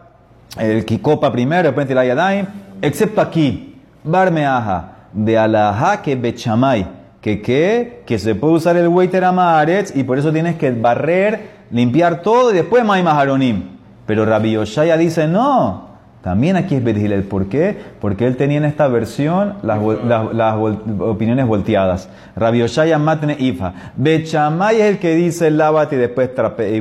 el 0.59 0.86
Kikopa 0.86 1.32
primero, 1.32 1.63
después 1.63 1.89
el 1.89 2.07
Yadaim 2.07 2.45
excepto 2.82 3.21
aquí, 3.21 3.75
Barmeaja, 4.03 4.97
de 5.13 5.38
Alaha 5.38 6.01
que 6.01 6.15
Bechamay, 6.15 6.88
que 7.21 7.41
qué, 7.41 8.03
que 8.05 8.19
se 8.19 8.36
puede 8.36 8.53
usar 8.53 8.78
el 8.78 8.88
waiter 8.88 9.23
amaretz 9.23 9.95
y 9.95 10.03
por 10.03 10.17
eso 10.17 10.32
tienes 10.32 10.55
que 10.55 10.71
barrer, 10.71 11.57
limpiar 11.71 12.21
todo 12.21 12.51
y 12.51 12.55
después 12.55 12.86
Maima 12.86 13.19
Haronim. 13.19 13.78
Pero 14.05 14.25
Rabbi 14.25 14.51
Yoshaya 14.51 14.95
dice 14.95 15.28
no, 15.28 15.88
también 16.21 16.55
aquí 16.55 16.75
es 16.75 16.84
Bethilel. 16.84 17.23
¿Por 17.23 17.47
qué? 17.47 17.75
Porque 17.99 18.25
él 18.25 18.38
tenía 18.38 18.57
en 18.57 18.65
esta 18.65 18.88
versión 18.88 19.55
las, 19.63 19.80
opiniones 20.99 21.45
volteadas. 21.47 22.09
Rabbi 22.36 22.59
Yoshaya 22.59 22.97
matne 22.99 23.36
ifa. 23.39 23.73
Bechamay 23.95 24.82
es 24.82 24.86
el 24.86 24.99
que 24.99 25.15
dice 25.15 25.51
lávate 25.51 25.95
y 25.95 25.99
después 25.99 26.30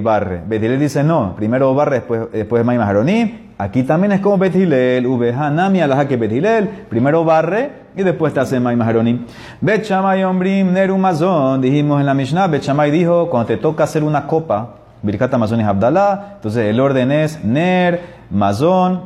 barre. 0.03 0.43
Bethilel 0.47 0.79
dice 0.79 1.03
no, 1.03 1.35
primero 1.37 1.75
barre, 1.75 1.97
después, 1.97 2.23
después 2.33 2.65
Maima 2.65 2.89
Haronim. 2.89 3.46
Aquí 3.59 3.85
también 3.85 4.13
es 4.13 4.21
como 4.21 4.37
Bethilel, 4.37 5.07
Ubehanami, 5.07 5.81
alaja 5.81 6.07
que 6.07 6.19
Bethilel, 6.19 6.69
primero 6.91 7.25
barre 7.25 7.87
y 7.97 8.03
después 8.03 8.35
te 8.35 8.41
hace 8.41 8.61
Maim 8.61 8.83
Haronim. 8.83 9.25
Bet 9.63 9.85
Shamay 9.85 10.25
Ombrim 10.25 10.73
Nerumazón, 10.73 11.63
dijimos 11.63 12.01
en 12.01 12.07
la 12.07 12.13
Mishnah, 12.13 12.49
Bet 12.49 12.63
Shamay 12.63 12.91
dijo, 12.91 13.31
cuando 13.31 13.47
te 13.47 13.57
toca 13.57 13.85
hacer 13.85 14.05
una 14.05 14.27
copa, 14.27 14.75
Birkat 15.03 15.33
Amazon 15.33 15.61
y 15.61 15.65
Abdalá, 15.65 16.33
entonces 16.35 16.67
el 16.67 16.79
orden 16.81 17.11
es 17.11 17.43
Ner, 17.45 18.03
Mazón, 18.31 19.03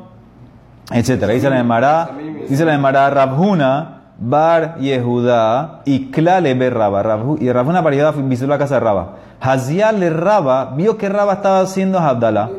etc. 0.93 1.27
Dice 1.27 1.49
la 1.49 1.61
Emara, 1.61 2.11
dice 2.49 2.65
la 2.65 2.75
Emara, 2.75 3.09
Rabhuna, 3.09 3.99
Bar 4.19 4.79
Yehuda 4.79 5.83
y 5.85 6.11
Klale 6.11 6.55
Ber 6.55 6.75
Raba. 6.75 7.03
Y 7.39 7.53
Rabhuna 7.53 7.83
Bar 7.83 7.95
Yehuda 7.95 8.13
visitó 8.13 8.49
la 8.49 8.59
casa 8.59 8.75
de 8.75 8.81
Raba. 8.81 9.17
Hazial 9.41 10.01
le 10.01 10.11
Raba, 10.11 10.73
vio 10.77 10.99
que 10.99 11.09
Raba 11.09 11.35
estaba 11.35 11.61
haciendo 11.61 12.01
Abdalá. 12.01 12.51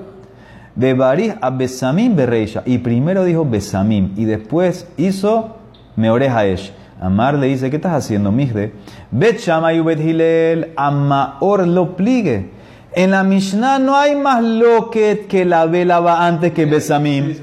De 0.76 0.94
Barij 0.94 1.36
a 1.42 1.50
Besamim 1.50 2.16
Bereisha. 2.16 2.64
Y 2.66 2.78
primero 2.78 3.24
dijo 3.24 3.46
Besamim. 3.46 4.14
Y 4.16 4.26
después 4.26 4.88
hizo 4.98 5.58
Meorejaesh. 5.96 6.72
Amar 7.02 7.34
le 7.34 7.48
dice, 7.48 7.72
¿qué 7.72 7.78
estás 7.78 7.94
haciendo, 7.94 8.32
Migde? 8.32 8.74
Bet 9.10 9.40
Shamayu 9.40 9.84
Bet 9.84 10.00
Hilel, 10.00 10.72
Amaor 10.76 11.68
lo 11.68 11.96
pligue. 11.96 12.52
En 12.94 13.10
la 13.10 13.24
Mishnah 13.24 13.80
no 13.80 13.96
hay 13.96 14.16
más 14.16 14.44
loquet 14.44 15.26
que 15.28 15.44
la 15.44 15.66
vela 15.66 16.00
va 16.00 16.28
antes 16.28 16.52
que 16.52 16.68
Besamim. 16.68 17.34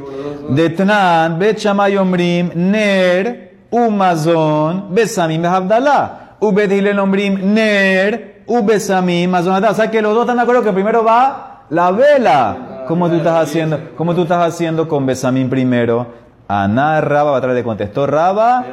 De 0.50 0.70
Tnan, 0.70 1.40
Bet 1.40 1.58
Shamayu 1.58 2.02
Omrim, 2.02 2.50
Ner, 2.54 3.56
Umazon, 3.70 4.94
Besamim 4.94 5.42
Behabdallah. 5.42 6.36
Ubet 6.40 6.70
Hilel 6.70 6.98
Omrim, 7.00 7.52
Ner, 7.52 8.44
Ubesamim, 8.46 9.28
Mazon 9.28 9.64
O 9.64 9.74
sea 9.74 9.90
que 9.90 10.00
los 10.00 10.14
dos 10.14 10.22
están 10.22 10.36
de 10.36 10.42
acuerdo 10.42 10.62
que 10.62 10.72
primero 10.72 11.02
va 11.02 11.64
la 11.70 11.90
vela. 11.90 12.56
¿Cómo 12.88 13.10
tú 13.10 13.16
estás 13.16 13.42
haciendo? 13.42 13.78
¿Cómo 13.98 14.14
tú 14.14 14.22
estás 14.22 14.48
haciendo 14.48 14.88
con 14.88 15.04
Besamín 15.04 15.50
primero? 15.50 16.06
Ana 16.48 17.02
Raba, 17.02 17.36
atrás 17.36 17.54
le 17.54 17.62
contestó 17.62 18.06
Raba. 18.06 18.64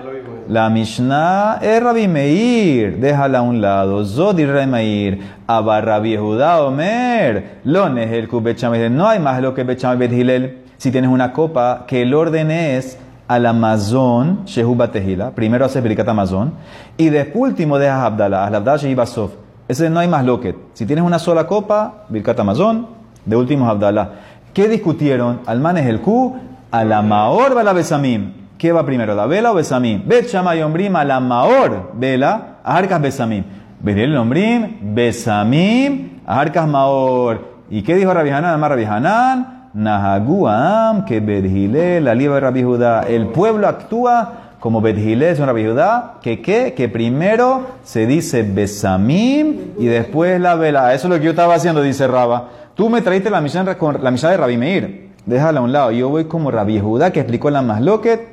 La 0.47 0.70
Mishnah 0.70 1.59
es 1.61 1.84
Rabbi 1.84 2.07
Meir. 2.07 2.97
Déjala 2.97 3.39
a 3.39 3.41
un 3.41 3.59
lado. 3.59 4.05
Zodi 4.05 4.45
Meir. 4.45 5.20
Abba 5.45 5.82
Rabbi 5.82 6.11
Yehuda 6.11 6.63
Omer. 6.63 7.59
Lones 7.66 8.09
el 8.09 8.30
Kubechamay. 8.30 8.89
No 8.89 9.05
hay 9.05 9.20
más 9.20 9.41
lo 9.41 9.53
que 9.53 9.66
Bechamay 9.66 9.97
Bet 9.97 10.13
Hilel. 10.13 10.59
Si 10.78 10.91
tienes 10.91 11.09
una 11.09 11.34
copa, 11.34 11.84
que 11.86 12.03
el 12.03 12.13
orden 12.13 12.51
es 12.51 12.97
al 13.28 13.45
Amazon, 13.45 14.45
Shehu 14.45 14.76
Batehila. 14.76 15.32
Primero 15.32 15.66
haces 15.66 15.84
Berikat 15.84 16.07
Amazon. 16.07 16.53
Y 16.95 17.09
después 17.09 17.51
último 17.51 17.78
dejas 17.78 18.05
Abdallah. 18.05 18.45
Abdallah 18.45 18.78
Shehi 18.78 18.95
Basof. 18.95 19.32
Ese 19.68 19.89
no 19.89 19.99
hay 19.99 20.07
más 20.07 20.24
loquet. 20.24 20.55
Si 20.72 20.86
tienes 20.86 21.03
una 21.03 21.20
sola 21.20 21.47
copa, 21.47 22.05
Birkat 22.07 22.39
Amazon 22.39 22.94
de 23.26 23.36
últimos 23.36 23.69
Abdalá. 23.69 24.11
¿Qué 24.53 24.67
discutieron? 24.67 25.41
Alman 25.45 25.78
es 25.78 25.88
el 25.88 25.99
Q, 26.01 26.36
a 26.71 26.84
la 26.84 27.73
Besamim. 27.73 28.34
¿Qué 28.57 28.71
va 28.71 28.86
primero, 28.86 29.15
la 29.15 29.26
vela 29.26 29.51
o 29.51 29.55
Besamim? 29.55 30.03
Bet 30.07 30.28
Shama 30.28 30.55
y 30.55 30.61
Ombrim 30.61 30.95
a 30.95 31.03
la 31.03 31.19
Maor, 31.19 31.91
vela, 31.95 32.59
Arcas 32.63 33.01
Besamim. 33.01 33.43
Bedel 33.82 34.15
Ombrim, 34.17 34.95
Besamim, 34.95 36.21
Arcas 36.26 36.67
Maor. 36.67 37.55
¿Y 37.69 37.82
qué 37.82 37.95
dijo 37.95 38.13
Rabbi 38.13 38.30
Hanan? 38.30 38.51
Además, 38.51 38.69
Rabbi 38.69 38.86
Hanan, 38.86 39.69
Nahaguam, 39.73 41.03
que 41.05 41.19
Bedhile, 41.19 41.99
la 41.99 42.15
liba 42.15 42.36
de 42.36 42.41
Rabbi 42.41 42.63
Judá. 42.63 43.03
El 43.07 43.28
pueblo 43.28 43.67
actúa 43.67 44.34
como 44.59 44.82
Bedhile, 44.82 45.32
es 45.32 45.39
un 45.39 45.47
Rabbi 45.47 45.65
Judá, 45.65 46.13
que 46.21 46.41
qué? 46.41 46.73
Que 46.73 46.88
primero 46.89 47.67
se 47.84 48.07
dice 48.07 48.43
Besamim 48.43 49.73
y 49.78 49.86
después 49.86 50.39
la 50.39 50.55
vela. 50.55 50.93
Eso 50.93 51.07
es 51.07 51.13
lo 51.13 51.19
que 51.19 51.26
yo 51.26 51.32
estaba 51.32 51.55
haciendo, 51.55 51.82
dice 51.82 52.07
Raba. 52.07 52.47
Tú 52.76 52.89
me 52.89 53.01
traíste 53.01 53.30
la 53.30 53.39
misión 53.39 53.65
la 53.65 54.11
misión 54.11 54.32
de 54.32 54.38
Rabbi 54.38 54.57
Meir. 54.57 55.11
Déjala 55.26 55.59
a 55.59 55.63
un 55.63 55.71
lado. 55.71 55.91
Yo 55.91 56.09
voy 56.09 56.26
como 56.26 56.51
Rabbi 56.51 56.80
Judá 56.80 57.11
que 57.11 57.21
explicó 57.21 57.49
la 57.49 57.61
masloquet. 57.61 58.28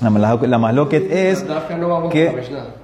La, 0.00 0.10
la 0.40 0.58
masloquet 0.58 1.10
es 1.10 1.44
que... 2.10 2.74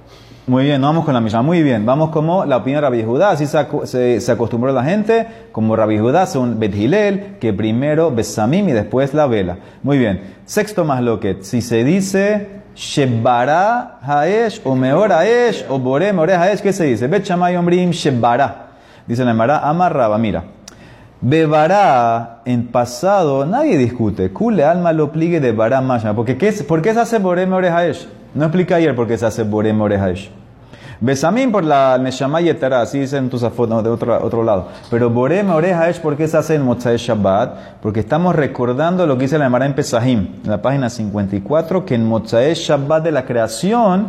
Muy 0.47 0.65
bien, 0.65 0.81
no 0.81 0.87
vamos 0.87 1.05
con 1.05 1.13
la 1.13 1.21
misión. 1.21 1.45
Muy 1.45 1.63
bien, 1.63 1.85
vamos 1.85 2.09
como 2.09 2.43
la 2.45 2.57
opinión 2.57 2.81
de 2.81 2.89
Rabbi 2.89 3.03
Judá. 3.03 3.29
Así 3.29 3.45
se, 3.45 3.65
se, 3.85 4.19
se, 4.19 4.31
acostumbró 4.31 4.73
la 4.73 4.83
gente. 4.83 5.27
Como 5.53 5.77
Rabbi 5.77 5.97
Judá 5.97 6.25
son 6.25 6.59
Bet 6.59 6.75
Hilel, 6.75 7.37
que 7.39 7.53
primero 7.53 8.11
Besamim 8.11 8.67
y 8.67 8.73
después 8.73 9.13
la 9.13 9.27
vela. 9.27 9.57
Muy 9.83 9.97
bien. 9.97 10.35
Sexto 10.45 10.83
masloquet. 10.83 11.43
Si 11.43 11.61
se 11.61 11.85
dice 11.85 12.61
Shebara 12.75 13.99
Haesh 14.01 14.61
o 14.65 14.75
Meor 14.75 15.13
Haesh 15.13 15.65
o 15.69 15.79
Bore 15.79 16.11
Meore 16.11 16.35
Haesh, 16.35 16.61
¿qué 16.61 16.73
se 16.73 16.83
dice? 16.83 17.07
Bet 17.07 17.23
Shamay 17.23 17.55
Ombrim 17.55 17.91
Shebara. 17.91 18.71
Dice 19.07 19.23
la 19.23 19.31
Emara, 19.31 19.59
amarraba, 19.59 20.17
mira. 20.17 20.43
Bebará, 21.23 22.41
en 22.45 22.65
pasado, 22.65 23.45
nadie 23.45 23.77
discute. 23.77 24.31
Kule 24.33 24.63
alma 24.63 24.91
lo 24.91 25.11
pligue 25.11 25.39
de 25.39 25.51
bará 25.51 25.79
mashma. 25.79 26.15
Porque 26.15 26.35
¿qué, 26.35 26.51
¿Por 26.51 26.81
qué 26.81 26.95
se 26.95 26.99
hace 26.99 27.19
borem 27.19 27.53
orejaesh? 27.53 28.07
No 28.33 28.45
explica 28.45 28.77
ayer 28.77 28.95
por 28.95 29.07
qué 29.07 29.19
se 29.19 29.27
hace 29.27 29.43
borem 29.43 29.79
orejaesh. 29.79 30.31
Besamín 30.99 31.51
por 31.51 31.63
la 31.63 31.99
Neshama 31.99 32.41
Yetara, 32.41 32.81
así 32.81 32.99
dicen 32.99 33.29
tus 33.29 33.43
no, 33.43 33.83
de 33.83 33.89
otro, 33.89 34.19
otro 34.23 34.43
lado. 34.43 34.69
Pero 34.89 35.11
borem 35.11 35.51
orejaesh, 35.51 35.99
¿por 35.99 36.17
qué 36.17 36.27
se 36.27 36.37
hace 36.37 36.55
en 36.55 36.63
Motzai 36.63 36.97
Shabbat? 36.97 37.81
Porque 37.83 37.99
estamos 37.99 38.35
recordando 38.35 39.05
lo 39.05 39.15
que 39.15 39.25
dice 39.25 39.37
la 39.37 39.45
Emara 39.45 39.67
en 39.67 39.75
Pesahim, 39.75 40.27
en 40.43 40.49
la 40.49 40.59
página 40.63 40.89
54, 40.89 41.85
que 41.85 41.93
en 41.93 42.07
Motzai 42.07 42.55
Shabbat 42.55 43.03
de 43.03 43.11
la 43.11 43.25
creación, 43.25 44.07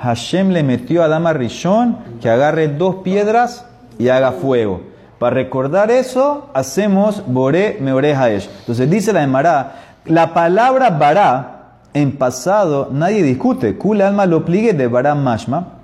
Hashem 0.00 0.50
le 0.50 0.62
metió 0.62 1.02
a 1.02 1.06
Adama 1.06 1.32
Rishon 1.32 1.98
que 2.20 2.30
agarre 2.30 2.68
dos 2.68 2.96
piedras 3.02 3.66
y 3.98 4.10
haga 4.10 4.30
fuego. 4.30 4.91
Para 5.22 5.36
recordar 5.36 5.92
eso, 5.92 6.48
hacemos 6.52 7.22
Boré 7.24 7.78
Meore 7.80 8.12
Haesh. 8.12 8.50
Entonces 8.58 8.90
dice 8.90 9.12
la 9.12 9.22
Emara, 9.22 9.74
la 10.04 10.34
palabra 10.34 10.90
Bará 10.90 11.78
en 11.94 12.16
pasado 12.16 12.88
nadie 12.90 13.22
discute. 13.22 13.78
Kula 13.78 14.08
alma 14.08 14.26
lo 14.26 14.44
pligue 14.44 14.72
de 14.72 14.88
Bará 14.88 15.14
Mashma. 15.14 15.74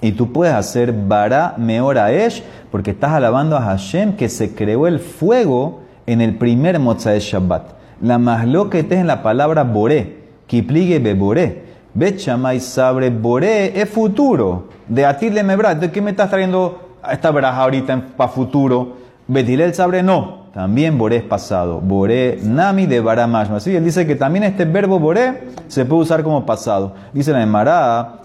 Y 0.00 0.10
tú 0.10 0.32
puedes 0.32 0.52
hacer 0.52 0.92
Bará 0.92 1.54
Meora 1.56 2.10
Esh 2.10 2.42
porque 2.72 2.90
estás 2.90 3.12
alabando 3.12 3.56
a 3.56 3.60
Hashem 3.60 4.16
que 4.16 4.28
se 4.28 4.56
creó 4.56 4.88
el 4.88 4.98
fuego 4.98 5.82
en 6.04 6.20
el 6.20 6.36
primer 6.36 6.80
Motzai 6.80 7.20
Shabbat. 7.20 7.76
La 8.02 8.18
masloquet 8.18 8.90
es 8.90 8.98
en 8.98 9.06
la 9.06 9.22
palabra 9.22 9.62
Boré, 9.62 10.18
Kipligue 10.48 10.98
Beboré. 10.98 11.62
Bet 11.94 12.18
Shamay 12.18 12.58
Sabre 12.58 13.08
Boré 13.10 13.80
es 13.80 13.88
futuro. 13.88 14.64
De 14.88 15.06
Atil 15.06 15.44
Mebra. 15.44 15.76
¿De 15.76 15.92
qué 15.92 16.02
me 16.02 16.10
estás 16.10 16.28
trayendo 16.28 16.83
esta 17.10 17.30
braja 17.30 17.62
ahorita 17.62 18.02
para 18.16 18.30
futuro? 18.30 18.96
Betilel 19.26 19.74
Sabre 19.74 20.02
no. 20.02 20.44
También 20.54 20.96
Boré 20.96 21.16
es 21.16 21.22
pasado. 21.24 21.80
Boré 21.80 22.38
Nami 22.42 22.86
de 22.86 23.00
Bará 23.00 23.26
Mashma. 23.26 23.58
Sí, 23.58 23.74
él 23.74 23.84
dice 23.84 24.06
que 24.06 24.14
también 24.14 24.44
este 24.44 24.64
verbo 24.64 25.00
Boré 25.00 25.48
se 25.66 25.84
puede 25.84 26.02
usar 26.02 26.22
como 26.22 26.46
pasado. 26.46 26.94
Dice 27.12 27.32
la 27.32 27.42
Emara, 27.42 28.20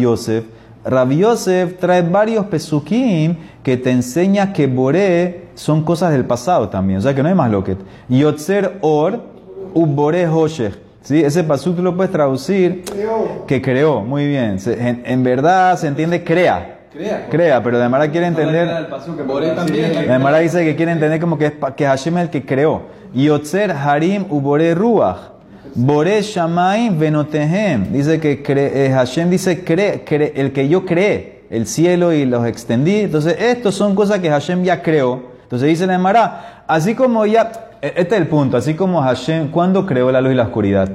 Yosef. 0.00 0.44
Rabbi 0.84 1.18
Yosef 1.18 1.78
trae 1.78 2.02
varios 2.02 2.46
pesukim 2.46 3.36
que 3.62 3.76
te 3.76 3.90
enseña 3.90 4.52
que 4.52 4.66
Boré 4.66 5.48
son 5.54 5.84
cosas 5.84 6.12
del 6.12 6.24
pasado 6.24 6.70
también. 6.70 7.00
O 7.00 7.02
sea 7.02 7.14
que 7.14 7.22
no 7.22 7.28
hay 7.28 7.34
más 7.34 7.50
loquet. 7.50 7.78
Yotzer 8.08 8.78
Or, 8.80 9.20
Boré 9.74 10.26
Hoshech. 10.26 10.78
¿Sí? 11.02 11.22
Ese 11.22 11.44
pasuk 11.44 11.76
tú 11.76 11.82
lo 11.82 11.94
puedes 11.94 12.12
traducir 12.12 12.82
que 13.46 13.60
creó. 13.60 14.00
Muy 14.00 14.26
bien. 14.26 14.56
En, 14.64 15.02
en 15.04 15.22
verdad 15.22 15.76
se 15.76 15.88
entiende 15.88 16.24
crea. 16.24 16.78
Crea. 16.92 17.26
Crea, 17.30 17.62
pero 17.62 17.78
de 17.78 17.88
Mara 17.88 18.10
quiere 18.10 18.26
entender. 18.26 18.68
el 18.68 18.86
pasú 18.86 19.16
que 19.16 19.22
Boré 19.22 19.48
me- 19.48 19.54
también. 19.54 19.92
sí, 19.94 20.06
La 20.06 20.18
Mara 20.18 20.38
dice 20.38 20.64
que 20.64 20.76
quiere 20.76 20.92
entender 20.92 21.18
como 21.20 21.38
que, 21.38 21.46
es 21.46 21.52
que 21.76 21.86
Hashem 21.86 22.18
es 22.18 22.24
el 22.24 22.30
que 22.30 22.44
creó. 22.44 22.82
Yotzer 23.14 23.70
Harim 23.72 24.26
Ubore 24.30 24.74
Ruach. 24.74 25.16
Boré 25.74 26.20
Shamaim 26.20 26.98
Venotehem. 26.98 27.92
Dice 27.92 28.20
que 28.20 28.42
cre- 28.44 28.70
eh, 28.74 28.90
Hashem 28.92 29.30
dice 29.30 29.64
cre- 29.64 30.04
cre- 30.04 30.32
el 30.34 30.52
que 30.52 30.68
yo 30.68 30.84
creé, 30.84 31.44
el 31.50 31.66
cielo 31.66 32.12
y 32.12 32.26
los 32.26 32.46
extendí. 32.46 33.00
Entonces, 33.00 33.36
estos 33.40 33.74
son 33.74 33.94
cosas 33.94 34.18
que 34.18 34.28
Hashem 34.28 34.62
ya 34.64 34.82
creó. 34.82 35.30
Entonces 35.44 35.68
dice 35.68 35.86
la 35.86 36.64
así 36.66 36.94
como 36.94 37.24
ya, 37.26 37.52
eh, 37.80 37.92
este 37.96 38.14
es 38.16 38.20
el 38.22 38.26
punto, 38.26 38.56
así 38.58 38.74
como 38.74 39.02
Hashem, 39.02 39.50
¿cuándo 39.50 39.84
creó 39.86 40.10
la 40.12 40.20
luz 40.20 40.32
y 40.32 40.34
la 40.36 40.44
oscuridad? 40.44 40.88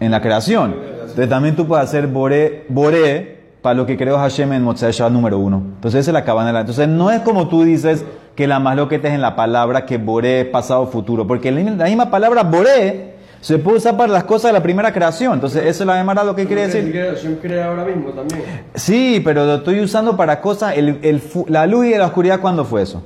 En 0.00 0.10
la 0.10 0.20
creación. 0.20 0.74
Entonces 1.00 1.28
también 1.28 1.54
tú 1.56 1.66
puedes 1.66 1.84
hacer 1.84 2.06
Boré, 2.08 2.64
Boré 2.68 3.33
para 3.64 3.74
lo 3.76 3.86
que 3.86 3.96
creó 3.96 4.18
Hashem 4.18 4.52
en 4.52 4.62
Motzai 4.62 4.92
Shabbat 4.92 5.10
número 5.14 5.38
uno. 5.38 5.56
Entonces 5.76 6.00
esa 6.02 6.10
es 6.10 6.12
la 6.12 6.22
cabana. 6.22 6.48
de 6.48 6.52
la- 6.52 6.60
Entonces 6.60 6.86
no 6.86 7.10
es 7.10 7.20
como 7.22 7.48
tú 7.48 7.64
dices 7.64 8.04
que 8.36 8.46
la 8.46 8.58
más 8.58 8.76
lo 8.76 8.88
que 8.90 8.98
te 8.98 9.08
es 9.08 9.14
en 9.14 9.22
la 9.22 9.34
palabra 9.36 9.86
que 9.86 9.96
Boré 9.96 10.44
pasado 10.44 10.86
futuro. 10.86 11.26
Porque 11.26 11.50
la 11.50 11.86
misma 11.86 12.10
palabra 12.10 12.42
Boré 12.42 13.14
se 13.40 13.56
puede 13.56 13.78
usar 13.78 13.96
para 13.96 14.12
las 14.12 14.24
cosas 14.24 14.50
de 14.50 14.52
la 14.52 14.62
primera 14.62 14.92
creación. 14.92 15.32
Entonces 15.32 15.62
eso 15.64 15.82
es 15.82 15.86
la 15.86 15.94
demara 15.94 16.22
lo 16.24 16.36
que 16.36 16.46
quiere 16.46 16.66
decir. 16.66 16.92
quiere, 16.92 17.08
Hashem 17.12 17.36
crea 17.36 17.68
ahora 17.68 17.86
mismo 17.86 18.10
también. 18.10 18.42
Sí, 18.74 19.22
pero 19.24 19.46
lo 19.46 19.54
estoy 19.54 19.80
usando 19.80 20.14
para 20.14 20.42
cosas, 20.42 20.76
el, 20.76 20.98
el 21.02 21.20
fu- 21.20 21.46
la 21.48 21.66
luz 21.66 21.86
y 21.86 21.94
la 21.94 22.04
oscuridad, 22.04 22.40
¿cuándo 22.40 22.66
fue 22.66 22.82
eso? 22.82 23.02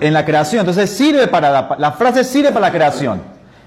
En 0.00 0.14
la 0.14 0.24
creación. 0.24 0.60
Entonces 0.60 0.88
sirve 0.88 1.26
para 1.28 1.50
la, 1.50 1.76
la 1.78 1.92
frase 1.92 2.24
sirve 2.24 2.52
para 2.52 2.68
la 2.68 2.72
creación. 2.72 3.20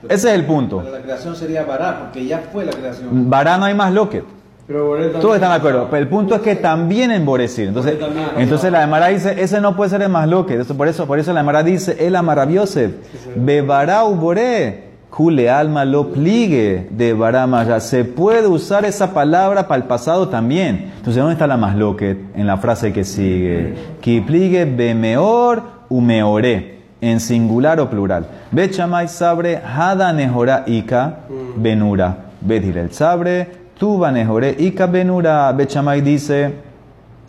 Ese 0.10 0.30
es 0.30 0.34
el 0.36 0.46
punto. 0.46 0.80
Pero 0.84 0.96
la 0.98 1.04
creación 1.04 1.36
sería 1.36 1.64
Bará, 1.64 2.00
porque 2.00 2.26
ya 2.26 2.40
fue 2.52 2.66
la 2.66 2.72
creación. 2.72 3.30
Vará 3.30 3.58
no 3.60 3.66
hay 3.66 3.74
más 3.76 3.94
loquet. 3.94 4.24
Pero 4.68 4.86
Boré. 4.88 5.08
Todos 5.10 5.36
están 5.36 5.52
de 5.52 5.56
acuerdo. 5.56 5.88
Pero 5.90 6.04
el 6.04 6.10
punto 6.10 6.36
es 6.36 6.42
que 6.42 6.56
también 6.56 7.10
emborecir. 7.12 7.70
Entonces, 7.70 7.94
Porque 7.94 8.14
también- 8.14 8.42
entonces 8.42 8.72
la 8.72 8.84
Emara 8.84 9.08
dice, 9.08 9.42
ese 9.42 9.62
no 9.62 9.76
puede 9.78 9.90
ser 9.92 10.02
el 10.02 10.10
más 10.10 10.28
loque. 10.28 10.60
Eso- 10.60 10.76
Por 10.76 10.88
eso, 10.90 11.08
por 11.08 11.20
eso 11.20 11.32
la 11.32 11.40
Emara 11.40 11.64
dice, 11.64 11.96
el 12.06 12.16
amarabiosef. 12.16 12.92
Bebará 13.36 14.04
uboré. 14.04 14.88
Kule 15.10 15.50
alma 15.50 15.86
lo 15.86 16.10
pligue 16.12 16.88
de 16.92 17.14
barama. 17.14 17.80
Se 17.80 18.04
puede 18.04 18.46
usar 18.48 18.84
esa 18.84 19.14
palabra 19.14 19.68
para 19.68 19.82
el 19.82 19.88
pasado 19.88 20.28
también. 20.28 20.92
Entonces, 20.98 21.16
¿dónde 21.16 21.34
está 21.34 21.48
la 21.48 21.56
más 21.58 21.76
loque? 21.78 22.18
En 22.36 22.46
la 22.46 22.58
frase 22.58 22.92
que 22.92 23.06
sigue. 23.06 23.74
Ki 24.02 24.20
pligue 24.22 24.66
bemeor 24.66 25.64
umeoré. 25.90 26.78
En 27.00 27.20
singular 27.20 27.80
o 27.80 27.90
plural. 27.90 28.26
Bet 28.52 28.74
shamay 28.74 29.08
sabre 29.08 29.58
hada 29.64 30.12
nehora 30.12 30.64
ika 30.68 31.20
benura. 31.56 32.18
Bet 32.42 32.64
el 32.76 32.92
sabre 32.92 33.48
tu 33.78 33.98
banejore 33.98 34.56
ika 34.58 34.88
benura. 34.88 35.52
Bet 35.54 35.70
shamay 35.70 36.02
dice 36.02 36.54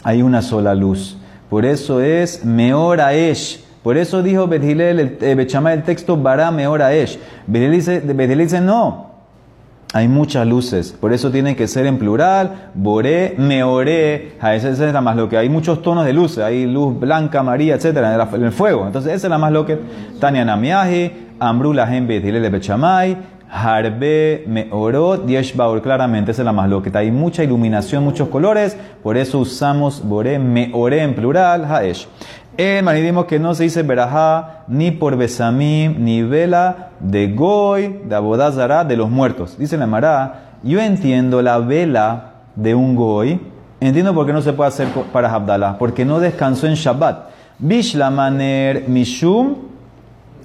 hay 0.05 0.23
una 0.23 0.43
sola 0.43 0.75
luz. 0.75 1.19
Por 1.51 1.65
eso 1.65 2.01
es 2.01 2.45
Meora 2.45 3.15
Esh. 3.15 3.65
Por 3.83 3.97
eso 3.97 4.23
dijo 4.23 4.47
Bethilel, 4.47 5.01
el, 5.01 5.19
eh, 5.21 5.35
Bechamay, 5.35 5.75
el 5.75 5.83
texto 5.83 6.17
Bará 6.17 6.51
Meora 6.51 6.93
Esh. 6.93 7.19
Bethilel 7.47 7.73
dice, 7.73 8.01
dice 8.01 8.61
no. 8.61 9.09
Hay 9.95 10.07
muchas 10.07 10.47
luces, 10.47 10.93
por 10.93 11.15
eso 11.15 11.31
tiene 11.31 11.57
que 11.57 11.67
ser 11.67 11.87
en 11.87 11.99
plural, 11.99 12.69
boré, 12.75 13.35
meoré, 13.39 14.33
a 14.39 14.55
esa 14.55 14.69
es 14.69 14.79
la 14.79 15.01
más 15.01 15.17
lo 15.17 15.31
que 15.31 15.39
hay 15.39 15.49
muchos 15.49 15.81
tonos 15.81 16.05
de 16.05 16.13
luces, 16.13 16.45
hay 16.45 16.67
luz 16.67 17.01
blanca, 17.01 17.41
amarilla, 17.41 17.77
etcétera, 17.77 18.29
en, 18.35 18.45
el 18.45 18.53
fuego. 18.53 18.87
Entonces 18.87 19.15
esa 19.15 19.29
es 19.29 19.31
la 19.31 19.39
más 19.39 19.51
lo 19.51 19.65
que 19.65 19.79
Tania 20.21 20.45
Namiaji, 20.45 21.29
Ambrula 21.41 21.87
Gembe 21.87 22.21
de 22.21 22.51
Bechamay, 22.51 23.17
Harbe 23.51 24.45
Meorot, 24.47 25.27
Yesh 25.27 25.57
Baor, 25.57 25.81
claramente 25.81 26.33
es 26.33 26.39
la 26.39 26.53
más 26.53 26.69
lo 26.69 26.83
que 26.83 26.97
hay 26.97 27.11
mucha 27.11 27.43
iluminación, 27.43 28.05
muchos 28.05 28.29
colores, 28.29 28.77
por 29.03 29.17
eso 29.17 29.39
usamos 29.39 30.07
boré, 30.07 30.39
meoré 30.39 31.03
en 31.03 31.15
plural, 31.15 31.65
haesh. 31.65 32.07
En 32.57 32.85
Manidimos 32.85 33.27
que 33.27 33.39
no 33.39 33.55
se 33.55 33.63
dice 33.63 33.83
verajá 33.83 34.65
ni 34.67 34.91
por 34.91 35.17
besamim 35.17 36.05
ni 36.05 36.23
vela 36.23 36.91
de 36.99 37.29
goy, 37.29 38.01
de 38.05 38.15
abodazara, 38.15 38.85
de 38.85 38.97
los 38.97 39.09
muertos. 39.09 39.57
Dice 39.57 39.79
la 39.79 39.87
Mará, 39.87 40.57
yo 40.63 40.81
entiendo 40.81 41.41
la 41.41 41.59
vela 41.59 42.33
de 42.57 42.75
un 42.75 42.97
goy, 42.97 43.41
entiendo 43.81 44.13
por 44.13 44.27
qué 44.27 44.33
no 44.33 44.43
se 44.43 44.53
puede 44.53 44.69
hacer 44.69 44.89
para 45.13 45.33
Abdallah, 45.33 45.79
porque 45.79 46.05
no 46.05 46.19
descansó 46.19 46.67
en 46.67 46.75
Shabbat. 46.75 47.29
Bishlamaner 47.61 48.89
mishum 48.89 49.55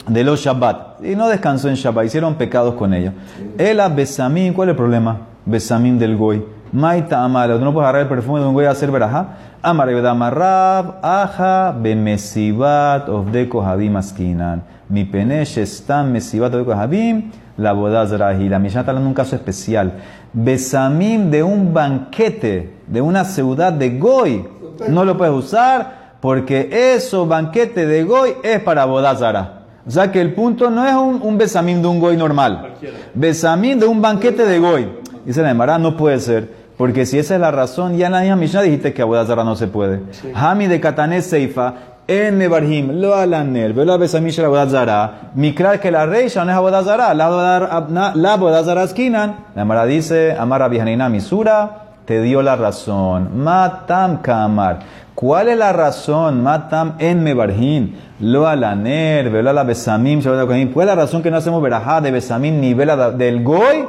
de 0.08 0.24
los 0.24 0.40
Shabbat. 0.40 1.04
Y 1.04 1.16
no 1.16 1.28
descansó 1.28 1.70
en 1.70 1.76
Shabbat, 1.76 2.06
hicieron 2.06 2.36
pecados 2.36 2.76
con 2.76 2.94
ellos. 2.94 3.14
El 3.58 3.80
besamim, 3.96 4.54
¿cuál 4.54 4.70
es 4.70 4.74
el 4.74 4.78
problema? 4.78 5.18
Besamim 5.46 5.98
del 5.98 6.18
goy. 6.18 6.44
Maita 6.72 7.24
amala, 7.24 7.56
tú 7.58 7.64
no 7.64 7.72
puedes 7.72 7.86
agarrar 7.86 8.02
el 8.02 8.08
perfume 8.08 8.40
de 8.40 8.48
un 8.48 8.54
goy 8.54 8.66
a 8.66 8.72
hacer 8.72 8.90
verajá. 8.90 9.38
Amar 9.62 9.90
Amarab, 9.90 10.96
aja 11.04 11.72
bemesibat 11.72 13.08
of 13.08 13.32
de 13.32 13.48
kohabim 13.48 13.96
askinan. 13.96 14.64
Mi 14.90 15.06
penesh 15.06 15.60
está 15.60 16.04
mesibat 16.04 16.54
of 16.54 16.62
de 16.62 16.66
kohabim, 16.66 17.32
la 17.58 17.74
boda 17.74 18.06
zrahi. 18.08 18.50
La 18.50 18.58
Mishnah 18.60 18.82
está 18.82 18.92
hablando 18.92 19.06
de 19.06 19.10
un 19.10 19.14
caso 19.14 19.36
especial. 19.36 19.94
Besamim 20.34 21.30
de 21.30 21.44
un 21.44 21.74
banquete, 21.74 22.74
de 22.88 23.02
una 23.02 23.24
ciudad 23.24 23.72
de 23.72 24.00
goy. 24.00 24.46
No 24.90 25.06
lo 25.06 25.16
puedes 25.16 25.34
usar 25.34 26.18
porque 26.20 26.96
eso, 26.96 27.28
banquete 27.28 27.86
de 27.86 28.04
goy, 28.04 28.32
es 28.44 28.60
para 28.62 28.86
bodazara. 28.86 29.63
O 29.86 29.92
sea 29.92 30.12
que 30.12 30.22
el 30.22 30.34
punto 30.34 30.70
no 30.70 30.86
es 30.88 30.94
un, 30.96 31.20
un 31.22 31.38
besamín 31.38 31.82
de 31.82 31.88
un 31.88 32.00
goy 32.00 32.16
normal. 32.18 32.74
Besamín 33.14 33.80
de 33.80 33.86
un 33.86 34.02
banquete 34.02 34.46
de 34.46 34.60
goy. 34.60 34.88
Dice 35.26 35.42
la 35.42 35.52
Emara, 35.52 35.78
no 35.78 35.96
puede 35.98 36.20
ser. 36.20 36.50
Porque 36.78 37.06
si 37.06 37.20
esa 37.20 37.36
es 37.36 37.42
la 37.42 37.52
razón, 37.52 37.98
ya 37.98 38.08
en 38.08 38.14
la 38.14 38.22
misma 38.22 38.36
Mishnah 38.38 38.62
dijiste 38.64 38.94
que 38.94 39.02
a 39.02 39.06
bodazara 39.06 39.44
no 39.44 39.56
se 39.56 39.68
puede. 39.68 40.02
Hami 40.34 40.68
de 40.68 40.80
Katané 40.80 41.22
Seifa, 41.22 41.74
en 42.08 42.38
Nebarhim, 42.38 43.00
lo 43.00 43.16
alanel, 43.16 43.74
velo 43.74 43.94
a 43.94 43.98
besamín 43.98 44.32
shel 44.32 44.48
bodazara. 44.48 45.32
Mikrar 45.36 45.80
que 45.80 45.92
la 45.92 46.06
reisha 46.06 46.44
no 46.44 46.52
es 46.52 46.58
bodazara, 46.58 47.14
la 47.14 47.30
bodazara- 47.30 47.88
na- 47.90 48.12
la 48.16 48.36
bodazara 48.38 48.84
esquinan. 48.84 49.36
La 49.56 49.62
Emara 49.62 49.86
dice, 49.86 50.36
Amara 50.38 50.68
Bijanina 50.68 51.08
Misura, 51.10 51.83
te 52.06 52.22
dio 52.22 52.42
la 52.42 52.56
razón. 52.56 53.44
Matam 53.44 54.22
Kamar. 54.22 54.80
¿Cuál 55.16 55.50
es 55.50 55.58
la 55.58 55.72
razón? 55.72 56.44
Matam 56.44 56.96
en 57.00 57.24
Mebarhin. 57.24 57.98
Lo 58.20 58.48
alaner, 58.48 59.30
vela 59.30 59.54
la 59.54 59.64
besamim. 59.64 60.22
¿Cuál 60.22 60.90
es 60.90 60.96
la 60.96 60.96
razón 60.96 61.22
que 61.22 61.32
no 61.32 61.38
hacemos 61.38 61.62
verajá 61.62 62.02
de 62.02 62.12
besamim 62.12 62.60
ni 62.60 62.74
vela 62.74 63.12
del 63.12 63.44
goy? 63.44 63.86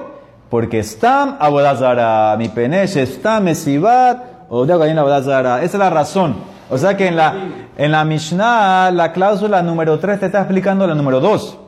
Porque 0.50 0.80
están 0.80 1.36
abodazara. 1.40 2.36
Mi 2.36 2.48
penesh 2.48 2.96
está 2.98 3.40
mesibat 3.40 4.18
o 4.48 4.66
de 4.66 4.72
abodazara. 4.72 5.62
Esa 5.62 5.76
es 5.76 5.78
la 5.78 5.90
razón. 5.90 6.36
O 6.70 6.78
sea 6.78 6.96
que 6.96 7.08
en 7.08 7.16
la, 7.16 7.34
en 7.76 7.92
la 7.92 8.04
Mishnah, 8.04 8.90
la 8.90 9.12
cláusula 9.12 9.62
número 9.62 9.98
3 9.98 10.20
te 10.20 10.26
está 10.26 10.40
explicando 10.40 10.86
la 10.86 10.94
número 10.94 11.20
2. 11.20 11.58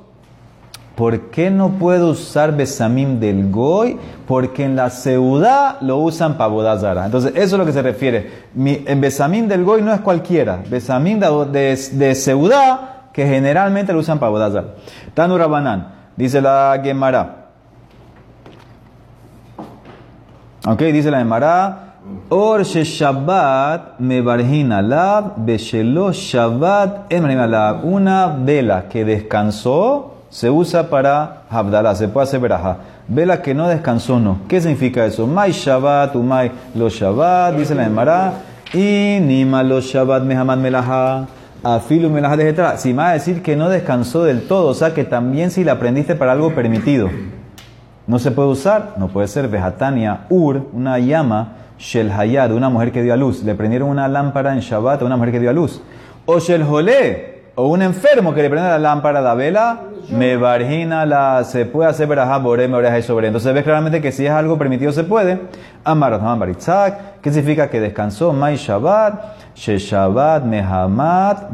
¿Por 0.97 1.31
qué 1.31 1.51
no 1.51 1.73
puedo 1.73 2.09
usar 2.09 2.57
besamim 2.57 3.21
del 3.21 3.51
goy? 3.51 3.99
Porque 4.27 4.65
en 4.65 4.77
la 4.77 4.89
seudá 4.89 5.77
lo 5.83 5.99
usan 5.99 6.39
para 6.39 6.49
bodazara. 6.49 7.05
Entonces, 7.05 7.33
eso 7.37 7.57
es 7.57 7.59
lo 7.59 7.67
que 7.67 7.73
se 7.73 7.83
refiere. 7.83 8.47
Mi, 8.55 8.77
besamim 8.97 9.47
del 9.47 9.63
goy 9.63 9.83
no 9.83 9.93
es 9.93 10.01
cualquiera. 10.01 10.63
Besamim 10.71 11.21
de, 11.21 11.77
de, 11.93 12.15
seudá, 12.15 13.11
que 13.13 13.27
generalmente 13.27 13.93
lo 13.93 13.99
usan 13.99 14.19
para 14.19 14.31
bodazara. 14.31 14.69
Tanu 15.13 15.37
dice 16.17 16.41
la 16.41 16.81
Gemara. 16.83 17.51
Ok, 20.67 20.81
dice 20.81 21.11
la 21.11 21.21
Emara. 21.21 21.83
Or 22.31 22.65
she 22.65 22.85
Shabbat 22.85 23.99
me 23.99 24.23
lab, 24.23 25.35
beshelo 25.37 26.11
Shabbat 26.11 27.13
alab. 27.13 27.85
Una 27.85 28.29
vela 28.29 28.89
que 28.89 29.05
descansó 29.05 30.16
se 30.31 30.51
usa 30.51 30.91
para 30.91 31.43
Habdalah, 31.51 31.95
se 31.95 32.09
puede 32.09 32.25
hacer 32.25 32.41
veraja. 32.41 32.79
Vela 33.09 33.41
que 33.41 33.55
no 33.55 33.69
descansó, 33.69 34.19
no. 34.19 34.41
¿Qué 34.49 34.61
significa 34.61 35.05
eso? 35.07 35.27
Mai 35.27 35.53
Shabbat, 35.53 36.17
umay 36.17 36.51
lo 36.75 36.89
Shabbat, 36.89 37.57
dice 37.57 37.75
la 37.75 37.87
Emara. 37.87 38.33
Y 38.75 39.19
nima 39.21 39.63
lo 39.63 39.81
Shabbat 39.81 40.25
mehamad 40.25 40.59
melaha. 40.59 41.27
Afilu 41.63 42.11
melaha 42.11 42.37
de 42.37 42.55
Si 42.79 42.91
me 42.91 43.03
va 43.03 43.11
a 43.11 43.13
decir 43.13 43.43
que 43.43 43.57
no 43.57 43.69
descansó 43.69 44.25
del 44.25 44.47
todo, 44.47 44.69
o 44.69 44.75
sea 44.75 44.93
que 44.93 45.05
también 45.05 45.51
si 45.51 45.65
la 45.65 45.73
aprendiste 45.73 46.15
para 46.17 46.33
algo 46.33 46.55
permitido. 46.55 47.09
No 48.07 48.19
se 48.19 48.31
puede 48.31 48.49
usar, 48.49 48.95
no 48.99 49.09
puede 49.09 49.27
ser 49.29 49.49
vejatania, 49.49 50.27
ur, 50.29 50.69
una 50.73 50.99
llama, 50.99 51.55
shel 51.79 52.11
hayad, 52.11 52.53
una 52.53 52.69
mujer 52.69 52.93
que 52.93 53.03
dio 53.03 53.13
a 53.13 53.17
luz. 53.17 53.43
Le 53.43 53.55
prendieron 53.55 53.89
una 53.89 54.07
lámpara 54.09 54.53
en 54.53 54.61
Shabbat 54.61 55.03
a 55.03 55.05
una 55.05 55.17
mujer 55.17 55.33
que 55.33 55.41
dio 55.41 55.51
a 55.51 55.53
luz. 55.53 55.81
O 56.25 56.39
shel 56.39 56.65
jolé, 56.65 57.36
o 57.57 57.69
un 57.69 57.81
enfermo 57.81 58.35
que 58.35 58.43
le 58.43 58.51
prende 58.51 58.69
la 58.69 58.79
lámpara 58.79 59.23
la 59.23 59.35
vela, 59.35 59.81
me 60.11 60.37
vargina 60.37 61.07
la, 61.07 61.43
se 61.43 61.65
puede 61.65 61.89
hacer 61.89 62.07
verajá, 62.07 62.37
boré, 62.37 62.69
me 62.69 62.77
oreja 62.77 62.99
y 62.99 63.03
sobre. 63.03 63.29
Entonces 63.29 63.53
ves 63.55 63.65
claramente 63.65 64.03
que 64.03 64.13
si 64.13 64.27
es 64.27 64.31
algo 64.31 64.59
permitido 64.59 64.93
se 64.93 65.05
puede. 65.05 65.41
Amar, 65.83 66.21
baritzak, 66.39 67.21
¿qué 67.23 67.33
significa 67.33 67.71
que 67.71 67.81
descansó? 67.81 68.35
Mai 68.35 68.57
Shabbat, 68.57 69.55
she 69.55 69.79
Shabbat, 69.79 70.45
mehamat, 70.45 71.51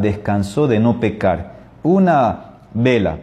descansó 0.00 0.68
de 0.68 0.78
no 0.78 1.00
pecar. 1.00 1.54
Una 1.82 2.38
vela 2.74 3.16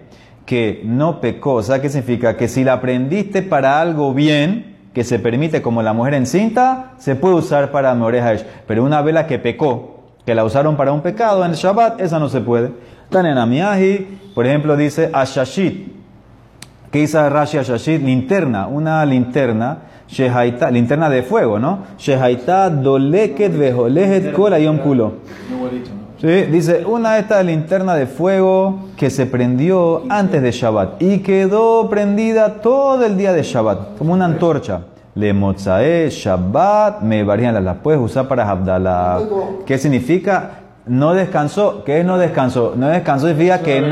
que 0.47 0.81
no 0.83 1.21
pecó, 1.21 1.57
o 1.57 1.81
¿qué 1.81 1.89
significa? 1.89 2.35
Que 2.35 2.47
si 2.47 2.63
la 2.63 2.73
aprendiste 2.73 3.43
para 3.43 3.79
algo 3.79 4.15
bien, 4.15 4.77
que 4.95 5.03
se 5.03 5.19
permite 5.19 5.61
como 5.61 5.83
la 5.83 5.93
mujer 5.93 6.15
encinta, 6.15 6.93
se 6.97 7.15
puede 7.15 7.35
usar 7.35 7.71
para 7.71 7.93
Meoreja 7.93 8.33
Pero 8.67 8.83
una 8.83 9.01
vela 9.03 9.27
que 9.27 9.39
pecó, 9.39 10.00
que 10.25 10.35
la 10.35 10.43
usaron 10.43 10.75
para 10.75 10.91
un 10.91 11.01
pecado 11.01 11.43
en 11.43 11.51
el 11.51 11.57
Shabbat, 11.57 11.99
esa 12.01 12.19
no 12.19 12.29
se 12.29 12.41
puede. 12.41 12.71
en 13.11 13.37
Amiahi, 13.37 14.19
por 14.33 14.45
ejemplo, 14.45 14.77
dice 14.77 15.09
Ashashit. 15.13 15.91
¿Qué 16.91 16.99
dice 16.99 17.29
Rashi 17.29 17.57
Ashashit? 17.57 18.01
Linterna, 18.01 18.67
una 18.67 19.05
linterna, 19.05 19.77
linterna 20.71 21.09
de 21.09 21.23
fuego, 21.23 21.57
¿no? 21.57 21.79
Shehaita 21.97 22.69
doleket 22.69 23.57
vejolejet 23.57 24.33
kol 24.33 24.53
ayom 24.53 24.79
kulo. 24.79 25.13
¿Sí? 26.19 26.43
Dice, 26.51 26.85
una 26.85 27.13
de 27.13 27.21
estas 27.21 27.43
linternas 27.43 27.97
de 27.97 28.05
fuego 28.05 28.89
que 28.95 29.09
se 29.09 29.25
prendió 29.25 30.03
antes 30.09 30.43
de 30.43 30.51
Shabbat 30.51 31.01
y 31.01 31.19
quedó 31.19 31.89
prendida 31.89 32.61
todo 32.61 33.03
el 33.05 33.17
día 33.17 33.33
de 33.33 33.41
Shabbat, 33.41 33.97
como 33.97 34.13
una 34.13 34.25
antorcha. 34.25 34.81
Le 35.13 35.33
mozae 35.33 36.09
Shabbat, 36.09 37.01
me 37.01 37.23
varían 37.23 37.63
las 37.63 37.77
puedes 37.77 37.99
usar 37.99 38.27
para 38.27 38.49
Abdallah. 38.49 39.19
¿Qué 39.65 39.77
significa? 39.77 40.51
No 40.85 41.13
descansó. 41.13 41.83
¿Qué 41.83 41.99
es 41.99 42.05
no 42.05 42.17
descansó? 42.17 42.73
No 42.77 42.87
descansó 42.87 43.27
significa 43.27 43.59
que, 43.59 43.83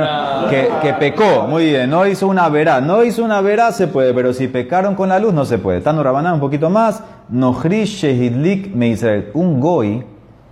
que, 0.49 0.69
que, 0.81 0.93
pecó. 0.93 1.45
Muy 1.47 1.65
bien, 1.65 1.89
no 1.89 2.07
hizo 2.07 2.27
una 2.27 2.47
verá. 2.47 2.79
No 2.79 3.03
hizo 3.03 3.23
una 3.23 3.41
verá 3.41 3.71
se 3.73 3.87
puede, 3.87 4.13
pero 4.13 4.33
si 4.33 4.47
pecaron 4.47 4.95
con 4.95 5.09
la 5.09 5.19
luz 5.19 5.33
no 5.33 5.43
se 5.45 5.57
puede. 5.57 5.81
Tano 5.81 6.03
Rabanán 6.03 6.35
un 6.35 6.39
poquito 6.39 6.69
más. 6.69 7.03
Nohri 7.27 7.83
Shehidlik 7.83 8.73
me 8.73 8.87
Israel. 8.87 9.29
Un 9.33 9.59
goy 9.59 10.03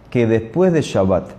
que 0.09 0.27
después 0.27 0.73
de 0.73 0.81
Shabbat 0.81 1.29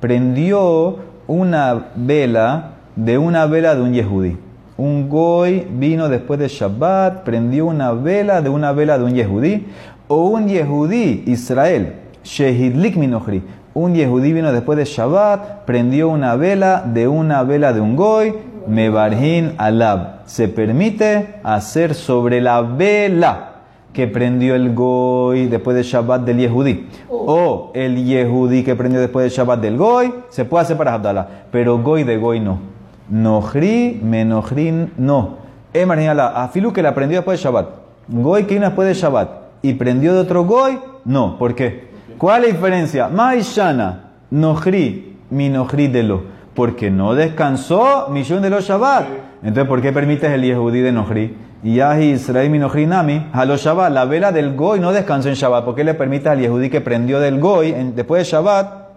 prendió 0.00 0.98
una 1.26 1.86
vela 1.94 2.72
de 2.96 3.18
una 3.18 3.46
vela 3.46 3.74
de 3.74 3.82
un 3.82 3.92
yehudí. 3.92 4.36
Un 4.76 5.08
goy 5.08 5.66
vino 5.70 6.08
después 6.08 6.40
de 6.40 6.48
Shabbat, 6.48 7.22
prendió 7.22 7.66
una 7.66 7.92
vela 7.92 8.42
de 8.42 8.48
una 8.48 8.72
vela 8.72 8.98
de 8.98 9.04
un 9.04 9.14
yehudí. 9.14 9.66
O 10.08 10.26
un 10.26 10.48
yehudí, 10.48 11.22
Israel, 11.26 11.94
Shehidlik 12.24 12.96
Minochri. 12.96 13.42
Un 13.72 13.94
yehudí 13.94 14.32
vino 14.32 14.52
después 14.52 14.76
de 14.76 14.84
Shabbat, 14.84 15.64
prendió 15.64 16.08
una 16.08 16.36
vela 16.36 16.84
de 16.86 17.08
una 17.08 17.42
vela 17.44 17.72
de 17.72 17.80
un 17.80 17.96
goy, 17.96 18.34
Mebarhin 18.66 19.54
Alab. 19.58 20.26
Se 20.26 20.48
permite 20.48 21.36
hacer 21.42 21.94
sobre 21.94 22.40
la 22.40 22.62
vela 22.62 23.50
que 23.92 24.08
prendió 24.08 24.56
el 24.56 24.74
Goy 24.74 25.46
después 25.46 25.76
del 25.76 25.84
Shabbat 25.84 26.22
del 26.22 26.38
Yehudí. 26.38 26.88
O 27.08 27.70
el 27.74 28.04
Yehudí 28.04 28.64
que 28.64 28.74
prendió 28.74 29.00
después 29.00 29.22
del 29.22 29.32
Shabbat 29.32 29.60
del 29.60 29.76
Goy, 29.76 30.12
se 30.30 30.44
puede 30.44 30.64
hacer 30.64 30.76
para 30.76 30.94
Abdallah. 30.94 31.28
Pero 31.52 31.78
Goy 31.78 32.02
de 32.02 32.16
Goy 32.16 32.40
no. 32.40 32.73
Nohri, 33.08 34.00
Menohrin, 34.02 34.92
no. 34.96 35.36
Emarinala, 35.72 36.42
Afilu 36.42 36.72
que 36.72 36.82
la 36.82 36.94
prendió 36.94 37.18
después 37.18 37.38
del 37.38 37.44
Shabbat. 37.44 37.68
Goy 38.08 38.44
que 38.44 38.58
después 38.60 38.86
del 38.86 38.96
Shabbat. 38.96 39.28
Y 39.62 39.74
prendió 39.74 40.14
de 40.14 40.20
otro 40.20 40.44
Goy, 40.44 40.78
no. 41.04 41.38
¿Por 41.38 41.54
qué? 41.54 41.88
¿Cuál 42.18 42.44
es 42.44 42.50
la 42.50 42.54
diferencia? 42.54 43.08
Maishana, 43.08 44.12
Nohri, 44.30 45.16
Minohri 45.30 45.88
de 45.88 46.02
lo. 46.02 46.22
Porque 46.54 46.90
no 46.90 47.14
descansó 47.14 48.08
millón 48.10 48.42
de 48.42 48.50
los 48.50 48.64
Shabbat. 48.64 49.06
Entonces, 49.42 49.68
¿por 49.68 49.82
qué 49.82 49.92
permites 49.92 50.30
el 50.30 50.42
Yehudí 50.42 50.80
de 50.80 50.92
Nohri? 50.92 51.36
Y 51.64 51.80
Israel 51.80 52.50
Minojrinami, 52.50 53.28
Halo 53.32 53.56
Shabbat, 53.56 53.90
la 53.90 54.04
vela 54.04 54.32
del 54.32 54.54
Goy 54.54 54.80
no 54.80 54.92
descansó 54.92 55.30
en 55.30 55.34
Shabbat. 55.34 55.64
¿Por 55.64 55.74
qué 55.74 55.82
le 55.82 55.94
permite 55.94 56.28
al 56.28 56.38
Yehudí 56.38 56.68
que 56.68 56.82
prendió 56.82 57.20
del 57.20 57.40
Goy 57.40 57.72
después 57.94 58.24
de 58.24 58.30
Shabbat 58.30 58.88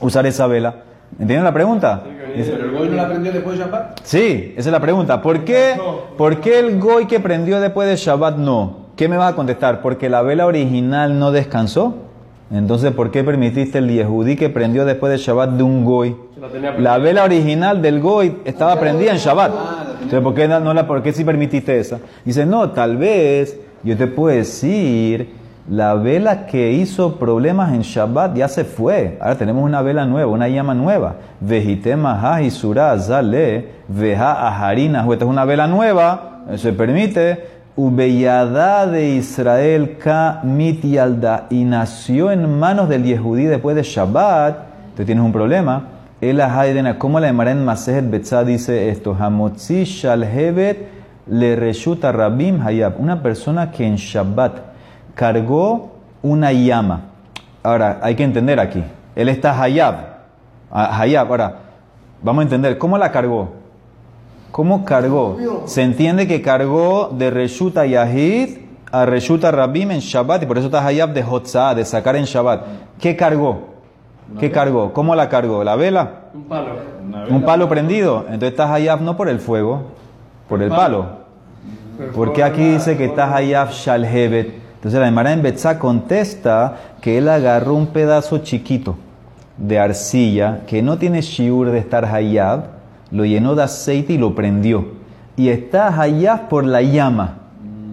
usar 0.00 0.26
esa 0.26 0.46
vela? 0.46 0.74
¿Entienden 1.18 1.44
la 1.44 1.54
pregunta? 1.54 2.02
¿Pero 2.34 2.64
el 2.64 2.70
Goy 2.72 2.88
no 2.88 2.96
la 2.96 3.08
prendió 3.08 3.32
después 3.32 3.58
de 3.58 3.64
Shabbat? 3.64 4.00
Sí, 4.02 4.54
esa 4.56 4.68
es 4.68 4.72
la 4.72 4.80
pregunta. 4.80 5.20
¿Por 5.22 5.44
qué, 5.44 5.74
¿Por 6.16 6.40
qué 6.40 6.58
el 6.58 6.78
Goy 6.78 7.06
que 7.06 7.20
prendió 7.20 7.60
después 7.60 7.88
de 7.88 7.96
Shabbat 7.96 8.36
no? 8.36 8.82
¿Qué 8.96 9.08
me 9.08 9.16
vas 9.16 9.32
a 9.32 9.36
contestar? 9.36 9.80
¿Porque 9.80 10.08
la 10.08 10.22
vela 10.22 10.46
original 10.46 11.18
no 11.18 11.32
descansó? 11.32 11.94
Entonces, 12.52 12.92
¿por 12.92 13.10
qué 13.10 13.24
permitiste 13.24 13.78
el 13.78 13.88
Yehudí 13.88 14.36
que 14.36 14.50
prendió 14.50 14.84
después 14.84 15.10
de 15.10 15.16
Shabbat 15.16 15.50
de 15.50 15.62
un 15.62 15.84
Goy? 15.84 16.14
La 16.78 16.98
vela 16.98 17.24
original 17.24 17.80
del 17.80 18.00
Goy 18.00 18.38
estaba 18.44 18.78
prendida 18.78 19.12
en 19.12 19.16
Shabbat. 19.16 19.52
Entonces, 19.94 20.20
¿por 20.20 20.34
qué, 20.34 20.46
no, 20.48 20.74
la, 20.74 20.86
¿por 20.86 21.02
qué 21.02 21.12
sí 21.12 21.24
permitiste 21.24 21.78
esa? 21.78 21.98
Dice, 22.24 22.44
no, 22.44 22.70
tal 22.70 22.98
vez 22.98 23.58
yo 23.82 23.96
te 23.96 24.06
puedo 24.06 24.36
decir, 24.36 25.30
la 25.68 25.94
vela 25.94 26.46
que 26.46 26.72
hizo 26.72 27.18
problemas 27.18 27.72
en 27.72 27.82
Shabbat 27.82 28.36
ya 28.36 28.48
se 28.48 28.64
fue. 28.64 29.16
Ahora 29.20 29.36
tenemos 29.36 29.64
una 29.64 29.80
vela 29.80 30.04
nueva, 30.04 30.30
una 30.30 30.48
llama 30.48 30.74
nueva. 30.74 31.16
Vejitema 31.40 32.42
y 32.42 32.50
surah 32.50 32.98
zale, 32.98 33.68
veja 33.88 34.32
aharina. 34.32 35.06
Esta 35.10 35.24
es 35.24 35.30
una 35.30 35.44
vela 35.44 35.66
nueva, 35.66 36.42
se 36.56 36.72
permite. 36.72 37.52
Ubeyada 37.74 38.86
de 38.86 39.14
Israel 39.14 39.96
ka 39.96 40.40
mit 40.44 40.84
yalda 40.84 41.46
y 41.48 41.64
nació 41.64 42.30
en 42.30 42.58
manos 42.58 42.86
del 42.90 43.04
Yehudí 43.04 43.44
después 43.44 43.74
de 43.74 43.82
Shabbat, 43.82 44.56
tú 44.94 45.04
tienes 45.06 45.24
un 45.24 45.32
problema. 45.32 45.84
El 46.20 46.38
Haidena, 46.42 46.98
como 46.98 47.18
la 47.18 47.28
Emara 47.28 47.50
en 47.50 47.64
Masejet 47.64 48.04
dice 48.44 48.90
esto, 48.90 49.16
Hamotzi 49.18 49.84
Shalhevet 49.84 50.86
le 51.28 51.56
reshuta 51.56 52.12
Rabim 52.12 52.60
Hayab, 52.60 53.00
una 53.00 53.22
persona 53.22 53.70
que 53.70 53.86
en 53.86 53.96
Shabbat 53.96 54.71
cargó 55.14 55.92
una 56.22 56.52
llama. 56.52 57.02
Ahora, 57.62 58.00
hay 58.02 58.14
que 58.14 58.24
entender 58.24 58.58
aquí, 58.58 58.82
él 59.14 59.28
está 59.28 59.60
Hayab, 59.60 59.94
Hayab, 60.70 61.28
ahora, 61.28 61.58
vamos 62.22 62.40
a 62.40 62.44
entender, 62.44 62.78
¿cómo 62.78 62.98
la 62.98 63.12
cargó? 63.12 63.50
¿Cómo 64.50 64.84
cargó? 64.84 65.38
Se 65.66 65.82
entiende 65.82 66.26
que 66.26 66.42
cargó 66.42 67.08
de 67.12 67.30
Reshuta 67.30 67.86
Yahid 67.86 68.58
a 68.90 69.06
Reshuta 69.06 69.50
Rabim 69.50 69.90
en 69.90 70.00
Shabbat 70.00 70.42
y 70.42 70.46
por 70.46 70.58
eso 70.58 70.66
está 70.66 70.84
Hayab 70.84 71.14
de 71.14 71.24
Hotzah, 71.24 71.74
de 71.74 71.84
sacar 71.84 72.16
en 72.16 72.24
Shabbat. 72.24 72.64
¿Qué 73.00 73.16
cargó? 73.16 73.72
¿Qué 74.38 74.50
cargó? 74.50 74.92
¿Cómo 74.92 75.14
la 75.14 75.28
cargó? 75.28 75.64
¿La 75.64 75.76
vela? 75.76 76.26
Un 76.34 76.44
palo. 76.44 76.68
¿Un 77.30 77.42
palo 77.42 77.68
prendido? 77.68 78.26
Entonces 78.26 78.50
está 78.50 78.72
Hayab 78.72 79.00
no 79.00 79.16
por 79.16 79.28
el 79.28 79.38
fuego, 79.38 79.82
por 80.48 80.62
el 80.62 80.68
palo. 80.68 81.22
Porque 82.14 82.42
aquí 82.42 82.62
dice 82.62 82.96
que 82.96 83.06
está 83.06 83.34
Hayab 83.34 83.70
Shalhevet. 83.70 84.61
Entonces 84.82 84.98
la 84.98 85.06
Emara 85.06 85.32
en 85.32 85.42
Betzá 85.42 85.78
contesta 85.78 86.76
que 87.00 87.18
él 87.18 87.28
agarró 87.28 87.74
un 87.74 87.86
pedazo 87.86 88.38
chiquito 88.38 88.96
de 89.56 89.78
arcilla 89.78 90.62
que 90.66 90.82
no 90.82 90.98
tiene 90.98 91.20
shiur 91.20 91.70
de 91.70 91.78
estar 91.78 92.04
Hayab 92.04 92.64
lo 93.12 93.24
llenó 93.24 93.54
de 93.54 93.62
aceite 93.62 94.14
y 94.14 94.18
lo 94.18 94.34
prendió. 94.34 94.86
Y 95.36 95.50
estás 95.50 96.00
allá 96.00 96.48
por 96.48 96.64
la 96.64 96.82
llama, 96.82 97.36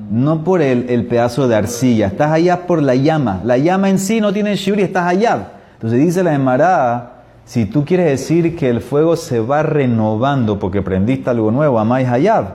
no 0.09 0.43
por 0.43 0.63
el, 0.63 1.05
pedazo 1.05 1.47
de 1.47 1.55
arcilla, 1.55 2.07
estás 2.07 2.31
allá 2.31 2.65
por 2.65 2.81
la 2.81 2.95
llama. 2.95 3.41
La 3.43 3.59
llama 3.59 3.89
en 3.91 3.99
sí 3.99 4.19
no 4.19 4.33
tiene 4.33 4.55
shuri, 4.55 4.81
estás 4.81 5.05
allá. 5.05 5.51
Entonces 5.73 5.99
dice 5.99 6.23
la 6.23 6.33
Emara, 6.33 7.23
si 7.45 7.67
tú 7.67 7.85
quieres 7.85 8.07
decir 8.07 8.55
que 8.55 8.67
el 8.67 8.81
fuego 8.81 9.15
se 9.15 9.39
va 9.39 9.61
renovando 9.61 10.57
porque 10.57 10.81
prendiste 10.81 11.29
algo 11.29 11.51
nuevo, 11.51 11.77
amáis 11.77 12.09
hayab. 12.09 12.45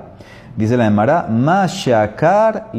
Dice 0.56 0.76
la 0.76 0.86
Emara, 0.86 1.28
Mashakar 1.30 2.70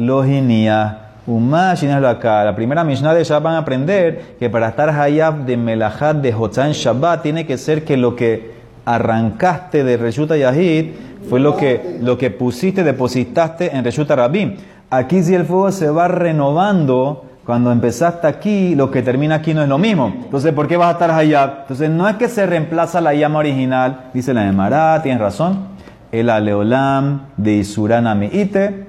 lohinia. 1.26 2.08
acá. 2.08 2.44
La 2.44 2.54
primera 2.54 2.84
Mishnah 2.84 3.14
de 3.14 3.24
Shabbat 3.24 3.42
van 3.42 3.54
a 3.54 3.58
aprender 3.58 4.36
que 4.38 4.48
para 4.48 4.68
estar 4.68 4.90
hayab 4.90 5.44
de 5.44 5.56
melajat 5.56 6.16
de 6.16 6.32
Hotzan 6.32 6.72
Shabbat 6.72 7.22
tiene 7.22 7.46
que 7.46 7.58
ser 7.58 7.84
que 7.84 7.96
lo 7.96 8.14
que 8.14 8.54
arrancaste 8.84 9.84
de 9.84 9.96
Reshuta 9.96 10.36
Yahid 10.36 10.92
fue 11.28 11.40
lo 11.40 11.56
que, 11.56 11.98
lo 12.00 12.16
que 12.16 12.30
pusiste, 12.30 12.84
depositaste 12.84 13.76
en 13.76 13.84
Reshuta 13.84 14.14
Rabim. 14.14 14.56
Aquí 14.90 15.22
si 15.22 15.34
el 15.34 15.44
fuego 15.44 15.72
se 15.72 15.90
va 15.90 16.06
renovando, 16.06 17.24
cuando 17.46 17.70
empezaste 17.70 18.26
aquí, 18.26 18.74
lo 18.74 18.90
que 18.90 19.02
termina 19.02 19.36
aquí 19.36 19.54
no 19.54 19.62
es 19.62 19.68
lo 19.68 19.78
mismo. 19.78 20.12
Entonces, 20.24 20.52
¿por 20.52 20.66
qué 20.66 20.76
vas 20.76 20.88
a 20.88 20.92
estar 20.92 21.12
allá? 21.12 21.58
Entonces, 21.62 21.88
no 21.88 22.08
es 22.08 22.16
que 22.16 22.28
se 22.28 22.44
reemplaza 22.44 23.00
la 23.00 23.14
llama 23.14 23.38
original, 23.38 24.10
dice 24.12 24.34
la 24.34 24.42
de 24.42 24.52
Mará, 24.52 25.00
tienes 25.02 25.20
razón. 25.20 25.68
El 26.10 26.28
aleolam 26.28 27.26
de 27.36 27.54
Isurana 27.54 28.16
Meite, 28.16 28.86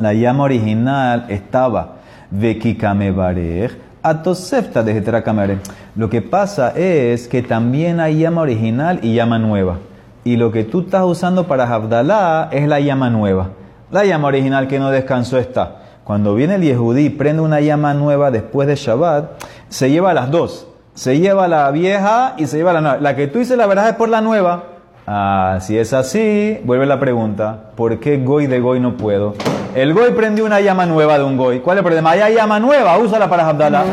la 0.00 0.14
llama 0.14 0.44
original 0.44 1.26
estaba 1.28 1.96
de 2.30 2.58
Kikamebarej, 2.58 3.72
atosefta 4.02 4.82
de 4.82 4.94
Getrakamere. 4.94 5.58
Lo 5.94 6.08
que 6.08 6.22
pasa 6.22 6.70
es 6.70 7.28
que 7.28 7.42
también 7.42 8.00
hay 8.00 8.18
llama 8.18 8.40
original 8.40 9.00
y 9.02 9.14
llama 9.14 9.38
nueva. 9.38 9.78
Y 10.24 10.36
lo 10.36 10.50
que 10.52 10.64
tú 10.64 10.80
estás 10.82 11.04
usando 11.04 11.46
para 11.46 11.72
Abdalá 11.72 12.48
es 12.52 12.66
la 12.66 12.80
llama 12.80 13.10
nueva. 13.10 13.50
La 13.90 14.04
llama 14.04 14.28
original 14.28 14.68
que 14.68 14.78
no 14.78 14.90
descansó 14.90 15.38
está. 15.38 15.82
Cuando 16.04 16.34
viene 16.34 16.54
el 16.54 16.62
Yehudí, 16.62 17.10
prende 17.10 17.42
una 17.42 17.60
llama 17.60 17.92
nueva 17.94 18.30
después 18.30 18.66
de 18.66 18.76
Shabbat, 18.76 19.42
se 19.68 19.90
lleva 19.90 20.14
las 20.14 20.30
dos. 20.30 20.68
Se 20.94 21.18
lleva 21.18 21.48
la 21.48 21.70
vieja 21.70 22.34
y 22.38 22.46
se 22.46 22.58
lleva 22.58 22.72
la 22.72 22.80
nueva. 22.80 22.98
La 22.98 23.16
que 23.16 23.26
tú 23.26 23.38
dices 23.38 23.56
la 23.56 23.66
verdad 23.66 23.88
es 23.88 23.94
por 23.94 24.08
la 24.08 24.20
nueva. 24.20 24.64
Ah, 25.06 25.58
si 25.60 25.76
es 25.76 25.92
así, 25.92 26.58
vuelve 26.64 26.86
la 26.86 27.00
pregunta, 27.00 27.70
¿por 27.74 27.98
qué 27.98 28.18
Goy 28.18 28.46
de 28.46 28.60
Goy 28.60 28.78
no 28.78 28.96
puedo? 28.96 29.34
El 29.74 29.94
Goy 29.94 30.12
prendió 30.12 30.44
una 30.44 30.60
llama 30.60 30.86
nueva 30.86 31.18
de 31.18 31.24
un 31.24 31.36
Goy. 31.36 31.58
¿Cuál 31.58 31.78
es 31.78 31.80
el 31.80 31.84
problema? 31.84 32.10
Hay 32.12 32.34
llama 32.34 32.60
nueva, 32.60 32.96
úsala 32.98 33.28
para 33.28 33.48
Abdallah. 33.48 33.84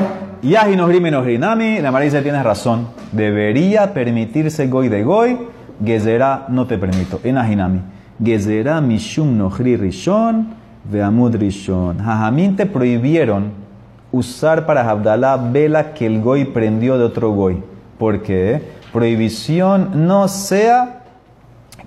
Yahi 0.43 0.75
nos 0.75 0.89
nami, 1.39 1.79
la 1.79 1.91
Marisa 1.91 2.21
tiene 2.21 2.43
razón. 2.43 2.87
Debería 3.11 3.93
permitirse 3.93 4.67
Goy 4.67 4.87
de 4.87 5.03
Goy, 5.03 5.37
Gezerá 5.83 6.45
no 6.49 6.67
te 6.67 6.77
permito. 6.77 7.19
Enahinami. 7.23 7.81
Gezerá 8.23 8.79
mishum 8.79 9.37
nohri 9.37 9.77
rishon, 9.77 10.49
veamud 10.83 11.35
rishon. 11.35 11.97
Jajamín 11.97 12.55
te 12.55 12.65
prohibieron 12.65 13.51
usar 14.11 14.65
para 14.65 14.87
Abdallah 14.89 15.37
vela 15.37 15.93
que 15.93 16.05
el 16.05 16.21
Goy 16.21 16.45
prendió 16.45 16.97
de 16.97 17.05
otro 17.05 17.31
Goy. 17.31 17.63
¿Por 17.97 18.21
qué? 18.21 18.61
Prohibición 18.91 20.07
no 20.07 20.27
sea 20.27 20.98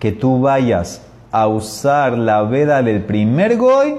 que 0.03 0.11
tú 0.11 0.41
vayas 0.41 1.01
a 1.31 1.47
usar 1.47 2.19
la 2.19 2.43
vela 2.43 2.83
del 2.83 3.03
primer 3.03 3.57
goy 3.57 3.95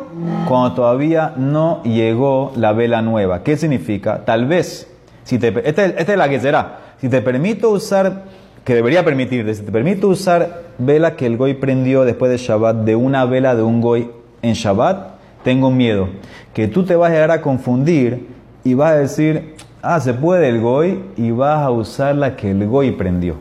cuando 0.49 0.73
todavía 0.73 1.31
no 1.37 1.81
llegó 1.83 2.51
la 2.57 2.73
vela 2.73 3.01
nueva. 3.01 3.41
¿Qué 3.41 3.55
significa? 3.55 4.25
Tal 4.25 4.45
vez, 4.45 4.91
si 5.23 5.39
te, 5.39 5.47
esta, 5.65 5.85
esta 5.85 6.11
es 6.11 6.17
la 6.17 6.27
que 6.27 6.41
será. 6.41 6.79
Si 6.99 7.07
te 7.07 7.21
permito 7.21 7.69
usar, 7.69 8.23
que 8.65 8.75
debería 8.75 9.05
permitirte, 9.05 9.55
si 9.55 9.63
te 9.63 9.71
permito 9.71 10.09
usar 10.09 10.63
vela 10.77 11.15
que 11.15 11.25
el 11.25 11.37
goy 11.37 11.53
prendió 11.53 12.03
después 12.03 12.29
de 12.29 12.37
Shabbat 12.37 12.83
de 12.83 12.97
una 12.97 13.23
vela 13.23 13.55
de 13.55 13.63
un 13.63 13.79
goy 13.79 14.11
en 14.41 14.55
Shabbat, 14.55 15.13
tengo 15.45 15.71
miedo 15.71 16.09
que 16.53 16.67
tú 16.67 16.83
te 16.83 16.97
vas 16.97 17.11
a 17.11 17.13
llegar 17.13 17.31
a 17.31 17.41
confundir 17.41 18.27
y 18.65 18.73
vas 18.73 18.91
a 18.91 18.95
decir, 18.97 19.55
ah, 19.81 20.01
se 20.01 20.13
puede 20.13 20.49
el 20.49 20.59
goy 20.59 21.01
y 21.15 21.31
vas 21.31 21.59
a 21.59 21.71
usar 21.71 22.17
la 22.17 22.35
que 22.35 22.51
el 22.51 22.67
goy 22.67 22.91
prendió 22.91 23.37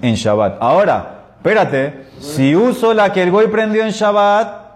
en 0.00 0.14
Shabbat. 0.14 0.56
Ahora, 0.62 1.17
espérate, 1.38 2.06
si 2.20 2.54
uso 2.54 2.92
la 2.94 3.12
que 3.12 3.22
el 3.22 3.30
Goy 3.30 3.46
prendió 3.48 3.82
en 3.84 3.90
Shabbat, 3.90 4.68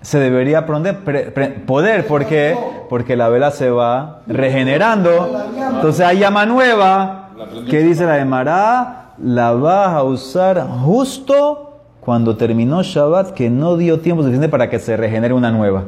se 0.00 0.18
debería 0.18 0.66
poder, 0.66 2.06
¿por 2.06 2.26
qué? 2.26 2.56
Porque 2.90 3.16
la 3.16 3.30
vela 3.30 3.50
se 3.50 3.70
va 3.70 4.20
regenerando. 4.26 5.44
Entonces 5.56 6.04
hay 6.04 6.18
llama 6.18 6.44
nueva, 6.44 7.30
que 7.68 7.78
dice 7.78 8.04
la 8.04 8.14
de 8.14 8.24
Mará, 8.26 9.14
la 9.18 9.52
vas 9.52 9.94
a 9.94 10.02
usar 10.02 10.66
justo 10.84 11.80
cuando 12.00 12.36
terminó 12.36 12.82
Shabbat, 12.82 13.30
que 13.30 13.48
no 13.48 13.78
dio 13.78 14.00
tiempo 14.00 14.22
suficiente 14.22 14.50
para 14.50 14.68
que 14.68 14.78
se 14.78 14.94
regenere 14.96 15.32
una 15.32 15.50
nueva. 15.50 15.84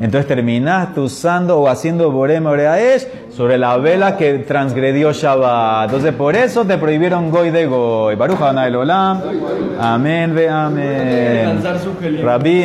Entonces 0.00 0.26
terminaste 0.26 1.00
usando 1.00 1.58
o 1.58 1.68
haciendo 1.68 2.10
Borem 2.10 2.46
Oreaesh 2.46 3.06
sobre 3.30 3.58
la 3.58 3.76
vela 3.76 4.16
que 4.16 4.38
transgredió 4.38 5.12
Shabbat. 5.12 5.90
Entonces 5.90 6.14
por 6.14 6.34
eso 6.34 6.64
te 6.64 6.78
prohibieron 6.78 7.30
Goy 7.30 7.50
de 7.50 7.66
Goy. 7.66 8.16
Baruch 8.16 8.40
el 8.64 8.76
Olam. 8.76 9.20
Amén 9.78 10.34
ve 10.34 10.48
amén. 10.48 11.62
Rabbi 12.22 12.64